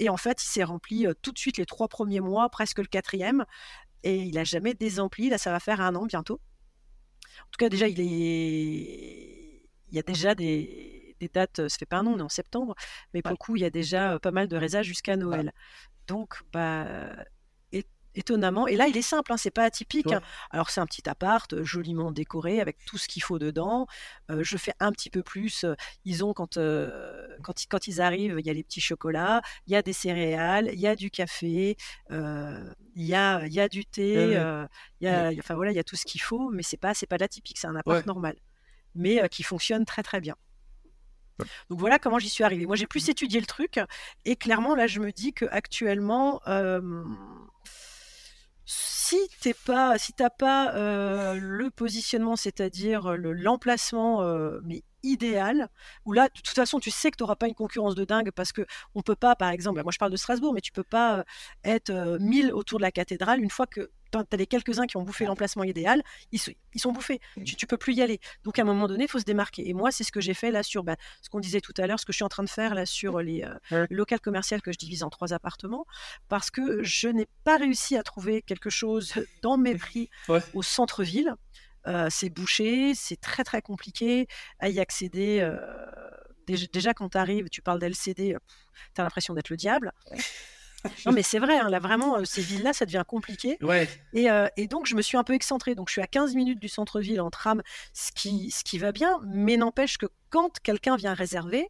Et 0.00 0.08
en 0.08 0.16
fait, 0.16 0.42
il 0.42 0.46
s'est 0.46 0.64
rempli 0.64 1.06
tout 1.22 1.30
de 1.30 1.38
suite 1.38 1.56
les 1.56 1.66
trois 1.66 1.86
premiers 1.86 2.20
mois, 2.20 2.48
presque 2.48 2.78
le 2.78 2.86
quatrième. 2.86 3.44
Et 4.02 4.16
il 4.16 4.34
n'a 4.34 4.44
jamais 4.44 4.74
désempli. 4.74 5.30
Là, 5.30 5.38
ça 5.38 5.50
va 5.50 5.60
faire 5.60 5.80
un 5.80 5.94
an 5.94 6.04
bientôt. 6.04 6.40
En 7.40 7.50
tout 7.50 7.58
cas, 7.58 7.68
déjà, 7.68 7.88
il 7.88 8.00
est. 8.00 9.62
Il 9.90 9.96
y 9.96 9.98
a 9.98 10.02
déjà 10.02 10.34
des, 10.34 11.16
dates, 11.32 11.68
ça 11.68 11.78
fait 11.78 11.86
pas 11.86 11.98
un 11.98 12.06
an, 12.06 12.14
on 12.14 12.18
est 12.18 12.22
en 12.22 12.28
septembre, 12.28 12.74
mais 13.12 13.22
pour 13.22 13.30
le 13.30 13.36
coup, 13.36 13.56
il 13.56 13.62
y 13.62 13.64
a 13.64 13.70
déjà 13.70 14.18
pas 14.18 14.32
mal 14.32 14.48
de 14.48 14.56
résages 14.56 14.86
jusqu'à 14.86 15.16
Noël. 15.16 15.52
Donc, 16.08 16.42
bah, 16.52 17.14
étonnamment. 18.14 18.66
Et 18.66 18.76
là, 18.76 18.86
il 18.86 18.96
est 18.96 19.02
simple, 19.02 19.32
hein, 19.32 19.36
c'est 19.36 19.50
pas 19.50 19.64
atypique. 19.64 20.12
Hein. 20.12 20.20
Alors, 20.50 20.70
c'est 20.70 20.80
un 20.80 20.86
petit 20.86 21.08
appart 21.08 21.62
joliment 21.62 22.12
décoré 22.12 22.60
avec 22.60 22.84
tout 22.84 22.98
ce 22.98 23.08
qu'il 23.08 23.22
faut 23.22 23.38
dedans. 23.38 23.86
je 24.28 24.56
fais 24.56 24.72
un 24.80 24.92
petit 24.92 25.10
peu 25.10 25.22
plus. 25.22 25.64
ils 26.04 26.24
ont, 26.24 26.32
quand, 26.32 26.58
quand, 27.42 27.54
quand, 27.68 27.86
ils 27.86 28.00
arrivent, 28.00 28.36
il 28.38 28.46
y 28.46 28.50
a 28.50 28.52
les 28.52 28.62
petits 28.62 28.80
chocolats, 28.80 29.42
il 29.66 29.72
y 29.72 29.76
a 29.76 29.82
des 29.82 29.92
céréales, 29.92 30.70
il 30.72 30.80
y 30.80 30.86
a 30.86 30.96
du 30.96 31.10
café, 31.10 31.76
il 32.10 32.74
y 32.96 33.14
a, 33.14 33.46
y 33.46 33.60
a 33.60 33.68
du 33.68 33.84
thé, 33.84 34.12
il 35.00 35.06
y 35.06 35.08
a, 35.08 35.30
enfin 35.38 35.54
voilà, 35.54 35.72
il 35.72 35.76
y 35.76 35.80
a 35.80 35.84
tout 35.84 35.96
ce 35.96 36.04
qu'il 36.04 36.20
faut, 36.20 36.50
mais 36.50 36.62
c'est 36.62 36.76
pas, 36.76 36.94
c'est 36.94 37.06
pas 37.06 37.18
l'atypique, 37.18 37.58
c'est 37.58 37.66
un 37.66 37.76
appart 37.76 38.06
normal, 38.06 38.36
mais 38.94 39.28
qui 39.28 39.42
fonctionne 39.42 39.84
très 39.84 40.02
très 40.02 40.20
bien. 40.20 40.36
Donc 41.68 41.80
voilà 41.80 41.98
comment 41.98 42.18
j'y 42.18 42.28
suis 42.28 42.44
arrivée. 42.44 42.66
Moi, 42.66 42.76
j'ai 42.76 42.86
plus 42.86 43.08
mmh. 43.08 43.10
étudié 43.10 43.40
le 43.40 43.46
truc 43.46 43.80
et 44.24 44.36
clairement 44.36 44.74
là, 44.74 44.86
je 44.86 45.00
me 45.00 45.10
dis 45.10 45.32
que 45.32 45.46
actuellement, 45.46 46.40
si 49.04 49.28
t'es 49.42 49.52
pas, 49.52 49.98
si 49.98 50.14
t'as 50.14 50.30
pas 50.30 50.74
euh, 50.74 51.34
le 51.34 51.70
positionnement, 51.70 52.36
c'est-à-dire 52.36 53.16
l'emplacement, 53.18 54.22
euh, 54.22 54.60
mais 54.64 54.82
idéal, 55.04 55.68
où 56.04 56.12
là, 56.12 56.24
de 56.28 56.40
toute 56.40 56.48
façon, 56.48 56.80
tu 56.80 56.90
sais 56.90 57.10
que 57.10 57.16
tu 57.16 57.22
n'auras 57.22 57.36
pas 57.36 57.46
une 57.46 57.54
concurrence 57.54 57.94
de 57.94 58.04
dingue 58.04 58.30
parce 58.32 58.52
que 58.52 58.66
on 58.94 59.02
peut 59.02 59.16
pas, 59.16 59.36
par 59.36 59.50
exemple, 59.50 59.82
moi 59.82 59.92
je 59.92 59.98
parle 59.98 60.12
de 60.12 60.16
Strasbourg, 60.16 60.52
mais 60.52 60.60
tu 60.60 60.72
peux 60.72 60.84
pas 60.84 61.18
euh, 61.18 61.24
être 61.64 62.18
1000 62.20 62.52
autour 62.52 62.78
de 62.78 62.82
la 62.82 62.92
cathédrale 62.92 63.40
une 63.40 63.50
fois 63.50 63.66
que 63.66 63.90
tu 64.22 64.34
as 64.34 64.36
les 64.36 64.46
quelques-uns 64.46 64.86
qui 64.86 64.96
ont 64.96 65.02
bouffé 65.02 65.24
l'emplacement 65.24 65.64
idéal, 65.64 66.02
ils, 66.32 66.40
ils, 66.74 66.80
sont 66.80 66.92
bouffés. 66.92 67.20
Mmh. 67.36 67.44
Tu, 67.44 67.56
ne 67.64 67.66
peux 67.66 67.76
plus 67.76 67.94
y 67.94 68.02
aller. 68.02 68.20
Donc 68.44 68.58
à 68.58 68.62
un 68.62 68.64
moment 68.64 68.86
donné, 68.86 69.04
il 69.04 69.10
faut 69.10 69.18
se 69.18 69.24
démarquer. 69.24 69.68
Et 69.68 69.74
moi, 69.74 69.90
c'est 69.90 70.04
ce 70.04 70.12
que 70.12 70.20
j'ai 70.20 70.34
fait 70.34 70.50
là 70.50 70.62
sur 70.62 70.84
bah, 70.84 70.96
ce 71.22 71.28
qu'on 71.28 71.40
disait 71.40 71.60
tout 71.60 71.74
à 71.78 71.86
l'heure, 71.86 71.98
ce 71.98 72.06
que 72.06 72.12
je 72.12 72.16
suis 72.16 72.24
en 72.24 72.28
train 72.28 72.44
de 72.44 72.48
faire 72.48 72.74
là 72.74 72.86
sur 72.86 73.20
les 73.20 73.44
euh, 73.72 73.86
locales 73.90 74.20
commerciales 74.20 74.62
que 74.62 74.72
je 74.72 74.78
divise 74.78 75.02
en 75.02 75.10
trois 75.10 75.32
appartements, 75.32 75.86
parce 76.28 76.50
que 76.50 76.82
je 76.82 77.08
n'ai 77.08 77.26
pas 77.44 77.56
réussi 77.56 77.96
à 77.96 78.02
trouver 78.02 78.42
quelque 78.42 78.70
chose 78.70 79.12
dans 79.42 79.56
mes 79.56 79.74
prix 79.74 80.10
au 80.54 80.62
centre-ville. 80.62 81.34
Euh, 81.86 82.08
c'est 82.10 82.30
bouché, 82.30 82.94
c'est 82.94 83.20
très 83.20 83.44
très 83.44 83.62
compliqué 83.62 84.26
à 84.58 84.68
y 84.68 84.80
accéder. 84.80 85.40
Euh, 85.40 85.56
déjà, 86.46 86.94
quand 86.94 87.10
tu 87.10 87.18
arrives, 87.18 87.48
tu 87.48 87.62
parles 87.62 87.78
d'LCD, 87.78 88.36
tu 88.94 89.00
as 89.00 89.04
l'impression 89.04 89.34
d'être 89.34 89.50
le 89.50 89.56
diable 89.56 89.92
non, 91.06 91.12
mais 91.12 91.22
c'est 91.22 91.38
vrai, 91.38 91.58
hein, 91.58 91.68
là 91.68 91.78
vraiment, 91.78 92.18
euh, 92.18 92.24
ces 92.24 92.42
villes-là, 92.42 92.72
ça 92.72 92.86
devient 92.86 93.04
compliqué. 93.06 93.56
Ouais. 93.62 93.88
Et, 94.12 94.30
euh, 94.30 94.48
et, 94.56 94.66
donc, 94.66 94.86
je 94.86 94.94
me 94.94 95.02
suis 95.02 95.16
un 95.16 95.24
peu 95.24 95.34
excentrée. 95.34 95.74
Donc, 95.74 95.88
je 95.88 95.92
suis 95.92 96.02
à 96.02 96.06
15 96.06 96.34
minutes 96.34 96.60
du 96.60 96.68
centre-ville 96.68 97.20
en 97.20 97.30
tram, 97.30 97.62
ce 97.92 98.12
qui, 98.12 98.50
ce 98.50 98.64
qui 98.64 98.78
va 98.78 98.92
bien, 98.92 99.18
mais 99.24 99.56
n'empêche 99.56 99.96
que 99.98 100.06
quand 100.30 100.60
quelqu'un 100.60 100.96
vient 100.96 101.14
réserver, 101.14 101.68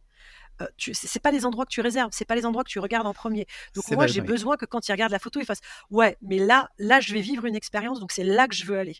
euh, 0.61 0.67
c'est 0.77 1.21
pas 1.21 1.31
les 1.31 1.45
endroits 1.45 1.65
que 1.65 1.71
tu 1.71 1.81
réserves, 1.81 2.11
c'est 2.13 2.25
pas 2.25 2.35
les 2.35 2.45
endroits 2.45 2.63
que 2.63 2.69
tu 2.69 2.79
regardes 2.79 3.07
en 3.07 3.13
premier. 3.13 3.45
Donc 3.73 3.89
moi, 3.91 4.07
j'ai 4.07 4.21
besoin 4.21 4.55
que 4.55 4.65
quand 4.65 4.87
il 4.87 4.91
regarde 4.91 5.11
la 5.11 5.19
photo, 5.19 5.39
il 5.39 5.45
fasse 5.45 5.59
ouais, 5.91 6.17
mais 6.21 6.37
là, 6.37 6.69
là, 6.77 7.01
je 7.01 7.13
vais 7.13 7.19
vivre 7.19 7.45
une 7.45 7.55
expérience, 7.55 7.99
donc 7.99 8.11
c'est 8.11 8.23
là 8.23 8.47
que 8.47 8.55
je 8.55 8.65
veux 8.65 8.77
aller. 8.77 8.97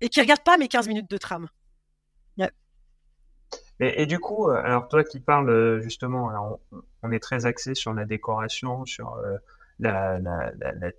Et 0.00 0.08
qu'il 0.08 0.22
regarde 0.22 0.42
pas 0.42 0.56
mes 0.56 0.68
15 0.68 0.88
minutes 0.88 1.10
de 1.10 1.18
tram. 1.18 1.48
Et, 3.80 4.06
du 4.06 4.18
coup, 4.18 4.50
euh, 4.50 4.54
alors 4.56 4.88
toi 4.88 5.04
qui 5.04 5.20
parles 5.20 5.80
justement, 5.80 6.58
on, 7.04 7.12
est 7.12 7.20
très 7.20 7.46
axé 7.46 7.76
sur 7.76 7.94
la 7.94 8.06
décoration, 8.06 8.84
sur 8.86 9.16
la, 9.78 10.18
la, 10.18 10.50
la, 10.58 10.90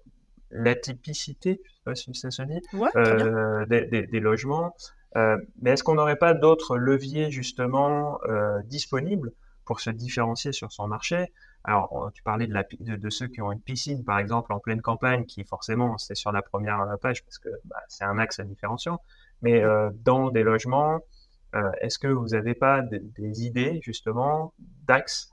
l'atypicité, 0.52 1.62
je 1.64 1.70
sais 1.70 1.82
pas 1.84 1.96
si 1.96 2.14
ça 2.14 2.32
se 2.32 2.42
dit, 2.44 2.62
euh, 2.96 3.66
des, 3.66 4.20
logements. 4.20 4.76
Euh, 5.16 5.38
mais 5.62 5.72
est-ce 5.72 5.84
qu'on 5.84 5.96
n'aurait 5.96 6.18
pas 6.18 6.34
d'autres 6.34 6.78
leviers 6.78 7.32
justement 7.32 8.20
euh, 8.26 8.62
disponibles 8.66 9.32
pour 9.66 9.80
se 9.80 9.90
différencier 9.90 10.52
sur 10.52 10.72
son 10.72 10.88
marché? 10.88 11.32
Alors, 11.64 12.10
tu 12.14 12.24
parlais 12.24 12.48
de, 12.48 13.10
ceux 13.10 13.28
qui 13.28 13.42
ont 13.42 13.52
une 13.52 13.62
piscine, 13.62 14.04
par 14.04 14.20
exemple, 14.20 14.54
en 14.54 14.60
pleine 14.60 14.82
campagne, 14.82 15.26
qui 15.26 15.44
forcément, 15.44 15.98
c'est 15.98 16.16
sur 16.16 16.32
la 16.32 16.42
première 16.42 16.98
page 17.02 17.24
parce 17.24 17.38
que 17.38 17.50
bah, 17.66 17.82
c'est 17.90 18.06
un 18.06 18.18
axe 18.18 18.40
différenciant. 18.40 19.02
Mais 19.42 19.62
dans 20.04 20.32
des 20.32 20.44
logements, 20.44 21.00
est-ce 21.82 22.00
que 22.00 22.08
vous 22.08 22.30
n'avez 22.30 22.56
pas 22.56 22.82
des, 22.82 23.46
idées 23.46 23.80
justement 23.84 24.54
d'axes 24.88 25.32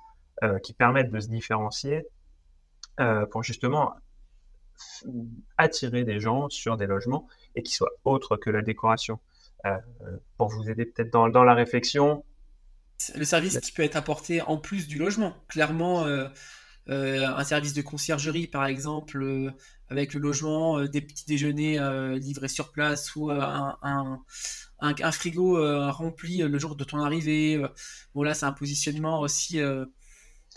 qui 0.65 0.75
permettent 0.75 1.12
de 1.12 1.21
se 1.21 1.29
différencier 1.29 2.07
pour 3.31 3.45
justement 3.45 3.95
attirer 5.59 6.05
des 6.05 6.19
gens 6.19 6.49
sur 6.49 6.77
des 6.77 6.87
logements 6.87 7.29
et 7.55 7.62
qui 7.62 7.73
soient 7.73 7.93
autres 8.05 8.37
que 8.37 8.51
la 8.51 8.62
décoration? 8.62 9.21
Euh, 9.67 9.79
pour 10.37 10.49
vous 10.49 10.71
aider 10.71 10.85
peut-être 10.85 11.11
dans, 11.11 11.45
la 11.45 11.55
réflexion. 11.55 12.25
Le 13.15 13.25
service 13.25 13.59
qui 13.61 13.73
peut 13.73 13.83
être 13.83 13.97
apporté 13.97 14.41
en 14.43 14.57
plus 14.57 14.87
du 14.87 14.99
logement. 14.99 15.35
Clairement, 15.49 16.05
euh, 16.05 16.29
euh, 16.89 17.27
un 17.27 17.45
service 17.45 17.75
de 17.75 17.83
conciergerie, 17.83 18.47
par 18.47 18.67
exemple, 18.67 19.53
avec 19.89 20.15
le 20.15 20.21
logement, 20.21 20.85
des 20.85 21.01
petits 21.01 21.27
déjeuners 21.27 21.79
livrés 22.19 22.49
sur 22.49 22.73
place 22.73 23.15
ou 23.17 23.31
un, 23.31 23.77
un, 23.83 24.21
un, 24.81 25.13
frigo 25.13 25.59
rempli 25.91 26.39
le 26.39 26.59
jour 26.59 26.77
de 26.77 26.85
ton 26.85 27.01
arrivée. 27.01 27.61
bon, 28.15 28.23
là, 28.23 28.35
c'est 28.35 28.47
un 28.47 28.53
positionnement 28.53 29.21
aussi 29.21 29.61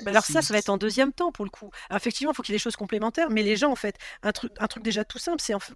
alors 0.05 0.23
ça, 0.23 0.41
ça 0.41 0.53
va 0.53 0.59
être 0.59 0.69
en 0.69 0.77
deuxième 0.77 1.11
temps 1.11 1.31
pour 1.31 1.45
le 1.45 1.49
coup. 1.51 1.69
effectivement, 1.93 2.31
il 2.31 2.35
faut 2.35 2.43
qu'il 2.43 2.53
y 2.53 2.55
ait 2.55 2.57
des 2.57 2.63
choses 2.63 2.75
complémentaires, 2.75 3.29
mais 3.29 3.43
les 3.43 3.55
gens, 3.55 3.71
en 3.71 3.75
fait, 3.75 3.97
un 4.23 4.31
truc, 4.31 4.51
un 4.59 4.67
truc 4.67 4.83
déjà 4.83 5.03
tout 5.03 5.17
simple, 5.17 5.41
c'est 5.41 5.53
en 5.53 5.59
fait, 5.59 5.73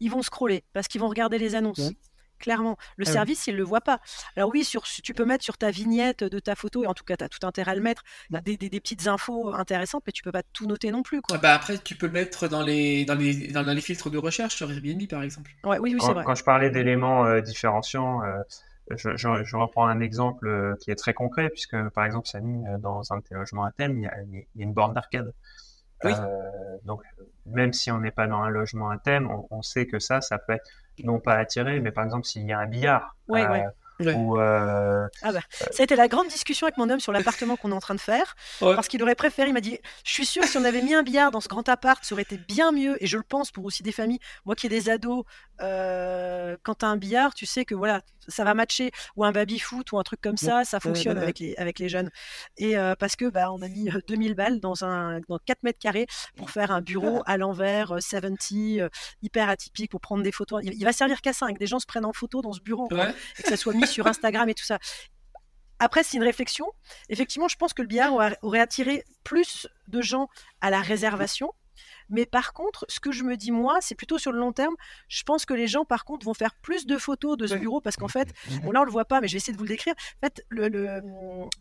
ils 0.00 0.10
vont 0.10 0.22
scroller 0.22 0.64
parce 0.72 0.88
qu'ils 0.88 1.00
vont 1.00 1.08
regarder 1.08 1.38
les 1.38 1.54
annonces 1.54 1.90
clairement. 2.38 2.76
Le 2.96 3.06
ah 3.06 3.12
service, 3.12 3.46
il 3.46 3.54
ne 3.54 3.58
le 3.58 3.64
voit 3.64 3.80
pas. 3.80 4.00
Alors 4.36 4.50
oui, 4.50 4.64
sur, 4.64 4.82
tu 4.82 5.14
peux 5.14 5.24
mettre 5.24 5.44
sur 5.44 5.58
ta 5.58 5.70
vignette 5.70 6.24
de 6.24 6.38
ta 6.38 6.54
photo, 6.54 6.84
et 6.84 6.86
en 6.86 6.94
tout 6.94 7.04
cas, 7.04 7.16
tu 7.16 7.24
as 7.24 7.28
tout 7.28 7.46
intérêt 7.46 7.72
à 7.72 7.74
le 7.74 7.80
mettre, 7.80 8.02
bah. 8.30 8.40
des, 8.40 8.56
des, 8.56 8.80
petites 8.80 9.06
infos 9.06 9.54
intéressantes, 9.54 10.02
mais 10.06 10.12
tu 10.12 10.22
peux 10.22 10.32
pas 10.32 10.42
tout 10.52 10.66
noter 10.66 10.90
non 10.90 11.02
plus. 11.02 11.20
Quoi. 11.20 11.38
bah 11.38 11.54
après, 11.54 11.78
tu 11.78 11.94
peux 11.94 12.06
le 12.06 12.12
mettre 12.12 12.48
dans 12.48 12.62
les, 12.62 13.04
dans, 13.04 13.14
les, 13.14 13.48
dans, 13.48 13.62
les 13.62 13.80
filtres 13.80 14.10
de 14.10 14.18
recherche 14.18 14.56
sur 14.56 14.70
Airbnb, 14.70 15.06
par 15.08 15.22
exemple. 15.22 15.50
Ouais, 15.64 15.78
oui, 15.78 15.94
oui, 15.94 16.00
c'est 16.00 16.12
vrai. 16.12 16.24
Quand 16.24 16.34
je 16.34 16.44
parlais 16.44 16.70
d'éléments 16.70 17.24
euh, 17.24 17.40
différenciants, 17.40 18.22
euh, 18.22 18.38
je, 18.90 19.16
je, 19.16 19.44
je, 19.44 19.56
reprends 19.56 19.86
un 19.86 20.00
exemple 20.00 20.46
euh, 20.48 20.74
qui 20.80 20.90
est 20.90 20.96
très 20.96 21.14
concret, 21.14 21.50
puisque 21.50 21.76
par 21.90 22.04
exemple, 22.04 22.28
Samy, 22.28 22.64
dans 22.80 23.12
un 23.12 23.18
de 23.18 23.22
tes 23.22 23.34
logements 23.34 23.64
à 23.64 23.72
thème, 23.72 23.98
il 23.98 24.04
y 24.04 24.06
a, 24.06 24.14
il 24.22 24.46
y 24.56 24.62
a 24.62 24.64
une 24.64 24.72
borne 24.72 24.94
d'arcade. 24.94 25.32
Oui. 26.04 26.12
donc, 26.84 27.02
même 27.46 27.72
si 27.72 27.90
on 27.90 27.98
n'est 27.98 28.12
pas 28.12 28.28
dans 28.28 28.38
un 28.38 28.50
logement 28.50 28.90
à 28.90 28.98
thème, 28.98 29.28
on, 29.28 29.48
on, 29.50 29.62
sait 29.62 29.86
que 29.86 29.98
ça, 29.98 30.20
ça 30.20 30.38
peut 30.38 30.52
être 30.52 30.70
non 31.04 31.20
pas 31.20 31.34
attirer, 31.34 31.80
mais 31.80 31.92
par 31.92 32.04
exemple 32.04 32.26
s'il 32.26 32.46
y 32.46 32.52
a 32.52 32.58
un 32.58 32.66
billard. 32.66 33.16
Ouais, 33.28 33.46
ouais. 33.46 33.64
Euh, 34.00 34.14
ou, 34.14 34.38
euh, 34.38 35.08
ah 35.22 35.32
bah, 35.32 35.40
ça 35.50 35.80
a 35.80 35.82
été 35.82 35.96
la 35.96 36.08
grande 36.08 36.28
discussion 36.28 36.66
avec 36.66 36.76
mon 36.76 36.88
homme 36.88 37.00
sur 37.00 37.12
l'appartement 37.12 37.56
qu'on 37.56 37.72
est 37.72 37.74
en 37.74 37.80
train 37.80 37.94
de 37.94 38.00
faire. 38.00 38.36
Parce 38.60 38.88
qu'il 38.88 39.02
aurait 39.02 39.14
préféré, 39.14 39.48
il 39.48 39.54
m'a 39.54 39.60
dit 39.60 39.78
Je 40.04 40.12
suis 40.12 40.26
sûr, 40.26 40.44
si 40.44 40.56
on 40.56 40.64
avait 40.64 40.82
mis 40.82 40.94
un 40.94 41.02
billard 41.02 41.30
dans 41.30 41.40
ce 41.40 41.48
grand 41.48 41.68
appart, 41.68 42.04
ça 42.04 42.14
aurait 42.14 42.22
été 42.22 42.36
bien 42.36 42.70
mieux. 42.72 43.02
Et 43.02 43.06
je 43.06 43.16
le 43.16 43.22
pense 43.22 43.50
pour 43.50 43.64
aussi 43.64 43.82
des 43.82 43.92
familles. 43.92 44.20
Moi 44.44 44.54
qui 44.54 44.66
ai 44.66 44.68
des 44.68 44.88
ados, 44.88 45.24
euh, 45.60 46.56
quand 46.62 46.76
tu 46.76 46.84
as 46.84 46.88
un 46.88 46.96
billard, 46.96 47.34
tu 47.34 47.46
sais 47.46 47.64
que 47.64 47.74
voilà, 47.74 48.02
ça 48.28 48.44
va 48.44 48.54
matcher. 48.54 48.90
Ou 49.16 49.24
un 49.24 49.32
baby-foot 49.32 49.92
ou 49.92 49.98
un 49.98 50.02
truc 50.02 50.20
comme 50.20 50.36
ça, 50.36 50.64
ça 50.64 50.80
fonctionne 50.80 51.18
avec 51.18 51.38
les, 51.38 51.54
avec 51.56 51.78
les 51.78 51.88
jeunes. 51.88 52.10
Et 52.56 52.76
parce 52.98 53.16
que 53.16 53.26
bah, 53.26 53.52
on 53.52 53.62
a 53.62 53.68
mis 53.68 53.88
2000 54.06 54.34
balles 54.34 54.60
dans, 54.60 54.84
un, 54.84 55.20
dans 55.28 55.38
4 55.38 55.62
mètres 55.62 55.78
carrés 55.78 56.06
pour 56.36 56.50
faire 56.50 56.70
un 56.70 56.80
bureau 56.80 57.22
à 57.26 57.36
l'envers, 57.36 57.94
70, 58.00 58.82
hyper 59.22 59.48
atypique, 59.48 59.90
pour 59.90 60.00
prendre 60.00 60.22
des 60.22 60.32
photos. 60.32 60.62
Il, 60.64 60.84
va 60.84 60.92
servir 60.92 61.20
qu'à 61.20 61.32
5. 61.32 61.58
Des 61.58 61.66
gens 61.66 61.78
se 61.78 61.86
prennent 61.86 62.04
en 62.04 62.12
photo 62.12 62.42
dans 62.42 62.52
ce 62.52 62.60
bureau. 62.60 62.88
et 62.92 63.42
que 63.42 63.48
ça 63.48 63.56
soit 63.56 63.74
mis 63.74 63.86
sur 63.86 64.06
Instagram 64.06 64.48
et 64.48 64.54
tout 64.54 64.64
ça. 64.64 64.78
Après, 65.78 66.02
c'est 66.02 66.16
une 66.16 66.24
réflexion. 66.24 66.66
Effectivement, 67.08 67.48
je 67.48 67.56
pense 67.56 67.72
que 67.72 67.82
le 67.82 67.88
billard 67.88 68.12
aurait 68.42 68.60
attiré 68.60 69.04
plus 69.22 69.68
de 69.86 70.02
gens 70.02 70.28
à 70.60 70.70
la 70.70 70.80
réservation 70.80 71.52
mais 72.08 72.26
par 72.26 72.52
contre, 72.52 72.84
ce 72.88 73.00
que 73.00 73.12
je 73.12 73.24
me 73.24 73.36
dis 73.36 73.50
moi, 73.50 73.78
c'est 73.80 73.94
plutôt 73.94 74.18
sur 74.18 74.32
le 74.32 74.38
long 74.38 74.52
terme. 74.52 74.74
Je 75.08 75.22
pense 75.22 75.44
que 75.44 75.54
les 75.54 75.66
gens, 75.66 75.84
par 75.84 76.04
contre, 76.04 76.24
vont 76.24 76.34
faire 76.34 76.54
plus 76.54 76.86
de 76.86 76.96
photos 76.96 77.36
de 77.36 77.46
ce 77.46 77.54
bureau 77.54 77.80
parce 77.80 77.96
qu'en 77.96 78.08
fait, 78.08 78.28
bon, 78.62 78.72
là 78.72 78.82
on 78.82 78.84
le 78.84 78.90
voit 78.90 79.04
pas, 79.04 79.20
mais 79.20 79.28
je 79.28 79.32
vais 79.32 79.38
essayer 79.38 79.52
de 79.52 79.58
vous 79.58 79.64
le 79.64 79.68
décrire. 79.68 79.94
En 80.22 80.26
fait, 80.26 80.44
le, 80.48 80.68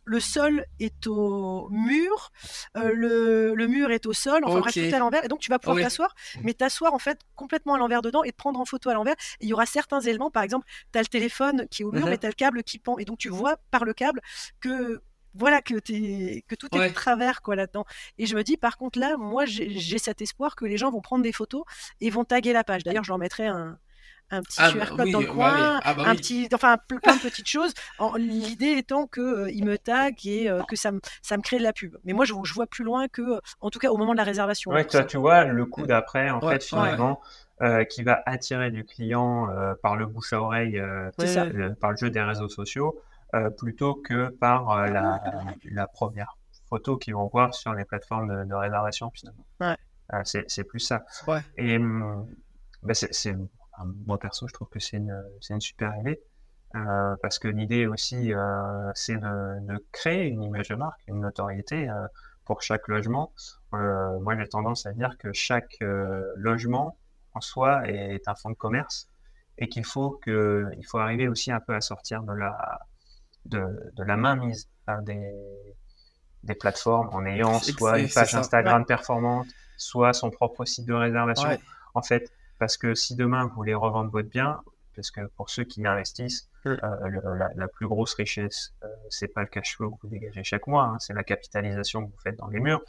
le, 0.06 0.20
sol 0.20 0.66
est 0.80 1.08
au 1.08 1.70
mur, 1.70 2.32
euh, 2.78 2.92
le, 2.94 3.54
le, 3.56 3.68
mur 3.68 3.92
est 3.92 4.06
au 4.06 4.14
sol, 4.14 4.44
enfin 4.46 4.60
bref, 4.60 4.74
tout 4.74 4.96
à 4.96 5.00
l'envers, 5.00 5.24
et 5.24 5.28
donc 5.28 5.40
tu 5.40 5.50
vas 5.50 5.60
pouvoir 5.60 5.84
t'asseoir, 5.84 6.16
mais 6.44 6.54
t'asseoir 6.54 6.94
en 6.94 7.00
fait 7.00 7.20
complètement 7.36 7.76
à 7.76 7.78
l'envers 7.78 8.02
dedans 8.02 8.24
et 8.24 8.32
te 8.32 8.38
prendre 8.38 8.60
en 8.60 8.66
photo 8.66 8.90
à 8.90 8.94
l'envers. 8.94 9.16
il 9.42 9.48
y 9.48 9.54
aura 9.54 9.66
certains 9.66 10.02
éléments, 10.02 10.32
par 10.32 10.44
exemple, 10.44 10.68
tu 10.92 11.00
as 11.00 11.02
le 11.02 11.08
téléphone 11.08 11.68
qui 11.70 11.84
est 11.84 11.86
au 11.86 11.92
mur, 11.92 12.06
uh-huh. 12.06 12.10
mais 12.10 12.18
tu 12.18 12.26
as 12.26 12.30
le 12.30 12.36
câble 12.36 12.64
qui 12.64 12.80
pend, 12.80 12.98
et 12.98 13.06
donc 13.06 13.18
tu 13.18 13.30
vois 13.30 13.58
par 13.72 13.86
le 13.86 13.94
câble 13.94 14.22
que 14.60 15.02
voilà 15.34 15.62
que, 15.62 15.76
es, 15.92 16.44
que 16.48 16.56
tout 16.56 16.68
est 16.76 16.90
de 16.90 16.94
travers 16.94 17.42
quoi 17.42 17.56
là-dedans. 17.56 17.86
Et 18.18 18.26
je 18.26 18.36
me 18.36 18.44
dis 18.44 18.58
par 18.58 18.78
contre 18.78 19.00
là, 19.00 19.18
moi 19.18 19.46
j'ai 19.46 19.98
cet 19.98 20.22
espoir 20.22 20.56
que 20.56 20.66
les 20.66 20.78
gens 20.78 20.92
vont 20.92 21.02
prendre 21.02 21.24
des 21.24 21.32
photos 21.32 21.64
et 22.02 22.10
vont 22.10 22.26
taguer 22.26 22.54
la 22.54 22.64
page. 22.64 22.84
D'ailleurs, 22.84 23.04
je 23.04 23.12
leur 23.12 23.18
mettrai 23.18 23.48
un, 23.48 23.78
un 24.30 24.42
petit 24.42 24.58
ah, 24.60 24.72
QR 24.72 24.80
bah 24.80 24.86
code 24.98 25.12
dans 25.12 25.20
le 25.20 25.28
coin, 25.28 25.80
ah, 25.84 25.94
bah 25.94 26.04
un 26.06 26.16
petit, 26.16 26.50
enfin 26.54 26.78
plein 26.88 27.16
de 27.16 27.22
petites 27.22 27.48
choses. 27.48 27.74
L'idée 28.18 28.72
étant 28.78 29.08
que 29.08 29.22
euh, 29.22 29.52
ils 29.52 29.64
me 29.64 29.78
taguent 29.78 30.26
et 30.26 30.50
euh, 30.50 30.62
que 30.64 30.76
ça 30.76 30.92
me 30.92 31.00
ça 31.22 31.38
me 31.38 31.42
crée 31.42 31.58
de 31.58 31.64
la 31.64 31.74
pub. 31.74 31.98
Mais 32.04 32.14
moi 32.14 32.26
je, 32.26 32.34
je, 32.44 32.54
vois 32.54 32.68
plus 32.68 32.84
loin 32.84 33.08
que, 33.08 33.40
en 33.62 33.70
tout 33.70 33.80
cas 33.80 33.90
au 33.90 33.98
moment 33.98 34.12
de 34.12 34.18
la 34.18 34.24
réservation. 34.24 34.72
Ouais, 34.72 34.86
toi, 34.86 35.04
tu 35.04 35.18
vois 35.18 35.46
le 35.46 35.66
coup 35.66 35.86
d'après 35.86 36.30
en 36.30 36.42
fait 36.42 36.64
finalement. 36.64 37.22
Euh, 37.60 37.86
qui 37.86 38.04
va 38.04 38.22
attirer 38.28 38.70
du 38.70 38.86
client 38.86 39.48
par 39.82 39.96
le 39.96 40.06
bouche 40.06 40.32
à 40.32 40.40
oreille, 40.40 40.80
par 41.82 41.90
le 41.90 41.98
jeu 41.98 42.12
des 42.12 42.22
réseaux 42.22 42.50
sociaux, 42.50 43.02
euh, 43.02 43.17
plutôt 43.58 43.96
que 43.96 44.30
par 44.30 44.72
euh, 44.72 44.88
la, 44.88 45.22
la, 45.72 45.88
première 45.88 46.38
photo 46.70 46.98
qu'ils 46.98 47.14
vont 47.14 47.28
voir 47.28 47.54
sur 47.54 47.74
les 47.74 47.86
plateformes 47.86 48.46
de, 48.46 48.54
réservation 48.56 49.12
finalement. 49.12 49.46
Ouais. 49.60 49.78
Euh, 50.14 50.22
c'est 50.24 50.64
plus 50.64 50.80
ça. 50.80 51.06
Ouais. 51.28 51.42
Et 51.58 51.78
bah, 52.84 52.94
c'est 52.94 53.36
moi 54.06 54.18
perso, 54.18 54.48
je 54.48 54.54
trouve 54.54 54.70
que 54.70 54.80
c'est 54.80 54.98
une, 54.98 55.24
une 55.50 55.62
super 55.62 55.96
idée. 56.00 56.22
Euh, 56.76 57.16
parce 57.22 57.40
que 57.40 57.48
l'idée 57.48 57.88
aussi, 57.88 58.34
euh, 58.34 58.92
c'est 58.94 59.16
de, 59.16 59.66
de, 59.66 59.86
créer 59.92 60.28
une 60.28 60.44
image 60.44 60.68
de 60.68 60.76
marque, 60.76 61.00
une 61.08 61.22
notoriété 61.22 61.90
euh, 61.90 62.08
pour 62.46 62.62
chaque 62.62 62.88
logement. 62.88 63.32
moi, 63.72 64.38
j'ai 64.38 64.48
tendance 64.48 64.86
à 64.86 64.92
dire 64.92 65.18
que 65.18 65.32
chaque 65.34 65.78
logement 66.36 66.98
en 67.34 67.42
soi 67.42 67.88
est 67.88 68.28
un 68.28 68.36
fonds 68.36 68.50
de 68.50 68.56
commerce 68.56 69.10
et 69.58 69.68
qu'il 69.70 69.86
faut 69.86 70.12
que, 70.24 70.70
il 70.78 70.86
faut 70.86 70.98
arriver 70.98 71.28
aussi 71.28 71.52
un 71.52 71.60
peu 71.60 71.74
à 71.76 71.82
sortir 71.82 72.24
de 72.24 72.34
la, 72.34 72.87
de, 73.50 73.92
de 73.96 74.04
la 74.04 74.18
mainmise 74.18 74.70
par 74.86 75.02
des, 75.02 75.32
des 76.44 76.56
plateformes 76.56 77.10
en 77.12 77.26
ayant 77.26 77.60
soit 77.60 78.00
une 78.00 78.10
page 78.10 78.36
Instagram 78.36 78.86
performante, 78.86 79.48
soit 79.78 80.14
son 80.14 80.32
propre 80.32 80.66
site 80.66 80.86
de 80.88 80.94
réservation. 80.94 81.50
En 81.94 82.02
fait, 82.02 82.32
parce 82.60 82.78
que 82.78 82.96
si 82.96 83.16
demain 83.16 83.46
vous 83.46 83.56
voulez 83.56 83.74
revendre 83.74 84.12
votre 84.12 84.30
bien, 84.30 84.62
parce 84.96 85.12
que 85.12 85.22
pour 85.36 85.50
ceux 85.50 85.64
qui 85.64 85.86
investissent, 85.86 86.50
euh, 86.66 86.76
la, 87.38 87.50
la, 87.56 87.68
plus 87.68 87.88
grosse 87.88 88.16
richesse, 88.16 88.74
euh, 88.84 88.88
c'est 89.10 89.28
pas 89.28 89.42
le 89.42 89.48
cash 89.48 89.78
flow 89.78 89.92
que 89.92 90.02
vous 90.02 90.10
dégagez 90.10 90.44
chaque 90.44 90.68
mois, 90.68 90.84
hein, 90.84 90.98
c'est 91.00 91.14
la 91.14 91.24
capitalisation 91.24 92.06
que 92.06 92.12
vous 92.12 92.20
faites 92.22 92.36
dans 92.38 92.48
les 92.48 92.60
murs, 92.60 92.82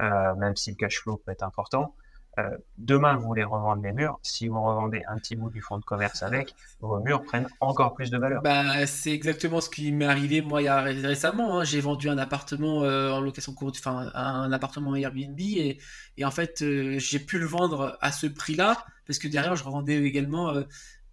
euh, 0.00 0.34
même 0.36 0.56
si 0.56 0.70
le 0.70 0.76
cash 0.76 1.00
flow 1.00 1.16
peut 1.18 1.32
être 1.32 1.42
important. 1.42 1.94
Euh, 2.38 2.50
demain, 2.76 3.16
vous 3.16 3.26
voulez 3.26 3.44
revendre 3.44 3.82
les 3.82 3.92
murs. 3.92 4.18
Si 4.22 4.48
vous 4.48 4.62
revendez 4.62 5.02
un 5.08 5.16
petit 5.16 5.36
bout 5.36 5.48
du 5.48 5.62
fonds 5.62 5.78
de 5.78 5.84
commerce 5.84 6.22
avec, 6.22 6.54
vos 6.80 7.00
murs 7.00 7.22
prennent 7.22 7.48
encore 7.60 7.94
plus 7.94 8.10
de 8.10 8.18
valeur. 8.18 8.42
Bah, 8.42 8.86
c'est 8.86 9.12
exactement 9.12 9.62
ce 9.62 9.70
qui 9.70 9.90
m'est 9.92 10.04
arrivé 10.04 10.42
moi 10.42 10.60
il 10.60 10.66
y 10.66 10.68
a 10.68 10.82
récemment. 10.82 11.58
Hein. 11.58 11.64
J'ai 11.64 11.80
vendu 11.80 12.10
un 12.10 12.18
appartement 12.18 12.84
euh, 12.84 13.10
en 13.10 13.20
location 13.20 13.54
courte, 13.54 13.76
enfin 13.78 14.10
un 14.14 14.52
appartement 14.52 14.94
Airbnb 14.94 15.38
et, 15.40 15.78
en 16.22 16.30
fait 16.30 16.60
euh, 16.60 16.98
j'ai 16.98 17.20
pu 17.20 17.38
le 17.38 17.46
vendre 17.46 17.96
à 18.02 18.12
ce 18.12 18.26
prix-là 18.26 18.84
parce 19.06 19.18
que 19.18 19.28
derrière 19.28 19.56
je 19.56 19.64
revendais 19.64 19.96
également 20.02 20.52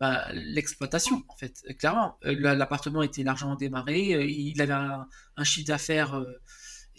bah, 0.02 0.26
l'exploitation 0.34 1.24
en 1.30 1.36
fait. 1.38 1.64
Clairement, 1.80 2.18
l'appartement 2.24 3.02
était 3.02 3.24
largement 3.24 3.56
démarré, 3.56 4.28
il 4.28 4.62
avait 4.62 4.74
un, 4.74 5.08
un 5.38 5.44
chiffre 5.46 5.68
d'affaires 5.68 6.22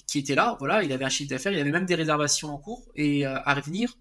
qui 0.07 0.19
était 0.19 0.35
là, 0.35 0.57
voilà, 0.61 0.83
il 0.83 0.93
avait 0.93 1.05
un 1.05 1.11
chiffre 1.11 1.29
d'affaires, 1.29 1.53
il 1.53 1.59
avait 1.59 1.73
même 1.73 1.87
des 1.87 1.95
réservations 1.95 2.55
en 2.55 2.59
cours 2.59 2.85
et 2.95 3.27
à 3.27 3.53
revenir 3.53 3.95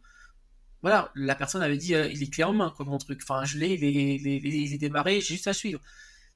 voilà, 0.83 1.09
la 1.15 1.33
personne 1.33 1.63
avait 1.63 1.77
dit, 1.77 1.95
euh, 1.95 2.07
il 2.07 2.21
est 2.21 2.31
clé 2.31 2.43
en 2.43 2.53
main, 2.53 2.71
comme 2.77 2.89
mon 2.89 2.99
truc. 2.99 3.21
Enfin, 3.23 3.43
je 3.45 3.57
l'ai, 3.57 3.73
il 3.73 4.73
est, 4.73 4.77
démarré, 4.77 5.15
j'ai 5.21 5.33
juste 5.35 5.47
à 5.47 5.53
suivre. 5.53 5.81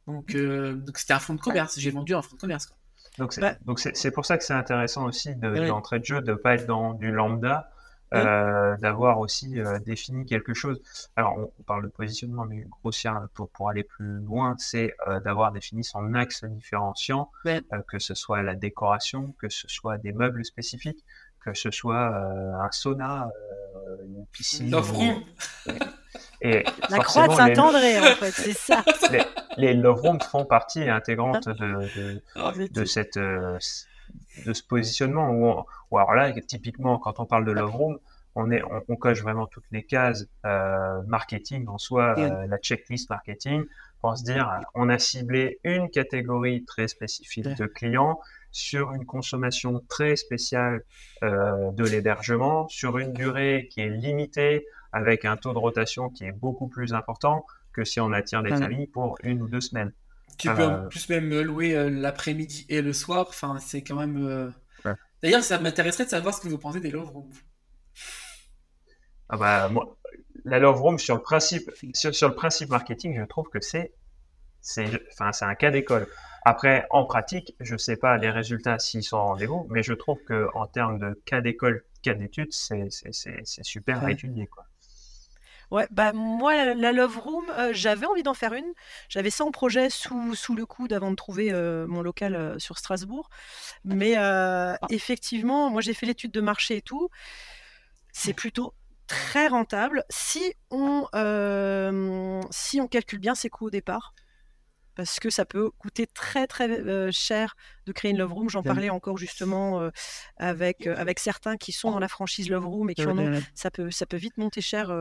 Donc, 0.08 0.34
euh, 0.36 0.74
donc 0.74 0.98
c'était 0.98 1.14
un 1.14 1.20
fonds 1.20 1.36
de 1.36 1.41
commerce. 1.41 1.78
J'ai 1.80 1.91
vendu 1.91 2.16
un 2.16 2.22
fonds 2.24 2.36
de 2.36 2.41
commerce. 2.41 2.74
Donc 3.20 3.34
c'est 3.34 3.41
Bah- 3.41 3.56
donc 3.66 3.80
c'est 3.80 3.95
c'est 3.95 4.12
pour 4.12 4.26
ça 4.26 4.38
que 4.38 4.43
c'est 4.43 4.54
intéressant 4.54 5.06
aussi 5.06 5.36
de- 5.36 5.50
Oui. 5.50 5.68
d'entrée 5.68 6.00
de 6.00 6.06
jeu 6.06 6.22
de 6.22 6.34
pas 6.34 6.56
être 6.56 6.66
dans 6.68 6.93
du 6.93 7.12
lambda, 7.12 7.70
euh, 8.14 8.78
d'avoir 8.78 9.20
aussi 9.20 9.60
euh, 9.60 9.80
défini 9.80 10.26
quelque 10.26 10.54
chose. 10.54 10.82
Alors 11.18 11.34
on, 11.38 11.52
on 11.60 11.64
parle 11.64 11.84
de 11.84 11.89
positionnement, 11.89 12.45
mais 12.45 12.64
grossière 12.82 13.28
pour 13.34 13.50
pour 13.50 13.70
aller 13.70 13.84
plus 13.84 14.20
loin, 14.20 14.56
c'est 14.60 14.93
euh, 15.08 15.20
d'avoir 15.20 15.52
défini 15.52 15.84
son 15.84 16.14
axe 16.14 16.43
différenciant, 16.45 17.30
Ouais. 17.43 17.62
euh, 17.74 17.82
que 17.89 18.00
ce 18.00 18.14
soit 18.14 18.43
la 18.43 18.56
décoration, 18.56 19.34
que 19.39 19.50
ce 19.50 19.68
soit 19.68 19.98
des 19.98 20.14
meubles 20.14 20.45
spécifiques, 20.45 21.04
que 21.43 21.54
ce 21.54 21.72
soit 21.72 22.12
euh, 22.14 22.54
un 22.66 22.72
sauna, 22.72 23.26
euh, 23.26 23.30
une 24.06 24.26
piscine. 24.32 24.70
Love 24.72 24.92
room. 24.92 25.24
Et 26.42 26.64
La 26.90 27.00
croix 27.00 27.24
de 27.28 27.32
forcément, 27.32 27.48
les- 27.48 27.56
Saint-André, 27.56 28.00
en 28.00 28.04
fait, 28.16 28.32
c'est 28.32 28.54
ça. 28.54 28.84
les 29.58 29.74
love 29.74 30.00
rooms 30.02 30.22
font 30.22 30.46
partie 30.46 30.88
intégrante 30.88 31.48
de, 31.50 32.22
de, 32.56 32.68
de 32.68 32.86
cette 32.86 33.18
euh, 33.18 33.58
de 34.46 34.54
ce 34.54 34.64
positionnement 34.64 35.30
où, 35.32 35.46
on- 35.48 35.66
où 35.92 35.98
alors 35.98 36.14
là 36.14 36.32
typiquement 36.42 37.00
quand 37.00 37.20
on 37.20 37.26
parle 37.26 37.44
de 37.46 37.52
love 37.52 37.76
room 37.76 37.98
on 38.36 38.52
est 38.52 38.62
on, 38.64 38.82
on 38.88 38.96
coche 38.96 39.22
vraiment 39.24 39.48
toutes 39.48 39.66
les 39.72 39.84
cases 39.84 40.28
euh, 40.46 41.02
marketing 41.08 41.68
en 41.68 41.78
soi 41.80 42.14
euh, 42.20 42.46
la 42.48 42.58
checklist 42.60 43.10
marketing 43.10 43.64
pour 44.00 44.16
se 44.18 44.24
dire 44.24 44.48
euh, 44.48 44.62
on 44.76 44.90
a 44.90 45.00
ciblé 45.00 45.60
une 45.64 45.90
catégorie 45.90 46.64
très 46.66 46.88
spécifique 46.88 47.48
de 47.58 47.66
clients 47.66 48.20
sur 48.52 48.93
une 48.93 49.06
consommation 49.06 49.82
très 49.89 50.16
spéciale 50.16 50.84
euh, 51.24 51.72
de 51.72 51.84
l'hébergement 51.86 52.68
sur 52.70 52.98
une 52.98 53.14
durée 53.14 53.68
qui 53.72 53.82
est 53.82 53.89
limitée 53.89 54.66
avec 54.91 55.26
un 55.26 55.38
taux 55.38 55.54
de 55.54 55.60
rotation 55.60 56.10
qui 56.10 56.26
est 56.26 56.32
beaucoup 56.32 56.68
plus 56.68 56.93
important 56.93 57.45
que 57.74 57.84
si 57.84 58.00
on 58.00 58.12
attire 58.14 58.43
des 58.43 58.54
Ouais. 58.54 58.58
familles 58.58 58.88
pour 58.88 59.18
une 59.24 59.41
ou 59.41 59.48
deux 59.48 59.62
semaines 59.62 59.93
Tu 60.38 60.54
peux 60.54 60.64
en 60.66 60.80
Euh, 60.84 60.88
plus 60.89 61.10
même 61.10 61.30
louer 61.41 61.76
euh, 61.76 61.89
l'après-midi 61.89 62.66
et 62.70 62.82
le 62.82 62.93
soir. 62.93 63.26
Enfin, 63.30 63.60
c'est 63.60 63.84
quand 63.84 63.95
même. 63.98 64.18
euh, 64.26 64.50
Ouais. 64.86 64.93
D'ailleurs, 65.24 65.43
ça 65.43 65.60
m'intéresserait 65.60 66.06
de 66.06 66.10
savoir 66.10 66.34
ce 66.34 66.41
que 66.41 66.48
vous 66.48 66.58
pensez 66.60 66.80
des 66.80 66.91
Love 66.91 67.10
Rooms. 67.12 67.34
Ah 69.30 69.38
bah, 69.38 69.70
moi, 69.70 69.98
la 70.45 70.60
Love 70.60 70.82
Room, 70.82 71.00
sur 71.00 71.16
le 71.16 71.22
principe, 71.22 71.70
sur, 71.93 72.14
sur 72.16 72.30
le 72.30 72.36
principe 72.36 72.70
marketing, 72.70 73.18
je 73.20 73.26
trouve 73.26 73.48
que 73.50 73.60
c'est, 73.62 73.93
c'est, 74.62 74.88
enfin, 75.14 75.32
c'est 75.34 75.45
un 75.45 75.56
cas 75.56 75.72
d'école. 75.72 76.08
Après, 76.44 76.86
en 76.92 77.06
pratique, 77.06 77.56
je 77.60 77.76
sais 77.76 77.98
pas 77.98 78.18
les 78.18 78.30
résultats 78.30 78.80
s'ils 78.80 79.04
sont 79.04 79.18
au 79.18 79.24
rendez-vous, 79.24 79.68
mais 79.70 79.84
je 79.84 79.94
trouve 79.94 80.20
que 80.24 80.48
en 80.54 80.66
termes 80.66 81.00
de 81.00 81.22
cas 81.26 81.42
d'école, 81.42 81.84
cas 82.02 82.14
d'études, 82.14 82.54
c'est, 82.54 82.90
super 83.64 84.04
à 84.04 84.12
étudier, 84.12 84.48
quoi. 84.48 84.66
Ouais, 85.70 85.86
bah 85.92 86.14
moi, 86.14 86.74
la, 86.74 86.94
Love 86.94 87.20
Room, 87.20 87.46
euh, 87.50 87.72
j'avais 87.74 88.06
envie 88.06 88.24
d'en 88.24 88.34
faire 88.34 88.54
une. 88.54 88.72
J'avais 89.10 89.30
ça 89.30 89.44
en 89.44 89.52
projet 89.52 89.90
sous, 89.90 90.34
sous 90.34 90.56
le 90.56 90.66
coude 90.66 90.94
avant 90.94 91.12
de 91.12 91.16
trouver 91.18 91.52
euh, 91.52 91.86
mon 91.88 92.02
local 92.02 92.36
euh, 92.36 92.58
sur 92.58 92.78
Strasbourg. 92.78 93.30
Mais 93.84 94.18
euh, 94.18 94.76
effectivement, 94.90 95.70
moi 95.70 95.82
j'ai 95.82 95.94
fait 95.94 96.06
l'étude 96.06 96.32
de 96.32 96.40
marché 96.40 96.78
et 96.78 96.82
tout. 96.82 97.10
C'est 98.14 98.34
plutôt 98.34 98.74
très 99.08 99.48
rentable 99.48 100.06
si 100.10 100.54
on, 100.72 101.06
si 102.50 102.82
on 102.82 102.88
calcule 102.88 103.20
bien 103.20 103.36
ses 103.36 103.50
coûts 103.50 103.68
au 103.68 103.70
départ. 103.70 104.14
Parce 104.98 105.20
que 105.20 105.30
ça 105.30 105.45
peut 105.45 105.70
coûter 105.78 106.08
très 106.08 106.48
très 106.48 106.68
euh, 106.70 107.10
cher 107.12 107.56
de 107.86 107.91
créer 107.93 108.12
une 108.12 108.18
Love 108.18 108.34
Room. 108.34 108.50
J'en 108.50 108.62
parlais 108.74 108.89
encore 108.89 109.18
justement 109.18 109.80
euh, 109.80 109.89
avec, 110.38 110.86
euh, 110.88 110.95
avec 110.98 111.20
certains 111.20 111.56
qui 111.56 111.72
sont 111.72 111.91
dans 111.91 112.00
la 112.00 112.08
franchise 112.10 112.50
Love 112.50 112.66
Room 112.68 112.89
et 112.89 112.95
qui 112.95 113.04
en 113.12 113.18
ont 113.20 113.28
ça 113.54 113.72
peut, 113.72 113.91
ça 113.91 114.06
peut 114.06 114.18
vite 114.18 114.38
monter 114.38 114.60
cher 114.62 114.91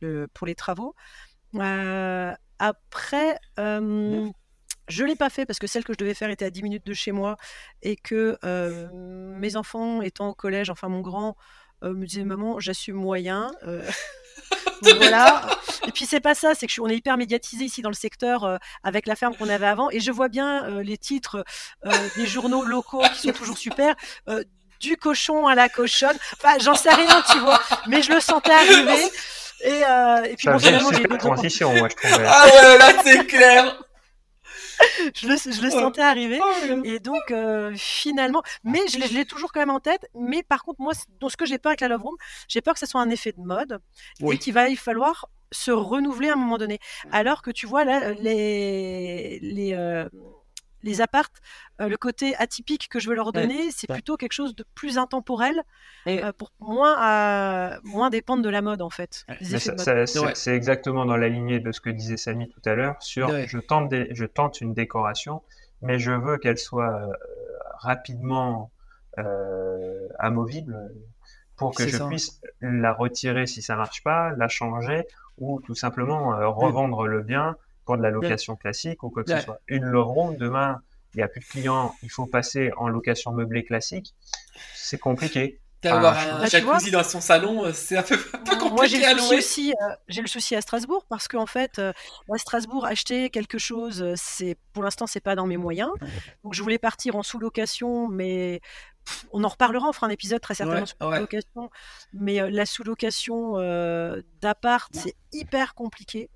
le- 0.00 0.28
pour 0.32 0.46
les 0.46 0.54
travaux. 0.54 0.94
Après, 2.58 3.36
je 4.88 5.02
ne 5.02 5.08
l'ai 5.08 5.16
pas 5.16 5.30
fait 5.30 5.44
parce 5.46 5.58
que 5.58 5.66
celle 5.66 5.84
que 5.84 5.92
je 5.92 5.98
devais 5.98 6.14
faire 6.14 6.30
était 6.30 6.44
à 6.44 6.50
10 6.50 6.62
minutes 6.62 6.86
de 6.86 6.94
chez 6.94 7.12
moi 7.12 7.36
et 7.82 7.96
que 7.96 8.38
euh, 8.44 8.88
mes 8.92 9.56
enfants 9.56 10.00
étant 10.02 10.28
au 10.30 10.34
collège, 10.34 10.70
enfin 10.70 10.88
mon 10.88 11.00
grand, 11.00 11.36
euh, 11.82 11.92
me 11.94 12.06
disait 12.06 12.24
maman, 12.24 12.60
j'assume 12.60 12.96
moyen. 12.96 13.50
euh, 13.64 13.88
voilà. 14.96 15.42
Et 15.86 15.92
puis 15.92 16.06
c'est 16.06 16.20
pas 16.20 16.34
ça, 16.34 16.54
c'est 16.54 16.66
que 16.66 16.70
je 16.70 16.74
suis- 16.74 16.82
on 16.82 16.88
est 16.88 16.96
hyper 16.96 17.16
médiatisé 17.16 17.64
ici 17.64 17.82
dans 17.82 17.88
le 17.90 17.94
secteur 17.94 18.44
euh, 18.44 18.56
avec 18.84 19.06
la 19.06 19.16
ferme 19.16 19.34
qu'on 19.36 19.48
avait 19.48 19.66
avant 19.66 19.90
et 19.90 20.00
je 20.00 20.10
vois 20.12 20.28
bien 20.28 20.64
euh, 20.64 20.82
les 20.82 20.98
titres 20.98 21.44
euh, 21.86 21.90
des 22.16 22.26
journaux 22.26 22.64
locaux 22.64 23.02
qui 23.14 23.28
sont 23.28 23.32
toujours 23.32 23.58
super. 23.58 23.94
euh, 24.28 24.42
du 24.80 24.96
cochon 24.96 25.46
à 25.46 25.54
la 25.54 25.68
cochonne. 25.68 26.16
Enfin, 26.42 26.56
j'en 26.60 26.74
sais 26.74 26.92
rien, 26.92 27.22
tu 27.30 27.38
vois. 27.38 27.60
Mais 27.86 28.02
je 28.02 28.12
le 28.12 28.18
sentais 28.18 28.50
arriver. 28.50 29.06
Et, 29.64 29.84
euh, 29.88 30.24
et 30.24 30.34
puis 30.34 30.46
Ça 30.46 30.50
bon, 30.50 30.58
une 30.58 30.64
finalement, 30.64 30.90
j'ai 30.90 31.02
d'autres- 31.04 31.18
transition, 31.18 31.72
moi, 31.76 31.88
je 31.88 31.94
trouvais. 32.08 32.26
Ah 32.26 32.46
ouais, 32.46 32.78
là, 32.78 32.92
c'est 33.04 33.24
clair. 33.28 33.80
je 35.14 35.26
le, 35.28 35.36
je 35.36 35.62
le 35.62 35.70
sentais 35.70 36.00
arriver. 36.02 36.40
Et 36.84 36.98
donc, 36.98 37.30
euh, 37.30 37.72
finalement, 37.76 38.42
mais 38.64 38.80
je 38.88 38.98
l'ai- 38.98 39.06
je 39.08 39.14
l'ai 39.14 39.24
toujours 39.24 39.52
quand 39.52 39.60
même 39.60 39.70
en 39.70 39.80
tête. 39.80 40.06
Mais 40.14 40.42
par 40.42 40.64
contre, 40.64 40.80
moi, 40.80 40.92
dans 41.20 41.28
ce 41.28 41.36
que 41.36 41.46
j'ai 41.46 41.58
peur 41.58 41.70
avec 41.70 41.80
la 41.80 41.88
Love 41.88 42.02
Room, 42.02 42.16
j'ai 42.48 42.60
peur 42.60 42.74
que 42.74 42.80
ce 42.80 42.86
soit 42.86 43.00
un 43.00 43.10
effet 43.10 43.32
de 43.32 43.40
mode 43.40 43.80
Oui. 44.20 44.34
et 44.34 44.38
qu'il 44.38 44.54
va 44.54 44.68
y 44.68 44.76
falloir 44.76 45.28
se 45.50 45.70
renouveler 45.70 46.30
à 46.30 46.32
un 46.32 46.36
moment 46.36 46.56
donné. 46.58 46.78
Alors 47.10 47.42
que 47.42 47.50
tu 47.50 47.66
vois, 47.66 47.84
là, 47.84 48.12
les, 48.14 49.38
les, 49.42 49.74
euh, 49.74 50.08
les 50.82 51.00
appartes, 51.00 51.36
euh, 51.80 51.88
le 51.88 51.96
côté 51.96 52.34
atypique 52.36 52.88
que 52.88 52.98
je 52.98 53.08
veux 53.08 53.14
leur 53.14 53.26
Ouais. 53.26 53.32
donner, 53.32 53.70
c'est 53.70 53.88
Ouais. 53.88 53.96
plutôt 53.96 54.16
quelque 54.16 54.32
chose 54.32 54.54
de 54.56 54.64
plus 54.74 54.98
intemporel 54.98 55.62
Et- 56.06 56.24
euh, 56.24 56.32
pour 56.32 56.50
moins, 56.60 56.94
à, 56.98 57.78
moins 57.84 58.10
dépendre 58.10 58.42
de 58.42 58.48
la 58.48 58.62
mode, 58.62 58.82
en 58.82 58.90
fait. 58.90 59.24
C'est 59.42 60.54
exactement 60.54 61.04
dans 61.04 61.16
la 61.16 61.28
lignée 61.28 61.60
de 61.60 61.72
ce 61.72 61.80
que 61.80 61.90
disait 61.90 62.16
Samy 62.16 62.48
tout 62.48 62.62
à 62.64 62.74
l'heure 62.74 62.96
sur 63.02 63.28
Ouais. 63.28 63.46
je 63.48 63.58
tente 63.58 63.88
des- 63.88 64.08
je 64.12 64.24
tente 64.24 64.60
une 64.60 64.74
décoration, 64.74 65.42
mais 65.80 65.98
je 65.98 66.12
veux 66.12 66.38
qu'elle 66.38 66.58
soit 66.58 66.92
euh, 67.02 67.06
rapidement 67.78 68.70
euh, 69.18 70.08
amovible 70.18 70.90
pour 71.56 71.74
que 71.74 71.86
je 71.86 71.98
ça. 71.98 72.06
puisse 72.06 72.40
la 72.62 72.92
retirer 72.94 73.46
si 73.46 73.60
ça 73.60 73.76
marche 73.76 74.02
pas, 74.02 74.30
la 74.36 74.48
changer 74.48 75.06
ou 75.38 75.60
tout 75.60 75.74
simplement 75.74 76.34
euh, 76.34 76.48
revendre 76.48 77.06
le 77.06 77.20
bien 77.22 77.56
pour 77.84 77.96
de 77.96 78.02
la 78.02 78.10
location 78.10 78.56
classique 78.56 79.02
ou 79.02 79.10
quoi 79.10 79.24
que 79.24 79.30
Ouais. 79.32 79.38
ce 79.40 79.44
soit. 79.44 79.58
Une 79.68 79.84
love 79.84 80.06
room 80.08 80.36
demain, 80.36 80.80
il 81.14 81.18
n'y 81.18 81.22
a 81.22 81.28
plus 81.28 81.40
de 81.40 81.44
clients, 81.46 81.94
il 82.02 82.10
faut 82.10 82.26
passer 82.26 82.70
en 82.76 82.88
location 82.88 83.32
meublée 83.32 83.64
classique, 83.64 84.14
c'est 84.74 84.98
compliqué. 84.98 85.58
D'avoir 85.82 86.14
Ah, 86.16 86.20
un 86.20 86.30
bah, 86.34 86.36
vois. 86.38 86.46
jacuzzi 86.46 86.90
dans 86.92 87.02
son 87.02 87.20
salon, 87.20 87.64
euh, 87.64 87.72
c'est 87.72 87.96
un 87.96 88.04
peu, 88.04 88.14
un 88.34 88.38
peu 88.38 88.54
Moi, 88.68 88.86
j'ai 88.86 89.00
compliqué 89.00 89.04
à 89.04 89.14
le 89.14 89.18
souci 89.18 89.28
louer. 89.30 89.38
aussi. 89.38 89.74
euh, 89.82 89.94
j'ai 90.06 90.20
le 90.22 90.28
souci 90.28 90.54
à 90.54 90.60
Strasbourg 90.60 91.04
parce 91.08 91.26
qu'en 91.26 91.44
fait, 91.46 91.80
euh, 91.80 91.92
à 92.32 92.38
Strasbourg, 92.38 92.86
acheter 92.86 93.30
quelque 93.30 93.58
chose, 93.58 94.12
c'est 94.14 94.56
pour 94.72 94.84
l'instant, 94.84 95.08
c'est 95.08 95.18
pas 95.20 95.34
dans 95.34 95.46
mes 95.48 95.56
moyens. 95.56 95.90
Donc, 96.44 96.54
je 96.54 96.62
voulais 96.62 96.78
partir 96.78 97.16
en 97.16 97.24
sous-location, 97.24 98.06
mais 98.06 98.60
pff, 99.04 99.26
on 99.32 99.42
en 99.42 99.48
reparlera. 99.48 99.88
On 99.88 99.92
fera 99.92 100.06
un 100.06 100.10
épisode 100.10 100.40
très 100.40 100.54
certainement 100.54 100.82
Ouais, 100.82 100.86
sur 100.86 100.96
ouais. 101.08 101.14
la 101.14 101.18
location. 101.20 101.68
Mais 102.12 102.40
euh, 102.40 102.48
la 102.48 102.64
sous-location 102.64 103.54
euh, 103.58 104.22
d'appart, 104.40 104.88
c'est 104.94 105.16
hyper 105.32 105.74
compliqué. 105.74 106.30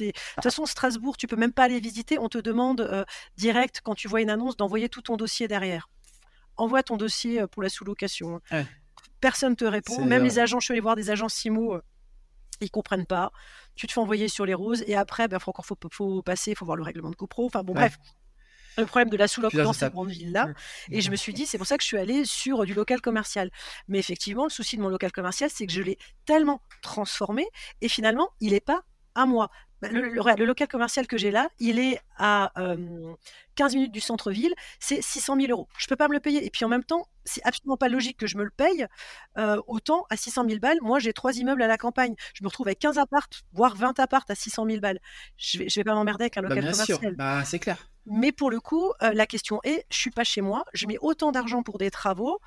De 0.00 0.10
toute 0.10 0.42
façon 0.44 0.66
Strasbourg, 0.66 1.16
tu 1.16 1.26
peux 1.26 1.36
même 1.36 1.52
pas 1.52 1.64
aller 1.64 1.80
visiter. 1.80 2.18
On 2.18 2.28
te 2.28 2.38
demande 2.38 2.80
euh, 2.82 3.04
direct 3.36 3.80
quand 3.82 3.94
tu 3.94 4.08
vois 4.08 4.20
une 4.20 4.30
annonce 4.30 4.56
d'envoyer 4.56 4.88
tout 4.88 5.02
ton 5.02 5.16
dossier 5.16 5.48
derrière. 5.48 5.88
Envoie 6.56 6.82
ton 6.82 6.96
dossier 6.96 7.46
pour 7.48 7.62
la 7.62 7.68
sous-location. 7.68 8.40
Ouais. 8.50 8.66
Personne 9.20 9.56
te 9.56 9.64
répond. 9.64 10.04
Même 10.04 10.24
les 10.24 10.38
agents, 10.38 10.60
je 10.60 10.64
suis 10.66 10.72
allée 10.72 10.80
voir 10.80 10.96
des 10.96 11.10
agents 11.10 11.28
Simo, 11.28 11.78
ils 12.60 12.70
comprennent 12.70 13.06
pas. 13.06 13.32
Tu 13.74 13.86
te 13.86 13.92
fais 13.92 14.00
envoyer 14.00 14.28
sur 14.28 14.44
les 14.46 14.54
roses 14.54 14.84
et 14.86 14.94
après, 14.96 15.28
ben, 15.28 15.38
faut 15.38 15.50
encore 15.50 15.64
faut, 15.66 15.76
faut 15.92 16.22
passer, 16.22 16.52
il 16.52 16.56
faut 16.56 16.64
voir 16.64 16.76
le 16.76 16.82
règlement 16.82 17.10
de 17.10 17.16
copro. 17.16 17.46
Enfin 17.46 17.62
bon, 17.62 17.72
Ouais. 17.74 17.80
bref. 17.80 17.98
Le 18.78 18.86
problème 18.86 19.10
de 19.10 19.18
la 19.18 19.28
sous-loc 19.28 19.54
dans 19.54 19.72
ces 19.74 19.80
étapes. 19.80 19.92
grandes 19.92 20.08
villes-là. 20.08 20.46
Ouais. 20.46 20.54
Et 20.92 21.00
je 21.02 21.10
me 21.10 21.16
suis 21.16 21.34
dit, 21.34 21.44
c'est 21.44 21.58
pour 21.58 21.66
ça 21.66 21.76
que 21.76 21.82
je 21.82 21.88
suis 21.88 21.98
allée 21.98 22.24
sur 22.24 22.64
du 22.64 22.72
local 22.72 23.02
commercial. 23.02 23.50
Mais 23.86 23.98
effectivement, 23.98 24.44
le 24.44 24.50
souci 24.50 24.78
de 24.78 24.82
mon 24.82 24.88
local 24.88 25.12
commercial, 25.12 25.50
c'est 25.52 25.66
que 25.66 25.72
je 25.72 25.82
l'ai 25.82 25.98
tellement 26.24 26.62
transformé 26.80 27.46
et 27.82 27.88
finalement, 27.88 28.30
il 28.40 28.52
n'est 28.52 28.60
pas 28.60 28.82
à 29.14 29.26
moi. 29.26 29.50
Bah, 29.82 29.88
Le, 29.90 30.08
le- 30.10 30.20
regarde, 30.20 30.38
le 30.38 30.46
local 30.46 30.68
commercial 30.68 31.06
que 31.08 31.18
j'ai 31.18 31.30
là, 31.32 31.48
il 31.58 31.78
est 31.80 32.00
à 32.16 32.52
euh, 32.60 33.14
15 33.56 33.74
minutes 33.74 33.92
du 33.92 34.00
centre-ville, 34.00 34.54
c'est 34.80 35.02
600 35.02 35.36
000 35.36 35.50
euros. 35.50 35.68
Je 35.76 35.86
peux 35.88 35.96
pas 35.96 36.08
me 36.08 36.14
le 36.14 36.20
payer. 36.20 36.46
Et 36.46 36.50
puis 36.50 36.64
en 36.64 36.68
même 36.68 36.84
temps, 36.84 37.06
c'est 37.24 37.42
absolument 37.44 37.76
pas 37.76 37.88
logique 37.88 38.16
que 38.16 38.26
je 38.28 38.38
me 38.38 38.44
le 38.44 38.50
paye. 38.50 38.86
Euh, 39.38 39.60
autant 39.66 40.06
à 40.10 40.16
600 40.16 40.44
000 40.46 40.60
balles, 40.60 40.78
moi 40.82 40.98
j'ai 41.00 41.12
trois 41.12 41.36
immeubles 41.36 41.62
à 41.62 41.66
la 41.66 41.78
campagne. 41.78 42.14
Je 42.34 42.44
me 42.44 42.48
retrouve 42.48 42.68
avec 42.68 42.78
15 42.78 42.98
appartes, 42.98 43.42
voire 43.52 43.74
20 43.76 43.98
appartes 44.00 44.30
à 44.30 44.34
600 44.36 44.66
000 44.66 44.80
balles. 44.80 45.00
Je 45.36 45.58
vais, 45.58 45.68
je 45.68 45.80
vais 45.80 45.84
pas 45.84 45.94
m'emmerder 45.94 46.24
avec 46.24 46.36
un 46.38 46.42
Bah, 46.46 46.54
local 46.54 46.64
bien 46.64 46.72
sûr, 46.72 47.00
commercial. 47.00 47.16
bah, 47.16 47.44
c'est 47.44 47.58
clair. 47.58 47.91
Mais 48.06 48.32
pour 48.32 48.50
le 48.50 48.60
coup, 48.60 48.92
euh, 49.02 49.12
la 49.12 49.26
question 49.26 49.60
est, 49.64 49.86
je 49.90 49.96
suis 49.96 50.10
pas 50.10 50.24
chez 50.24 50.40
moi, 50.40 50.64
je 50.72 50.86
mets 50.86 50.98
autant 51.00 51.32
d'argent 51.32 51.62
pour 51.62 51.78
des 51.78 51.90
travaux. 51.90 52.40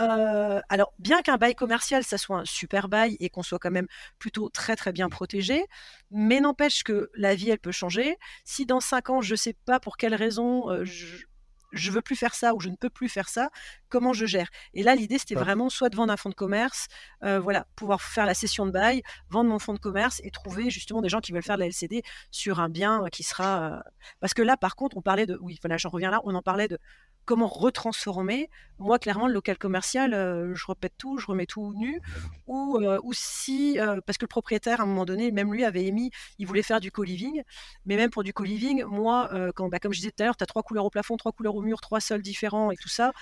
Euh, 0.00 0.60
alors, 0.68 0.92
bien 0.98 1.22
qu'un 1.22 1.36
bail 1.36 1.54
commercial, 1.54 2.04
ça 2.04 2.18
soit 2.18 2.38
un 2.38 2.44
super 2.44 2.88
bail 2.88 3.16
et 3.20 3.28
qu'on 3.28 3.42
soit 3.42 3.58
quand 3.58 3.70
même 3.70 3.88
plutôt 4.18 4.48
très 4.48 4.76
très 4.76 4.92
bien 4.92 5.08
protégé, 5.08 5.66
mais 6.10 6.40
n'empêche 6.40 6.84
que 6.84 7.10
la 7.14 7.34
vie, 7.34 7.50
elle 7.50 7.58
peut 7.58 7.72
changer. 7.72 8.16
Si 8.44 8.66
dans 8.66 8.80
cinq 8.80 9.10
ans, 9.10 9.20
je 9.20 9.34
sais 9.34 9.54
pas 9.64 9.80
pour 9.80 9.96
quelle 9.96 10.14
raison 10.14 10.70
euh, 10.70 10.84
je, 10.84 11.24
je 11.72 11.90
veux 11.90 12.02
plus 12.02 12.16
faire 12.16 12.34
ça 12.34 12.54
ou 12.54 12.60
je 12.60 12.68
ne 12.68 12.76
peux 12.76 12.90
plus 12.90 13.08
faire 13.08 13.28
ça, 13.28 13.50
comment 13.88 14.12
je 14.12 14.26
gère? 14.26 14.48
Et 14.74 14.82
là, 14.82 14.94
l'idée, 14.94 15.18
c'était 15.18 15.36
Ouais. 15.36 15.42
vraiment 15.42 15.68
soit 15.70 15.88
de 15.88 15.96
vendre 15.96 16.12
un 16.12 16.16
fonds 16.16 16.28
de 16.28 16.34
commerce, 16.34 16.86
euh, 17.24 17.40
voilà, 17.40 17.66
pouvoir 17.76 18.00
faire 18.02 18.26
la 18.26 18.34
session 18.34 18.66
de 18.66 18.70
bail, 18.70 19.02
vendre 19.30 19.50
mon 19.50 19.58
fonds 19.58 19.74
de 19.74 19.78
commerce 19.78 20.20
et 20.24 20.30
trouver 20.30 20.70
justement 20.70 21.00
des 21.02 21.08
gens 21.08 21.20
qui 21.20 21.32
veulent 21.32 21.42
faire 21.42 21.56
de 21.56 21.60
la 21.60 21.66
LCD 21.66 22.02
sur 22.30 22.60
un 22.60 22.68
bien 22.68 23.04
qui 23.10 23.22
sera. 23.22 23.78
euh, 23.78 23.80
Parce 24.20 24.34
que 24.34 24.42
là, 24.42 24.56
par 24.56 24.76
contre, 24.76 24.96
on 24.96 25.02
parlait 25.02 25.26
de. 25.26 25.38
Oui, 25.40 25.58
voilà, 25.62 25.76
j'en 25.78 25.88
reviens 25.90 26.10
là, 26.10 26.20
on 26.24 26.34
en 26.34 26.42
parlait 26.42 26.68
de 26.68 26.78
comment 27.24 27.46
retransformer. 27.46 28.50
Moi, 28.78 28.98
clairement, 28.98 29.28
le 29.28 29.34
local 29.34 29.56
commercial, 29.58 30.12
euh, 30.12 30.54
je 30.54 30.66
répète 30.66 30.94
tout, 30.98 31.18
je 31.18 31.26
remets 31.26 31.46
tout 31.46 31.72
nu. 31.76 32.00
Ou, 32.46 32.78
euh, 32.78 32.98
ou 33.04 33.12
si, 33.12 33.78
euh, 33.78 34.00
parce 34.04 34.18
que 34.18 34.24
le 34.24 34.28
propriétaire, 34.28 34.80
à 34.80 34.82
un 34.82 34.86
moment 34.86 35.04
donné, 35.04 35.30
même 35.30 35.52
lui 35.52 35.64
avait 35.64 35.84
émis, 35.84 36.10
il 36.38 36.46
voulait 36.46 36.62
faire 36.62 36.80
du 36.80 36.90
co-living. 36.90 37.42
Mais 37.86 37.96
même 37.96 38.10
pour 38.10 38.24
du 38.24 38.32
co-living, 38.32 38.84
moi, 38.84 39.30
quand, 39.54 39.68
bah, 39.68 39.78
comme 39.78 39.92
je 39.92 40.00
disais 40.00 40.10
tout 40.10 40.22
à 40.22 40.26
l'heure, 40.26 40.36
tu 40.36 40.42
as 40.42 40.46
trois 40.46 40.62
couleurs 40.62 40.84
au 40.84 40.90
plafond, 40.90 41.16
trois 41.16 41.32
couleurs 41.32 41.54
au 41.54 41.62
mur, 41.62 41.80
trois 41.80 42.00
sols 42.00 42.22
différents 42.22 42.70
et 42.70 42.76
tout 42.76 42.88
ça. 42.88 43.12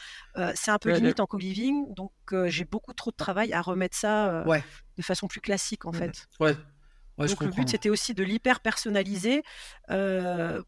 c'est 0.54 0.70
un 0.70 0.78
peu 0.78 0.92
limite 0.92 1.20
en 1.20 1.26
co-living. 1.26 1.92
Donc, 1.94 2.12
j'ai 2.46 2.64
beaucoup 2.64 2.94
trop 2.94 3.10
de 3.10 3.16
travail 3.16 3.52
à 3.52 3.60
remettre 3.60 3.96
ça 3.96 4.44
de 4.96 5.02
façon 5.02 5.28
plus 5.28 5.40
classique, 5.40 5.84
en 5.84 5.92
fait. 5.92 6.28
Ouais. 6.40 6.56
Donc 7.26 7.42
le 7.42 7.50
but 7.50 7.68
c'était 7.68 7.90
aussi 7.90 8.14
de 8.14 8.22
l'hyper 8.22 8.60
personnaliser 8.60 9.42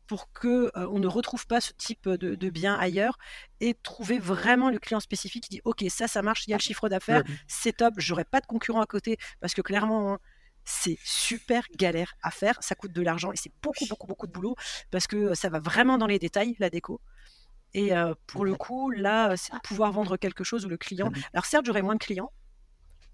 pour 0.07 0.33
que 0.33 0.71
on 0.75 0.99
ne 0.99 1.07
retrouve 1.07 1.47
pas 1.47 1.61
ce 1.61 1.73
type 1.73 2.09
de, 2.09 2.51
bien 2.51 2.75
ailleurs 2.75 3.19
et 3.61 3.75
trouver 3.83 4.19
vraiment 4.19 4.71
le 4.71 4.79
client 4.79 5.01
spécifique 5.01 5.45
qui 5.45 5.51
dit 5.51 5.61
ok 5.65 5.85
ça 5.89 6.09
ça 6.09 6.23
marche, 6.23 6.47
il 6.47 6.51
y 6.51 6.55
a 6.55 6.57
le 6.57 6.63
chiffre 6.63 6.89
d'affaires, 6.89 7.23
c'est 7.47 7.77
top, 7.79 7.95
j'aurai 7.97 8.25
pas 8.25 8.41
de 8.41 8.47
concurrent 8.47 8.81
à 8.81 8.87
côté 8.87 9.17
parce 9.41 9.55
que 9.55 9.63
clairement 9.63 10.13
hein, 10.15 10.19
c'est 10.65 10.99
super 11.03 11.65
galère 11.77 12.15
à 12.23 12.31
faire, 12.31 12.63
ça 12.63 12.75
coûte 12.75 12.93
de 12.93 13.03
l'argent 13.03 13.33
et 13.33 13.37
c'est 13.37 13.53
beaucoup 13.63 13.87
beaucoup 13.87 14.07
beaucoup 14.07 14.27
de 14.27 14.33
boulot 14.33 14.55
parce 14.91 15.07
que 15.07 15.35
ça 15.35 15.49
va 15.49 15.61
vraiment 15.61 15.99
dans 15.99 16.07
les 16.07 16.19
détails 16.19 16.57
la 16.59 16.71
déco. 16.71 17.01
Et 17.75 17.93
pour 18.27 18.45
le 18.45 18.55
coup 18.55 18.91
là 18.91 19.37
c'est 19.37 19.55
de 19.55 19.61
pouvoir 19.61 19.93
vendre 19.93 20.17
quelque 20.17 20.45
chose 20.45 20.67
où 20.67 20.69
le 20.69 20.77
client. 20.77 21.11
Alors 21.33 21.47
certes 21.47 21.65
j'aurai 21.65 21.83
moins 21.83 21.95
de 21.95 22.05
clients, 22.05 22.31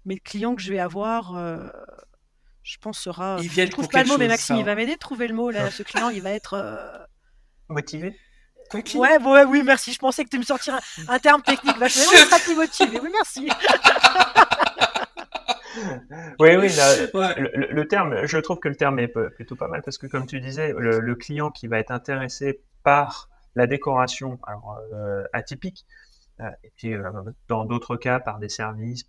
mais 0.05 0.15
le 0.15 0.21
client 0.21 0.55
que 0.55 0.61
je 0.61 0.71
vais 0.71 0.79
avoir 0.79 1.33
je 2.63 2.77
pense, 2.77 2.99
sera. 2.99 3.37
Il 3.41 3.49
vient 3.49 3.65
je 3.65 3.71
trouve 3.71 3.87
pas 3.87 4.03
le 4.03 4.09
mot, 4.09 4.17
mais 4.17 4.27
Maxime, 4.27 4.57
il 4.57 4.65
va 4.65 4.75
m'aider 4.75 4.93
à 4.93 4.97
trouver 4.97 5.27
le 5.27 5.33
mot. 5.33 5.49
Là, 5.49 5.71
ce 5.71 5.83
client, 5.83 6.09
il 6.09 6.21
va 6.21 6.31
être. 6.31 6.53
Euh, 6.53 6.75
motivé? 7.69 8.15
Ouais, 8.73 9.17
ouais, 9.17 9.43
oui, 9.45 9.63
merci. 9.63 9.93
Je 9.93 9.99
pensais 9.99 10.23
que 10.23 10.29
tu 10.29 10.37
me 10.37 10.43
sortir 10.43 10.79
un, 11.07 11.19
terme 11.19 11.41
technique 11.41 11.77
vachement. 11.77 12.03
Oui, 12.11 12.17
sera 12.17 12.55
motivé. 12.55 12.99
Oui, 12.99 13.09
merci. 13.11 13.49
oui, 16.39 16.55
oui, 16.55 16.69
le, 16.69 17.83
terme, 17.87 18.27
je 18.27 18.37
trouve 18.37 18.59
que 18.59 18.69
le 18.69 18.75
terme 18.75 18.99
est 18.99 19.07
plutôt 19.07 19.55
pas 19.55 19.67
mal 19.67 19.81
parce 19.81 19.97
que, 19.97 20.05
comme 20.05 20.27
tu 20.27 20.39
disais, 20.39 20.73
le, 20.77 21.15
client 21.15 21.49
qui 21.49 21.67
va 21.67 21.79
être 21.79 21.91
intéressé 21.91 22.61
par 22.83 23.29
la 23.55 23.65
décoration 23.65 24.39
alors, 24.45 24.77
euh, 24.93 25.23
atypique, 25.33 25.87
euh, 26.39 26.49
et 26.63 26.71
puis 26.75 26.93
dans 27.47 27.65
d'autres 27.65 27.95
cas 27.95 28.19
par 28.19 28.37
des 28.37 28.49
services, 28.49 29.05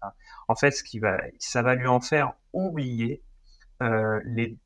en 0.49 0.55
fait, 0.55 0.71
ce 0.71 0.83
qui 0.83 1.01
va, 1.01 1.19
ça 1.39 1.61
va 1.61 1.75
lui 1.75 1.87
en 1.87 2.01
faire 2.01 2.33
oublier 2.55 3.23
euh, 3.83 4.21
les 4.25 4.57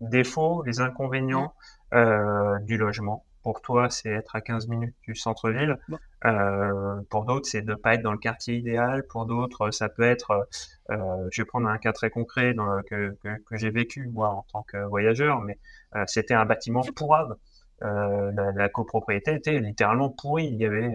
défauts, 0.00 0.62
les 0.64 0.80
inconvénients 0.80 1.54
euh, 1.94 2.58
du 2.60 2.76
logement. 2.76 3.24
Pour 3.42 3.62
toi, 3.62 3.88
c'est 3.90 4.10
être 4.10 4.34
à 4.34 4.40
15 4.40 4.66
minutes 4.66 4.96
du 5.02 5.14
centre-ville. 5.14 5.78
Euh, 6.24 7.00
pour 7.10 7.24
d'autres, 7.24 7.46
c'est 7.46 7.62
de 7.62 7.70
ne 7.70 7.76
pas 7.76 7.94
être 7.94 8.02
dans 8.02 8.12
le 8.12 8.18
quartier 8.18 8.56
idéal. 8.56 9.06
Pour 9.06 9.24
d'autres, 9.24 9.70
ça 9.70 9.88
peut 9.88 10.02
être, 10.02 10.48
je 10.90 11.42
vais 11.42 11.44
prendre 11.44 11.68
un 11.68 11.78
cas 11.78 11.92
très 11.92 12.10
concret 12.10 12.54
dans, 12.54 12.82
que, 12.82 13.16
que, 13.22 13.56
j'ai 13.56 13.70
vécu 13.70 14.08
moi 14.08 14.30
en 14.30 14.44
tant 14.50 14.64
que 14.64 14.78
voyageur, 14.88 15.40
mais 15.42 15.60
c'était 16.06 16.34
un 16.34 16.44
bâtiment 16.44 16.82
pourrave. 16.96 17.36
Euh, 17.82 18.32
la, 18.32 18.52
la, 18.52 18.68
copropriété 18.70 19.34
était 19.34 19.60
littéralement 19.60 20.08
pourrie. 20.08 20.46
Il 20.46 20.56
y 20.56 20.64
avait 20.64 20.94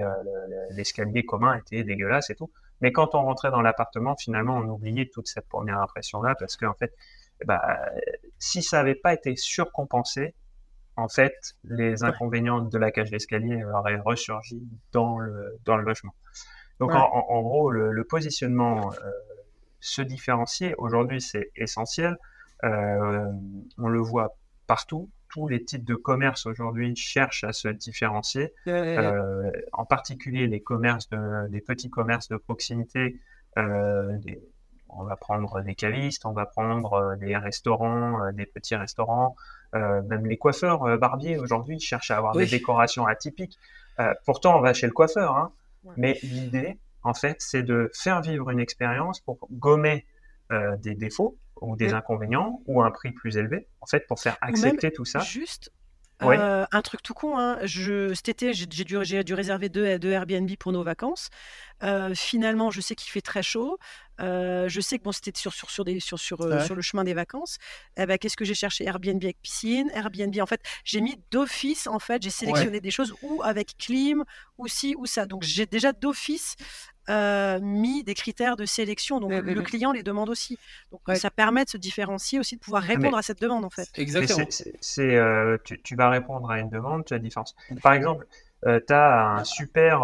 l'escalier 0.71 1.23
commun 1.23 1.55
était 1.55 1.83
dégueulasse 1.83 2.29
et 2.31 2.35
tout. 2.35 2.49
Mais 2.81 2.91
quand 2.91 3.13
on 3.13 3.21
rentrait 3.21 3.51
dans 3.51 3.61
l'appartement, 3.61 4.15
finalement, 4.15 4.57
on 4.57 4.67
oubliait 4.67 5.09
toute 5.13 5.27
cette 5.27 5.47
première 5.47 5.79
impression-là 5.79 6.35
parce 6.39 6.57
qu'en 6.57 6.73
fait, 6.73 6.93
bah, 7.45 7.61
si 8.39 8.63
ça 8.63 8.77
n'avait 8.77 8.95
pas 8.95 9.13
été 9.13 9.35
surcompensé, 9.35 10.35
en 10.97 11.07
fait, 11.07 11.55
les 11.63 12.03
inconvénients 12.03 12.61
de 12.61 12.77
la 12.77 12.91
cage 12.91 13.11
d'escalier 13.11 13.63
auraient 13.63 13.99
ressurgi 13.99 14.67
dans 14.91 15.19
le, 15.19 15.57
dans 15.65 15.77
le 15.77 15.83
logement. 15.83 16.13
Donc, 16.79 16.91
en, 16.93 17.41
gros, 17.41 17.69
le, 17.69 18.03
positionnement, 18.03 18.91
euh, 18.91 19.11
se 19.79 20.01
différencier, 20.01 20.73
aujourd'hui, 20.77 21.21
c'est 21.21 21.51
essentiel. 21.55 22.17
Euh, 22.63 23.25
on 23.77 23.87
le 23.87 23.99
voit 23.99 24.35
partout. 24.65 25.09
Tous 25.29 25.47
les 25.47 25.63
types 25.63 25.85
de 25.85 25.95
commerce 25.95 26.45
aujourd'hui 26.45 26.95
cherchent 26.95 27.43
à 27.43 27.53
se 27.53 27.67
différencier. 27.67 28.53
Euh, 28.67 29.51
en 29.73 29.85
particulier 29.85 30.47
les 30.47 30.61
commerces, 30.61 31.07
de, 31.09 31.47
les 31.51 31.61
petits 31.61 31.89
commerces 31.89 32.27
de 32.29 32.37
proximité, 32.37 33.19
des, 33.55 34.41
on 34.97 35.03
va 35.03 35.15
prendre 35.15 35.61
des 35.61 35.75
cavistes, 35.75 36.25
on 36.25 36.31
va 36.31 36.45
prendre 36.45 36.93
euh, 36.93 37.15
des 37.15 37.35
restaurants, 37.37 38.23
euh, 38.23 38.31
des 38.31 38.45
petits 38.45 38.75
restaurants, 38.75 39.35
euh, 39.75 40.01
même 40.03 40.25
les 40.25 40.37
coiffeurs 40.37 40.97
barbiers 40.97 41.37
aujourd'hui 41.37 41.79
cherchent 41.79 42.11
à 42.11 42.17
avoir 42.17 42.35
des 42.35 42.45
décorations 42.45 43.05
atypiques. 43.05 43.57
pourtant, 44.25 44.57
on 44.57 44.61
va 44.61 44.73
chez 44.73 44.87
le 44.87 44.93
coiffeur, 44.93 45.35
hein. 45.37 45.51
mais 45.95 46.17
l'idée, 46.23 46.77
en 47.03 47.13
fait, 47.13 47.37
c'est 47.39 47.63
de 47.63 47.89
faire 47.93 48.21
vivre 48.21 48.49
une 48.49 48.59
expérience 48.59 49.19
pour 49.19 49.37
gommer 49.51 50.05
des 50.79 50.95
défauts 50.95 51.37
ou 51.61 51.77
des 51.77 51.93
inconvénients 51.93 52.61
ou 52.65 52.81
un 52.81 52.91
prix 52.91 53.11
plus 53.11 53.37
élevé, 53.37 53.67
en 53.79 53.85
fait, 53.85 54.05
pour 54.07 54.19
faire 54.19 54.37
accepter 54.41 54.91
tout 54.91 55.05
ça. 55.05 55.19
Juste 55.19 55.71
un 56.21 56.81
truc 56.81 57.01
tout 57.03 57.13
con, 57.13 57.37
hein. 57.37 57.57
je, 57.63 58.13
cet 58.13 58.29
été, 58.29 58.53
j'ai 58.53 58.65
dû, 58.65 58.83
dû, 58.85 59.33
réserver 59.33 59.69
deux, 59.69 59.99
deux, 59.99 60.11
Airbnb 60.11 60.49
pour 60.57 60.71
nos 60.71 60.83
vacances. 60.83 61.29
finalement, 62.13 62.71
je 62.71 62.81
sais 62.81 62.95
qu'il 62.95 63.11
fait 63.11 63.21
très 63.21 63.43
chaud. 63.43 63.77
je 64.19 64.79
sais 64.81 64.97
que 64.97 65.03
bon, 65.03 65.11
c'était 65.11 65.31
sur, 65.37 65.53
sur, 65.53 65.69
sur, 65.69 65.83
des, 65.83 65.99
sur, 65.99 66.19
sur, 66.19 66.37
sur 66.63 66.75
le 66.75 66.81
chemin 66.81 67.03
des 67.03 67.13
vacances. 67.13 67.57
Eh 67.97 68.05
ben, 68.05 68.17
Qu'est-ce 68.17 68.37
que 68.37 68.45
j'ai 68.45 68.53
cherché? 68.53 68.85
Airbnb 68.85 69.23
avec 69.23 69.41
piscine, 69.41 69.89
Airbnb. 69.93 70.37
En 70.39 70.45
fait, 70.45 70.61
j'ai 70.83 71.01
mis 71.01 71.19
d'office, 71.31 71.87
en 71.87 71.99
fait, 71.99 72.21
j'ai 72.21 72.29
sélectionné 72.29 72.79
des 72.79 72.91
choses 72.91 73.13
ou 73.21 73.41
avec 73.43 73.77
clim, 73.77 74.23
ou 74.57 74.67
ci, 74.67 74.95
ou 74.97 75.05
ça. 75.05 75.25
Donc, 75.25 75.43
j'ai 75.43 75.65
déjà 75.65 75.91
d'office 75.91 76.55
euh, 77.09 77.59
mis 77.61 78.03
des 78.03 78.13
critères 78.13 78.55
de 78.55 78.65
sélection. 78.65 79.19
Donc 79.19 79.31
le 79.31 79.61
client 79.61 79.91
les 79.91 80.03
demande 80.03 80.29
aussi. 80.29 80.59
Donc 80.91 81.01
ça 81.17 81.31
permet 81.31 81.65
de 81.65 81.69
se 81.69 81.77
différencier 81.77 82.39
aussi, 82.39 82.55
de 82.55 82.61
pouvoir 82.61 82.83
ah, 82.85 82.93
répondre 82.93 83.17
à 83.17 83.23
cette 83.23 83.41
demande 83.41 83.65
en 83.65 83.69
fait. 83.69 83.89
Exactement. 83.95 84.45
C'est, 84.81 85.15
euh, 85.15 85.57
tu, 85.83 85.95
vas 85.95 86.09
répondre 86.09 86.49
à 86.51 86.59
une 86.59 86.69
demande, 86.69 87.05
tu 87.05 87.13
as 87.13 87.19
différence. 87.19 87.55
Par 87.81 87.93
exemple, 87.93 88.27
euh, 88.67 88.79
tu 88.85 88.93
as 88.93 89.29
un 89.29 89.43
super, 89.43 90.01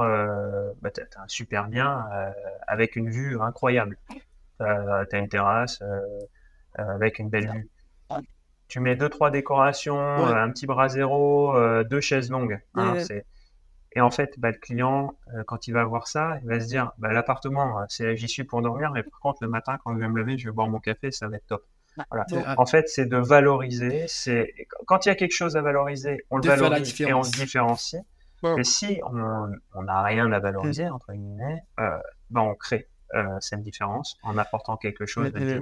bah, 0.82 0.90
un 1.18 1.28
super 1.28 1.68
bien 1.68 2.04
avec 2.68 2.96
une 2.96 3.12
vue 3.12 3.40
incroyable. 3.40 3.98
Tu 4.10 4.66
as, 4.66 5.06
une 5.14 5.30
terrasse 5.30 5.80
avec 6.74 7.20
une 7.20 7.30
belle 7.30 7.52
vue. 7.52 7.70
Tu 8.68 8.80
mets 8.80 8.96
deux 8.96 9.10
trois 9.10 9.30
décorations, 9.30 10.26
un 10.26 10.50
petit 10.50 10.66
bras 10.66 10.90
zéro, 10.90 11.54
deux 11.84 12.02
chaises 12.02 12.32
longues. 12.32 12.60
Hein, 12.74 12.96
c'est 13.02 13.24
et 13.98 14.02
en 14.02 14.12
fait, 14.12 14.36
bah, 14.38 14.52
le 14.52 14.58
client, 14.60 15.18
euh, 15.34 15.44
quand 15.48 15.68
il 15.68 15.72
va 15.72 15.84
voir 15.84 16.08
ça, 16.08 16.38
il 16.44 16.48
va 16.48 16.60
se 16.60 16.68
dire, 16.68 16.92
bah, 17.00 17.12
l'appartement, 17.14 17.80
euh, 17.80 17.86
c'est 17.90 18.16
j'y 18.16 18.28
suis 18.28 18.44
pour 18.44 18.62
dormir, 18.62 18.92
mais 18.92 19.02
par 19.02 19.20
contre, 19.20 19.40
le 19.42 19.50
matin, 19.50 19.80
quand 19.84 19.96
je 19.96 20.00
vais 20.00 20.08
me 20.08 20.20
lever, 20.20 20.38
je 20.38 20.50
vais 20.50 20.54
boire 20.54 20.68
mon 20.68 20.80
café, 20.80 21.10
ça 21.10 21.28
va 21.28 21.38
être 21.38 21.48
top. 21.48 21.66
Voilà. 22.12 22.28
En 22.60 22.68
fait, 22.68 22.88
c'est 22.90 23.08
de 23.08 23.18
valoriser. 23.18 24.06
C'est 24.08 24.54
quand 24.86 25.08
il 25.08 25.10
y 25.10 25.12
a 25.12 25.16
quelque 25.16 25.34
chose 25.34 25.58
à 25.58 25.64
valoriser, 25.64 26.24
on 26.30 26.38
le 26.38 26.48
valorise 26.48 27.02
et 27.02 27.12
on 27.12 27.24
se 27.24 27.32
différencie. 27.32 28.00
Et 28.56 28.64
si 28.64 29.02
on 29.04 29.82
n'a 29.82 30.04
rien 30.04 30.32
à 30.32 30.38
valoriser 30.38 30.88
entre 30.90 31.14
guillemets, 31.14 31.64
euh, 31.80 31.98
bah, 32.30 32.42
on 32.42 32.54
crée 32.54 32.88
cette 33.40 33.64
différence 33.64 34.16
en 34.22 34.38
apportant 34.38 34.78
quelque 34.78 35.08
chose 35.08 35.32
de, 35.32 35.60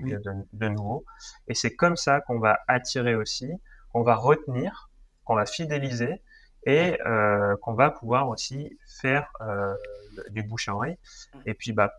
de 0.52 0.68
nouveau. 0.68 1.06
Et 1.48 1.54
c'est 1.54 1.74
comme 1.74 1.96
ça 1.96 2.20
qu'on 2.20 2.40
va 2.40 2.60
attirer 2.68 3.16
aussi, 3.16 3.50
qu'on 3.94 4.04
va 4.04 4.16
retenir, 4.16 4.90
qu'on 5.24 5.36
va 5.36 5.46
fidéliser 5.46 6.22
et 6.66 7.00
euh, 7.06 7.56
qu'on 7.58 7.74
va 7.74 7.92
pouvoir 7.92 8.28
aussi 8.30 8.78
faire 8.88 9.32
euh, 9.42 9.74
du 10.30 10.44
bouche 10.44 10.68
à 10.68 10.76
oreille. 10.76 10.98
Et 11.46 11.54
puis, 11.54 11.72
bah, 11.72 11.94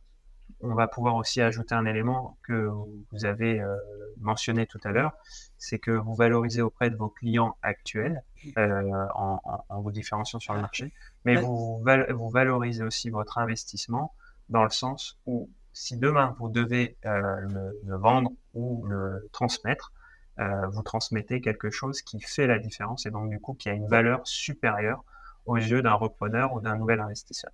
on 0.61 0.75
va 0.75 0.89
pouvoir 0.89 1.17
aussi 1.17 1.41
ajouter 1.41 1.75
un 1.75 1.87
élément 1.87 2.39
que 2.43 2.69
vous 3.12 3.25
avez 3.25 3.61
euh, 3.61 3.77
mentionné 4.21 4.67
tout 4.67 4.81
à 4.85 4.91
l'heure, 4.91 5.12
c'est 5.59 5.79
que 5.79 5.91
vous 5.91 6.14
valorisez 6.14 6.62
auprès 6.62 6.91
de 6.91 6.97
vos 6.97 7.09
clients 7.09 7.57
actuels 7.62 8.23
en, 8.57 9.41
vous 9.71 9.91
différenciant 9.91 10.39
sur 10.39 10.55
le 10.55 10.61
marché, 10.61 10.93
mais 11.25 11.37
vous, 11.37 11.83
vous 12.14 12.31
valorisez 12.31 12.85
aussi 12.85 13.11
votre 13.11 13.39
investissement 13.39 14.14
dans 14.49 14.62
le 14.62 14.71
sens 14.71 15.19
où 15.27 15.51
si 15.73 15.97
demain 15.97 16.37
vous 16.39 16.49
devez 16.49 16.97
le, 17.03 17.97
vendre 17.97 18.31
ou 18.55 18.87
le 18.87 19.29
transmettre, 19.33 19.93
euh, 20.39 20.66
vous 20.68 20.82
transmettez 20.82 21.41
quelque 21.41 21.70
chose 21.70 22.03
qui 22.03 22.20
fait 22.20 22.47
la 22.47 22.59
différence 22.59 23.07
et 23.07 23.11
donc 23.11 23.30
du 23.30 23.41
coup 23.41 23.55
qui 23.55 23.68
a 23.68 23.72
une 23.72 23.89
valeur 23.89 24.26
supérieure 24.26 25.05
aux 25.47 25.57
yeux 25.57 25.82
d'un 25.82 25.95
repreneur 25.95 26.53
ou 26.53 26.61
d'un 26.61 26.76
nouvel 26.76 27.01
investisseur. 27.01 27.51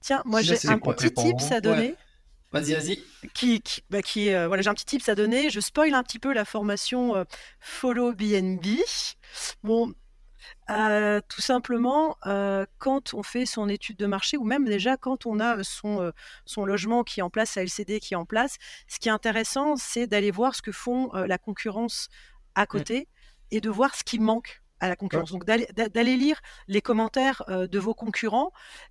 Tiens, 0.00 0.22
moi 0.24 0.42
j'ai 0.42 0.54
un 0.68 0.78
petit 0.78 1.12
tips 1.12 1.52
à 1.52 1.60
donner. 1.60 1.94
Vas-y, 2.52 2.74
vas-y. 2.74 2.98
Qui, 3.32 3.62
qui, 3.62 3.82
bah, 3.88 4.02
qui 4.02 4.32
euh, 4.32 4.46
voilà, 4.46 4.62
j'ai 4.62 4.68
un 4.68 4.74
petit 4.74 4.84
tips 4.84 5.08
à 5.08 5.14
donner. 5.14 5.48
Je 5.48 5.58
spoil 5.58 5.94
un 5.94 6.02
petit 6.02 6.18
peu 6.18 6.34
la 6.34 6.44
formation 6.44 7.16
euh, 7.16 7.24
Follow 7.60 8.12
BNB. 8.12 8.66
Bon, 9.62 9.94
euh, 10.90 11.20
tout 11.28 11.40
simplement, 11.40 12.16
euh, 12.26 12.64
quand 12.78 13.14
on 13.14 13.22
fait 13.22 13.46
son 13.46 13.68
étude 13.68 13.96
de 13.96 14.06
marché 14.06 14.36
ou 14.36 14.44
même 14.44 14.64
déjà 14.64 14.96
quand 14.96 15.26
on 15.26 15.40
a 15.40 15.62
son, 15.64 16.00
euh, 16.00 16.10
son 16.46 16.64
logement 16.64 17.04
qui 17.04 17.20
est 17.20 17.22
en 17.22 17.30
place, 17.30 17.50
sa 17.50 17.62
LCD 17.62 18.00
qui 18.00 18.14
est 18.14 18.16
en 18.16 18.24
place, 18.26 18.56
ce 18.88 18.98
qui 18.98 19.08
est 19.08 19.12
intéressant, 19.12 19.76
c'est 19.76 20.06
d'aller 20.06 20.30
voir 20.30 20.54
ce 20.54 20.62
que 20.62 20.72
font 20.72 21.10
la 21.12 21.38
concurrence 21.38 22.08
à 22.54 22.66
côté 22.66 23.08
et 23.50 23.60
de 23.60 23.70
voir 23.70 23.94
ce 23.94 24.04
qui 24.04 24.18
manque 24.18 24.62
à 24.80 24.88
la 24.88 24.96
concurrence. 24.96 25.30
Donc 25.30 25.44
d'aller 25.44 25.66
d'a- 25.76 25.88
d'aller 25.88 26.16
lire 26.16 26.40
les 26.66 26.80
commentaires 26.82 27.42
euh, 27.48 27.66
de 27.68 27.78
vos 27.78 27.94
concurrents 27.94 28.50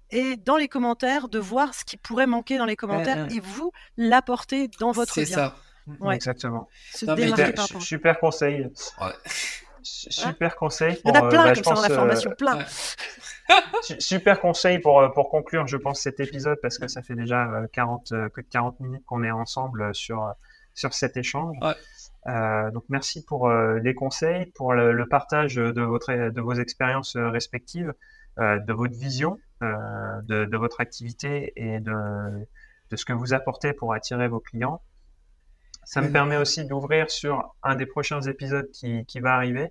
et 0.09 0.37
dans 0.37 0.55
les 0.55 0.69
commentaires 0.69 1.27
de 1.27 1.37
voir 1.37 1.73
ce 1.73 1.83
qui 1.83 1.97
pourrait 1.97 2.27
manquer 2.27 2.57
dans 2.57 2.65
les 2.65 2.77
commentaires 2.77 3.27
ouais. 3.27 3.35
et 3.35 3.39
vous 3.41 3.71
l'apporter 3.97 4.69
dans 4.79 4.91
votre 4.93 5.13
C'est 5.13 5.25
bien. 5.25 5.35
ça. 5.35 5.55
Ouais. 5.99 6.15
Exactement. 6.15 6.69
Se 6.93 7.05
Non, 7.05 7.15
mais 7.15 7.25
démarquer 7.31 7.79
Super, 7.81 8.19
conseil. 8.19 8.69
Ouais. 9.01 9.11
Su- 9.83 10.11
Super 10.11 10.55
conseil. 10.55 10.99
Il 11.03 11.07
y 11.07 11.11
en 11.11 11.13
pour, 11.13 11.23
a 11.23 11.25
euh, 11.25 11.29
plein 11.29 11.43
bah, 11.45 11.53
comme 11.53 11.63
je 11.63 11.63
ça 11.63 11.73
dans 11.75 11.81
la 11.81 11.91
euh, 11.91 11.95
formation, 11.95 12.31
plein. 12.37 12.59
Super 13.99 14.39
conseil 14.39 14.79
pour, 14.79 14.99
euh, 15.01 15.09
pour 15.09 15.29
conclure, 15.29 15.67
je 15.67 15.77
pense, 15.77 15.99
cet 16.01 16.19
épisode 16.19 16.57
parce 16.61 16.77
que 16.77 16.87
ça 16.87 17.01
fait 17.01 17.15
déjà 17.15 17.45
euh, 17.51 17.67
40, 17.73 18.11
euh, 18.11 18.29
plus 18.29 18.43
de 18.43 18.49
40 18.49 18.79
minutes 18.79 19.03
qu'on 19.05 19.23
est 19.23 19.31
ensemble 19.31 19.93
sur, 19.93 20.33
sur 20.73 20.93
cet 20.93 21.17
échange. 21.17 21.57
Ouais. 21.61 21.73
Euh, 22.27 22.69
donc 22.71 22.83
merci 22.89 23.25
pour 23.25 23.49
euh, 23.49 23.79
les 23.79 23.95
conseils, 23.95 24.45
pour 24.47 24.73
le, 24.73 24.91
le 24.93 25.07
partage 25.07 25.55
de, 25.55 25.81
votre, 25.81 26.29
de 26.29 26.41
vos 26.41 26.53
expériences 26.53 27.17
respectives, 27.17 27.93
euh, 28.39 28.59
de 28.59 28.73
votre 28.73 28.93
vision, 28.95 29.37
de, 29.61 30.45
de 30.45 30.57
votre 30.57 30.81
activité 30.81 31.53
et 31.55 31.79
de, 31.79 31.93
de 32.89 32.95
ce 32.95 33.05
que 33.05 33.13
vous 33.13 33.33
apportez 33.33 33.73
pour 33.73 33.93
attirer 33.93 34.27
vos 34.27 34.39
clients. 34.39 34.81
Ça 35.83 36.01
me 36.01 36.11
permet 36.11 36.37
aussi 36.37 36.65
d'ouvrir 36.65 37.09
sur 37.09 37.55
un 37.63 37.75
des 37.75 37.85
prochains 37.85 38.21
épisodes 38.21 38.69
qui, 38.71 39.05
qui 39.05 39.19
va 39.19 39.35
arriver, 39.35 39.69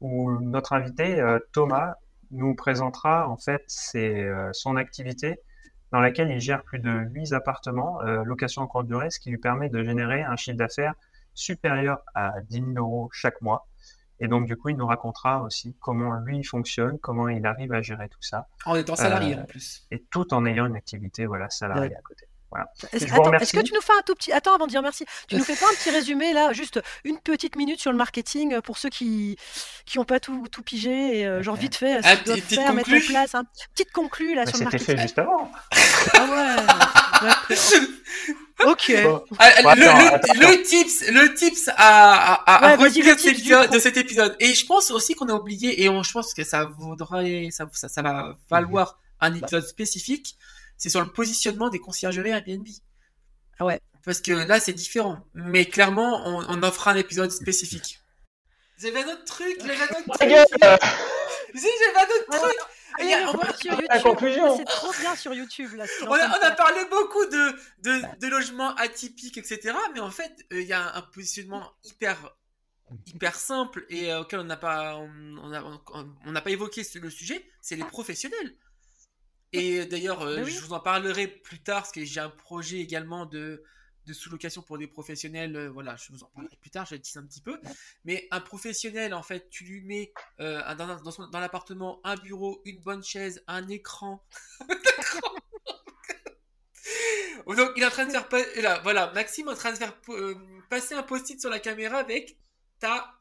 où 0.00 0.38
notre 0.40 0.72
invité, 0.72 1.20
euh, 1.20 1.38
Thomas, 1.52 1.94
nous 2.30 2.54
présentera 2.54 3.28
en 3.28 3.36
fait 3.36 3.62
ses, 3.66 4.24
euh, 4.24 4.50
son 4.52 4.76
activité 4.76 5.40
dans 5.92 6.00
laquelle 6.00 6.30
il 6.30 6.40
gère 6.40 6.64
plus 6.64 6.80
de 6.80 6.90
8 6.90 7.32
appartements, 7.32 8.02
euh, 8.02 8.24
location 8.24 8.62
en 8.62 8.66
courte 8.66 8.86
durée, 8.86 9.10
ce 9.10 9.20
qui 9.20 9.30
lui 9.30 9.38
permet 9.38 9.68
de 9.68 9.82
générer 9.84 10.22
un 10.22 10.36
chiffre 10.36 10.56
d'affaires 10.56 10.94
supérieur 11.34 12.00
à 12.14 12.40
10 12.42 12.54
000 12.56 12.70
euros 12.76 13.08
chaque 13.12 13.40
mois. 13.40 13.68
Et 14.20 14.28
donc, 14.28 14.46
du 14.46 14.56
coup, 14.56 14.68
il 14.68 14.76
nous 14.76 14.86
racontera 14.86 15.42
aussi 15.42 15.76
comment 15.80 16.14
lui 16.20 16.44
fonctionne, 16.44 16.98
comment 16.98 17.28
il 17.28 17.44
arrive 17.46 17.72
à 17.72 17.82
gérer 17.82 18.08
tout 18.08 18.22
ça, 18.22 18.48
En 18.64 18.74
étant 18.76 18.96
salarié 18.96 19.36
en 19.36 19.44
plus. 19.44 19.86
et 19.90 20.02
tout 20.10 20.32
en 20.34 20.46
ayant 20.46 20.66
une 20.66 20.76
activité 20.76 21.26
voilà, 21.26 21.50
salariée 21.50 21.94
à 21.96 22.00
côté. 22.00 22.26
Voilà. 22.54 22.68
Est-ce 22.92 23.04
attends, 23.12 23.32
est-ce 23.32 23.52
que 23.52 23.60
tu 23.60 23.74
nous 23.74 23.80
fais 23.80 23.92
un 23.98 24.02
tout 24.06 24.14
petit. 24.14 24.30
Attends, 24.32 24.54
avant 24.54 24.66
de 24.66 24.70
dire 24.70 24.80
merci, 24.80 25.04
tu 25.28 25.34
nous 25.36 25.42
fais 25.44 25.56
pas 25.56 25.66
un 25.66 25.74
petit 25.74 25.90
résumé 25.90 26.32
là, 26.32 26.52
juste 26.52 26.80
une 27.02 27.18
petite 27.18 27.56
minute 27.56 27.80
sur 27.80 27.90
le 27.90 27.98
marketing 27.98 28.54
euh, 28.54 28.60
pour 28.60 28.78
ceux 28.78 28.90
qui 28.90 29.36
qui 29.86 29.98
ont 29.98 30.04
pas 30.04 30.20
tout, 30.20 30.46
tout 30.52 30.62
pigé 30.62 31.18
et 31.18 31.26
euh, 31.26 31.42
genre 31.42 31.56
vite 31.56 31.74
fait, 31.74 31.98
Ah, 32.04 32.14
ce 32.14 32.22
qu'ils 32.22 32.24
doivent 32.26 32.40
faire, 32.40 32.74
mettre 32.74 32.90
en 32.94 33.00
place 33.08 33.34
un 33.34 33.44
petite 33.74 33.90
conclue 33.92 34.34
là 34.36 34.44
Mais 34.46 34.52
sur 34.52 34.64
le 34.64 34.70
c'était 34.70 34.84
fait 34.84 34.94
marketing. 34.94 35.02
juste 35.02 35.18
avant. 35.18 35.50
Ah 36.14 36.26
ouais. 37.50 37.56
Ok. 38.66 38.92
Bon. 39.02 39.24
Ah, 39.38 39.50
le, 39.50 39.68
attends, 39.68 39.74
le- 39.98 40.14
attends. 40.14 40.32
le 40.40 40.62
tips, 40.62 41.08
le 41.10 41.34
tips 41.34 41.68
à, 41.76 42.34
à, 42.34 42.54
à 42.54 42.76
Ouais, 42.76 42.84
retenir 42.84 43.14
de, 43.16 43.20
cet 43.20 43.32
épisode, 43.32 43.66
pro. 43.66 43.74
de 43.74 43.80
cet 43.80 43.96
épisode. 43.96 44.36
Et 44.40 44.54
je 44.54 44.64
pense 44.64 44.90
aussi 44.90 45.14
qu'on 45.14 45.28
a 45.28 45.34
oublié, 45.34 45.82
et 45.82 45.88
on, 45.88 46.02
je 46.02 46.12
pense 46.12 46.32
que 46.32 46.44
ça 46.44 46.64
vaudrait, 46.78 47.48
ça, 47.50 47.66
ça, 47.72 47.88
ça 47.88 48.00
va 48.02 48.36
valoir 48.48 48.98
un 49.20 49.34
épisode 49.34 49.66
spécifique, 49.66 50.36
c'est 50.76 50.88
sur 50.90 51.00
le 51.00 51.10
positionnement 51.12 51.68
des 51.70 51.78
conciergeries 51.78 52.30
Airbnb. 52.30 52.66
Ah 53.58 53.64
ouais. 53.64 53.80
Parce 54.04 54.20
que 54.20 54.32
là, 54.32 54.60
c'est 54.60 54.72
différent. 54.72 55.24
Mais 55.34 55.64
clairement, 55.66 56.26
on, 56.26 56.44
on 56.48 56.62
offre 56.62 56.88
un 56.88 56.96
épisode 56.96 57.30
spécifique. 57.30 58.00
J'avais 58.78 59.02
un 59.02 59.08
autre 59.12 59.24
truc, 59.24 59.56
j'avais 59.60 59.74
un 59.80 59.98
autre 60.00 60.18
Ta 60.18 60.26
truc? 60.26 60.90
Si, 61.54 61.66
j'avais 61.80 61.98
un 61.98 62.02
autre 62.02 62.40
truc? 62.40 62.58
Allez, 62.98 63.14
on 63.26 63.36
va- 63.36 63.52
sur 63.56 63.72
La 63.72 63.76
YouTube. 63.96 64.02
conclusion. 64.02 64.56
C'est 64.56 64.64
trop 64.64 64.92
bien 65.00 65.16
sur 65.16 65.34
YouTube 65.34 65.72
là. 65.74 65.84
On 66.02 66.12
a, 66.12 66.28
on 66.52 66.56
parlé 66.56 66.84
beaucoup 66.90 67.24
de, 67.26 67.52
de, 67.82 68.18
de 68.20 68.26
logements 68.28 68.74
atypiques, 68.76 69.38
etc. 69.38 69.74
Mais 69.94 70.00
en 70.00 70.10
fait, 70.10 70.32
euh, 70.52 70.60
il 70.60 70.66
y 70.68 70.72
a 70.72 70.94
un 70.96 71.02
positionnement 71.02 71.72
hyper, 71.84 72.36
hyper 73.06 73.34
simple 73.36 73.84
et 73.88 74.12
euh, 74.12 74.20
auquel 74.20 74.40
on 74.40 74.44
n'a 74.44 74.56
pas, 74.56 74.96
on, 74.96 75.10
on 75.42 75.52
a- 75.52 75.62
on- 75.62 76.14
on 76.26 76.32
n'a 76.32 76.40
pas 76.40 76.50
évoqué 76.50 76.84
ce- 76.84 76.98
le 76.98 77.10
sujet. 77.10 77.44
C'est 77.60 77.76
les 77.76 77.84
professionnels. 77.84 78.56
Et 79.56 79.86
d'ailleurs, 79.86 80.22
euh, 80.22 80.42
oui. 80.44 80.50
je 80.50 80.60
vous 80.60 80.72
en 80.72 80.80
parlerai 80.80 81.28
plus 81.28 81.60
tard 81.62 81.82
parce 81.82 81.92
que 81.92 82.04
j'ai 82.04 82.20
un 82.20 82.30
projet 82.30 82.78
également 82.78 83.24
de, 83.24 83.62
de 84.06 84.12
sous-location 84.12 84.62
pour 84.62 84.78
des 84.78 84.86
professionnels. 84.88 85.54
euh, 85.56 85.70
voilà, 85.70 85.94
je 85.96 86.12
vous 86.12 86.22
en 86.24 86.26
parlerai 86.26 86.56
plus 86.60 86.70
tard. 86.70 86.86
Je 86.86 86.96
tease 86.96 87.16
un 87.16 87.24
petit 87.26 87.40
peu. 87.40 87.60
Mais 88.04 88.26
un 88.32 88.40
professionnel, 88.40 89.14
en 89.14 89.22
fait, 89.22 89.48
tu 89.50 89.64
lui 89.64 89.80
mets 89.82 90.12
euh, 90.40 90.60
un- 90.66 90.74
dans, 90.74 90.96
dans, 90.96 91.10
son- 91.10 91.28
dans 91.28 91.40
l'appartement 91.40 92.00
un 92.04 92.16
bureau, 92.16 92.60
une 92.64 92.80
bonne 92.80 93.02
chaise, 93.04 93.42
un 93.46 93.68
écran. 93.68 94.24
Donc 97.46 97.70
il 97.76 97.82
est 97.82 97.86
en 97.86 97.90
train 97.90 98.06
de 98.06 98.10
faire 98.10 98.28
pa- 98.28 98.60
là, 98.60 98.80
voilà, 98.82 99.12
Maxime 99.12 99.48
est 99.48 99.52
en 99.52 99.54
train 99.54 99.72
de 99.72 99.76
faire 99.76 99.94
passer 100.70 100.94
un 100.94 101.02
post-it 101.02 101.38
sur 101.40 101.50
la 101.50 101.60
caméra 101.60 101.98
avec 101.98 102.36
ta 102.80 103.16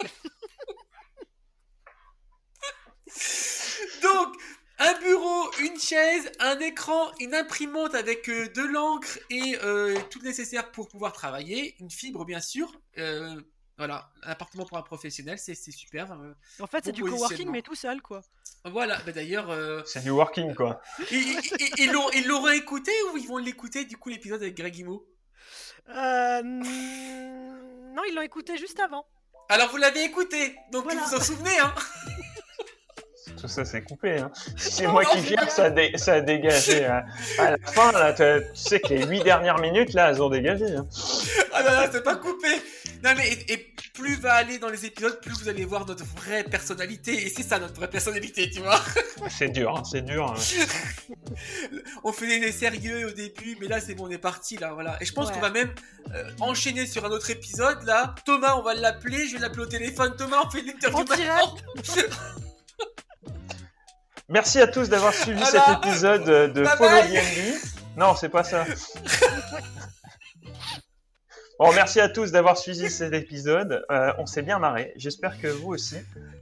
Donc 4.02 4.36
un 4.80 4.98
bureau, 5.00 5.50
une 5.60 5.78
chaise, 5.78 6.30
un 6.40 6.58
écran, 6.58 7.10
une 7.20 7.34
imprimante 7.34 7.94
avec 7.94 8.28
euh, 8.28 8.48
de 8.48 8.62
l'encre 8.62 9.18
et 9.30 9.56
euh, 9.62 9.96
tout 10.10 10.18
le 10.20 10.26
nécessaire 10.28 10.70
pour 10.72 10.88
pouvoir 10.88 11.12
travailler, 11.12 11.76
une 11.80 11.90
fibre 11.90 12.24
bien 12.24 12.40
sûr. 12.40 12.72
Euh, 12.98 13.40
voilà, 13.78 14.10
un 14.24 14.32
appartement 14.32 14.64
pour 14.66 14.76
un 14.78 14.82
professionnel, 14.82 15.38
c'est 15.38 15.54
c'est 15.54 15.70
super. 15.70 16.12
euh. 16.12 16.34
En 16.58 16.66
fait, 16.66 16.84
c'est 16.84 16.92
du 16.92 17.02
coworking 17.02 17.48
mais 17.50 17.62
tout 17.62 17.74
seul 17.74 18.02
quoi. 18.02 18.22
Voilà, 18.64 18.98
bah, 19.06 19.12
d'ailleurs, 19.12 19.48
euh, 19.50 19.80
C'est 19.86 20.02
du 20.02 20.10
working, 20.10 20.54
quoi. 20.54 20.82
ils- 21.10 21.90
l'auront 22.26 22.48
écouté 22.50 22.92
ou 23.12 23.16
ils 23.16 23.26
vont 23.26 23.38
l'écouter 23.38 23.84
du 23.86 23.96
coup 23.96 24.10
l'épisode 24.10 24.42
avec 24.42 24.54
Greg 24.56 24.76
Imo? 24.76 25.06
Non, 27.94 28.02
ils 28.08 28.14
l'ont 28.14 28.22
écouté 28.22 28.56
juste 28.58 28.80
avant. 28.80 29.06
Alors 29.48 29.68
vous 29.70 29.78
l'avez 29.78 30.04
écouté, 30.04 30.56
donc 30.72 30.84
Voilà. 30.84 31.00
vous 31.00 31.08
vous 31.10 31.16
en 31.16 31.20
souvenez, 31.20 31.58
hein 31.58 31.74
Tout 33.40 33.48
ça, 33.48 33.64
c'est 33.64 33.82
coupé. 33.82 34.18
Hein. 34.18 34.30
C'est 34.56 34.86
moi 34.86 35.04
qui 35.04 35.20
bien. 35.20 35.48
ça 35.48 35.64
a, 35.64 35.70
dé- 35.70 35.92
ça 35.96 36.14
a 36.14 36.20
dégagé. 36.20 36.84
hein. 36.84 37.04
À 37.38 37.50
la 37.52 37.56
fin, 37.66 37.90
là, 37.92 38.12
tu 38.12 38.22
sais 38.54 38.80
que 38.80 38.88
les 38.92 39.06
huit 39.06 39.22
dernières 39.24 39.58
minutes, 39.58 39.94
là, 39.94 40.10
elles 40.10 40.22
ont 40.22 40.28
dégagé. 40.28 40.66
hein. 40.76 40.86
Ah 41.52 41.62
non, 41.62 41.70
non, 41.80 41.88
c'est 41.90 42.04
pas 42.04 42.16
coupé 42.16 42.48
Non 43.02 43.10
mais, 43.16 43.28
et, 43.32 43.52
et 43.52 43.74
plus 43.94 44.16
va 44.20 44.34
aller 44.34 44.58
dans 44.58 44.68
les 44.68 44.84
épisodes, 44.86 45.20
plus 45.20 45.32
vous 45.42 45.48
allez 45.48 45.64
voir 45.64 45.86
notre 45.86 46.04
vraie 46.16 46.44
personnalité, 46.44 47.12
et 47.26 47.28
c'est 47.28 47.42
ça 47.42 47.58
notre 47.58 47.74
vraie 47.74 47.88
personnalité, 47.90 48.48
tu 48.50 48.60
vois 48.60 48.80
C'est 49.28 49.48
dur, 49.48 49.74
hein, 49.76 49.82
c'est 49.90 50.02
dur. 50.04 50.26
hein. 50.30 50.34
On 52.04 52.12
faisait 52.12 52.40
des 52.40 52.52
sérieux 52.52 53.08
au 53.08 53.10
début, 53.10 53.56
mais 53.60 53.68
là 53.68 53.80
c'est 53.80 53.94
bon, 53.94 54.06
on 54.06 54.10
est 54.10 54.18
parti, 54.18 54.56
là, 54.58 54.72
voilà. 54.74 54.96
Et 55.00 55.04
je 55.04 55.12
pense 55.12 55.28
Ouais. 55.28 55.34
qu'on 55.34 55.40
va 55.40 55.50
même 55.50 55.70
euh, 56.14 56.24
enchaîner 56.40 56.86
sur 56.86 57.04
un 57.04 57.10
autre 57.10 57.30
épisode, 57.30 57.82
là. 57.84 58.14
Thomas, 58.24 58.54
on 58.56 58.62
va 58.62 58.74
l'appeler, 58.74 59.26
je 59.28 59.34
vais 59.34 59.40
l'appeler 59.40 59.62
au 59.62 59.66
téléphone. 59.66 60.14
Thomas, 60.16 60.42
on 60.46 60.50
fait 60.50 60.60
En 60.92 61.04
direct. 61.04 61.28
maintenant 61.78 62.49
Merci 64.28 64.60
à 64.60 64.66
tous 64.68 64.88
d'avoir 64.88 65.12
suivi 65.12 65.44
cet 65.44 65.62
épisode 65.78 66.24
de 66.24 66.62
Bye 66.62 66.76
Follow 66.76 66.90
bye. 66.90 67.08
DNB. 67.12 67.58
Non, 67.96 68.14
c'est 68.14 68.28
pas 68.28 68.44
ça. 68.44 68.64
Bon, 71.60 71.74
merci 71.74 72.00
à 72.00 72.08
tous 72.08 72.32
d'avoir 72.32 72.56
suivi 72.56 72.88
cet 72.88 73.12
épisode. 73.12 73.84
Euh, 73.90 74.14
on 74.16 74.24
s'est 74.24 74.40
bien 74.40 74.58
marré. 74.58 74.94
J'espère 74.96 75.38
que 75.38 75.46
vous 75.46 75.74
aussi. 75.74 75.98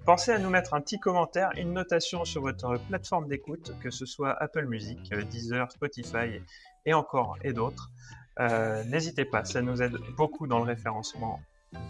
Pensez 0.06 0.30
à 0.30 0.38
nous 0.38 0.48
mettre 0.48 0.74
un 0.74 0.80
petit 0.80 1.00
commentaire, 1.00 1.50
une 1.56 1.72
notation 1.72 2.24
sur 2.24 2.40
votre 2.42 2.76
plateforme 2.88 3.26
d'écoute, 3.26 3.72
que 3.82 3.90
ce 3.90 4.06
soit 4.06 4.40
Apple 4.40 4.66
Music, 4.66 5.00
euh, 5.12 5.24
Deezer, 5.24 5.72
Spotify 5.72 6.40
et 6.86 6.94
encore 6.94 7.36
et 7.42 7.52
d'autres. 7.52 7.90
Euh, 8.38 8.84
N'hésitez 8.84 9.24
pas, 9.24 9.44
ça 9.44 9.60
nous 9.60 9.82
aide 9.82 9.96
beaucoup 10.16 10.46
dans 10.46 10.58
le 10.58 10.66
référencement 10.66 11.40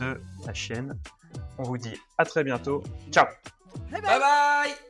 de 0.00 0.18
la 0.46 0.54
chaîne. 0.54 0.98
On 1.58 1.64
vous 1.64 1.76
dit 1.76 2.00
à 2.16 2.24
très 2.24 2.44
bientôt. 2.44 2.82
Ciao 3.10 3.26
Bye 3.90 4.00
bye. 4.00 4.08
Bye 4.08 4.18
bye 4.18 4.87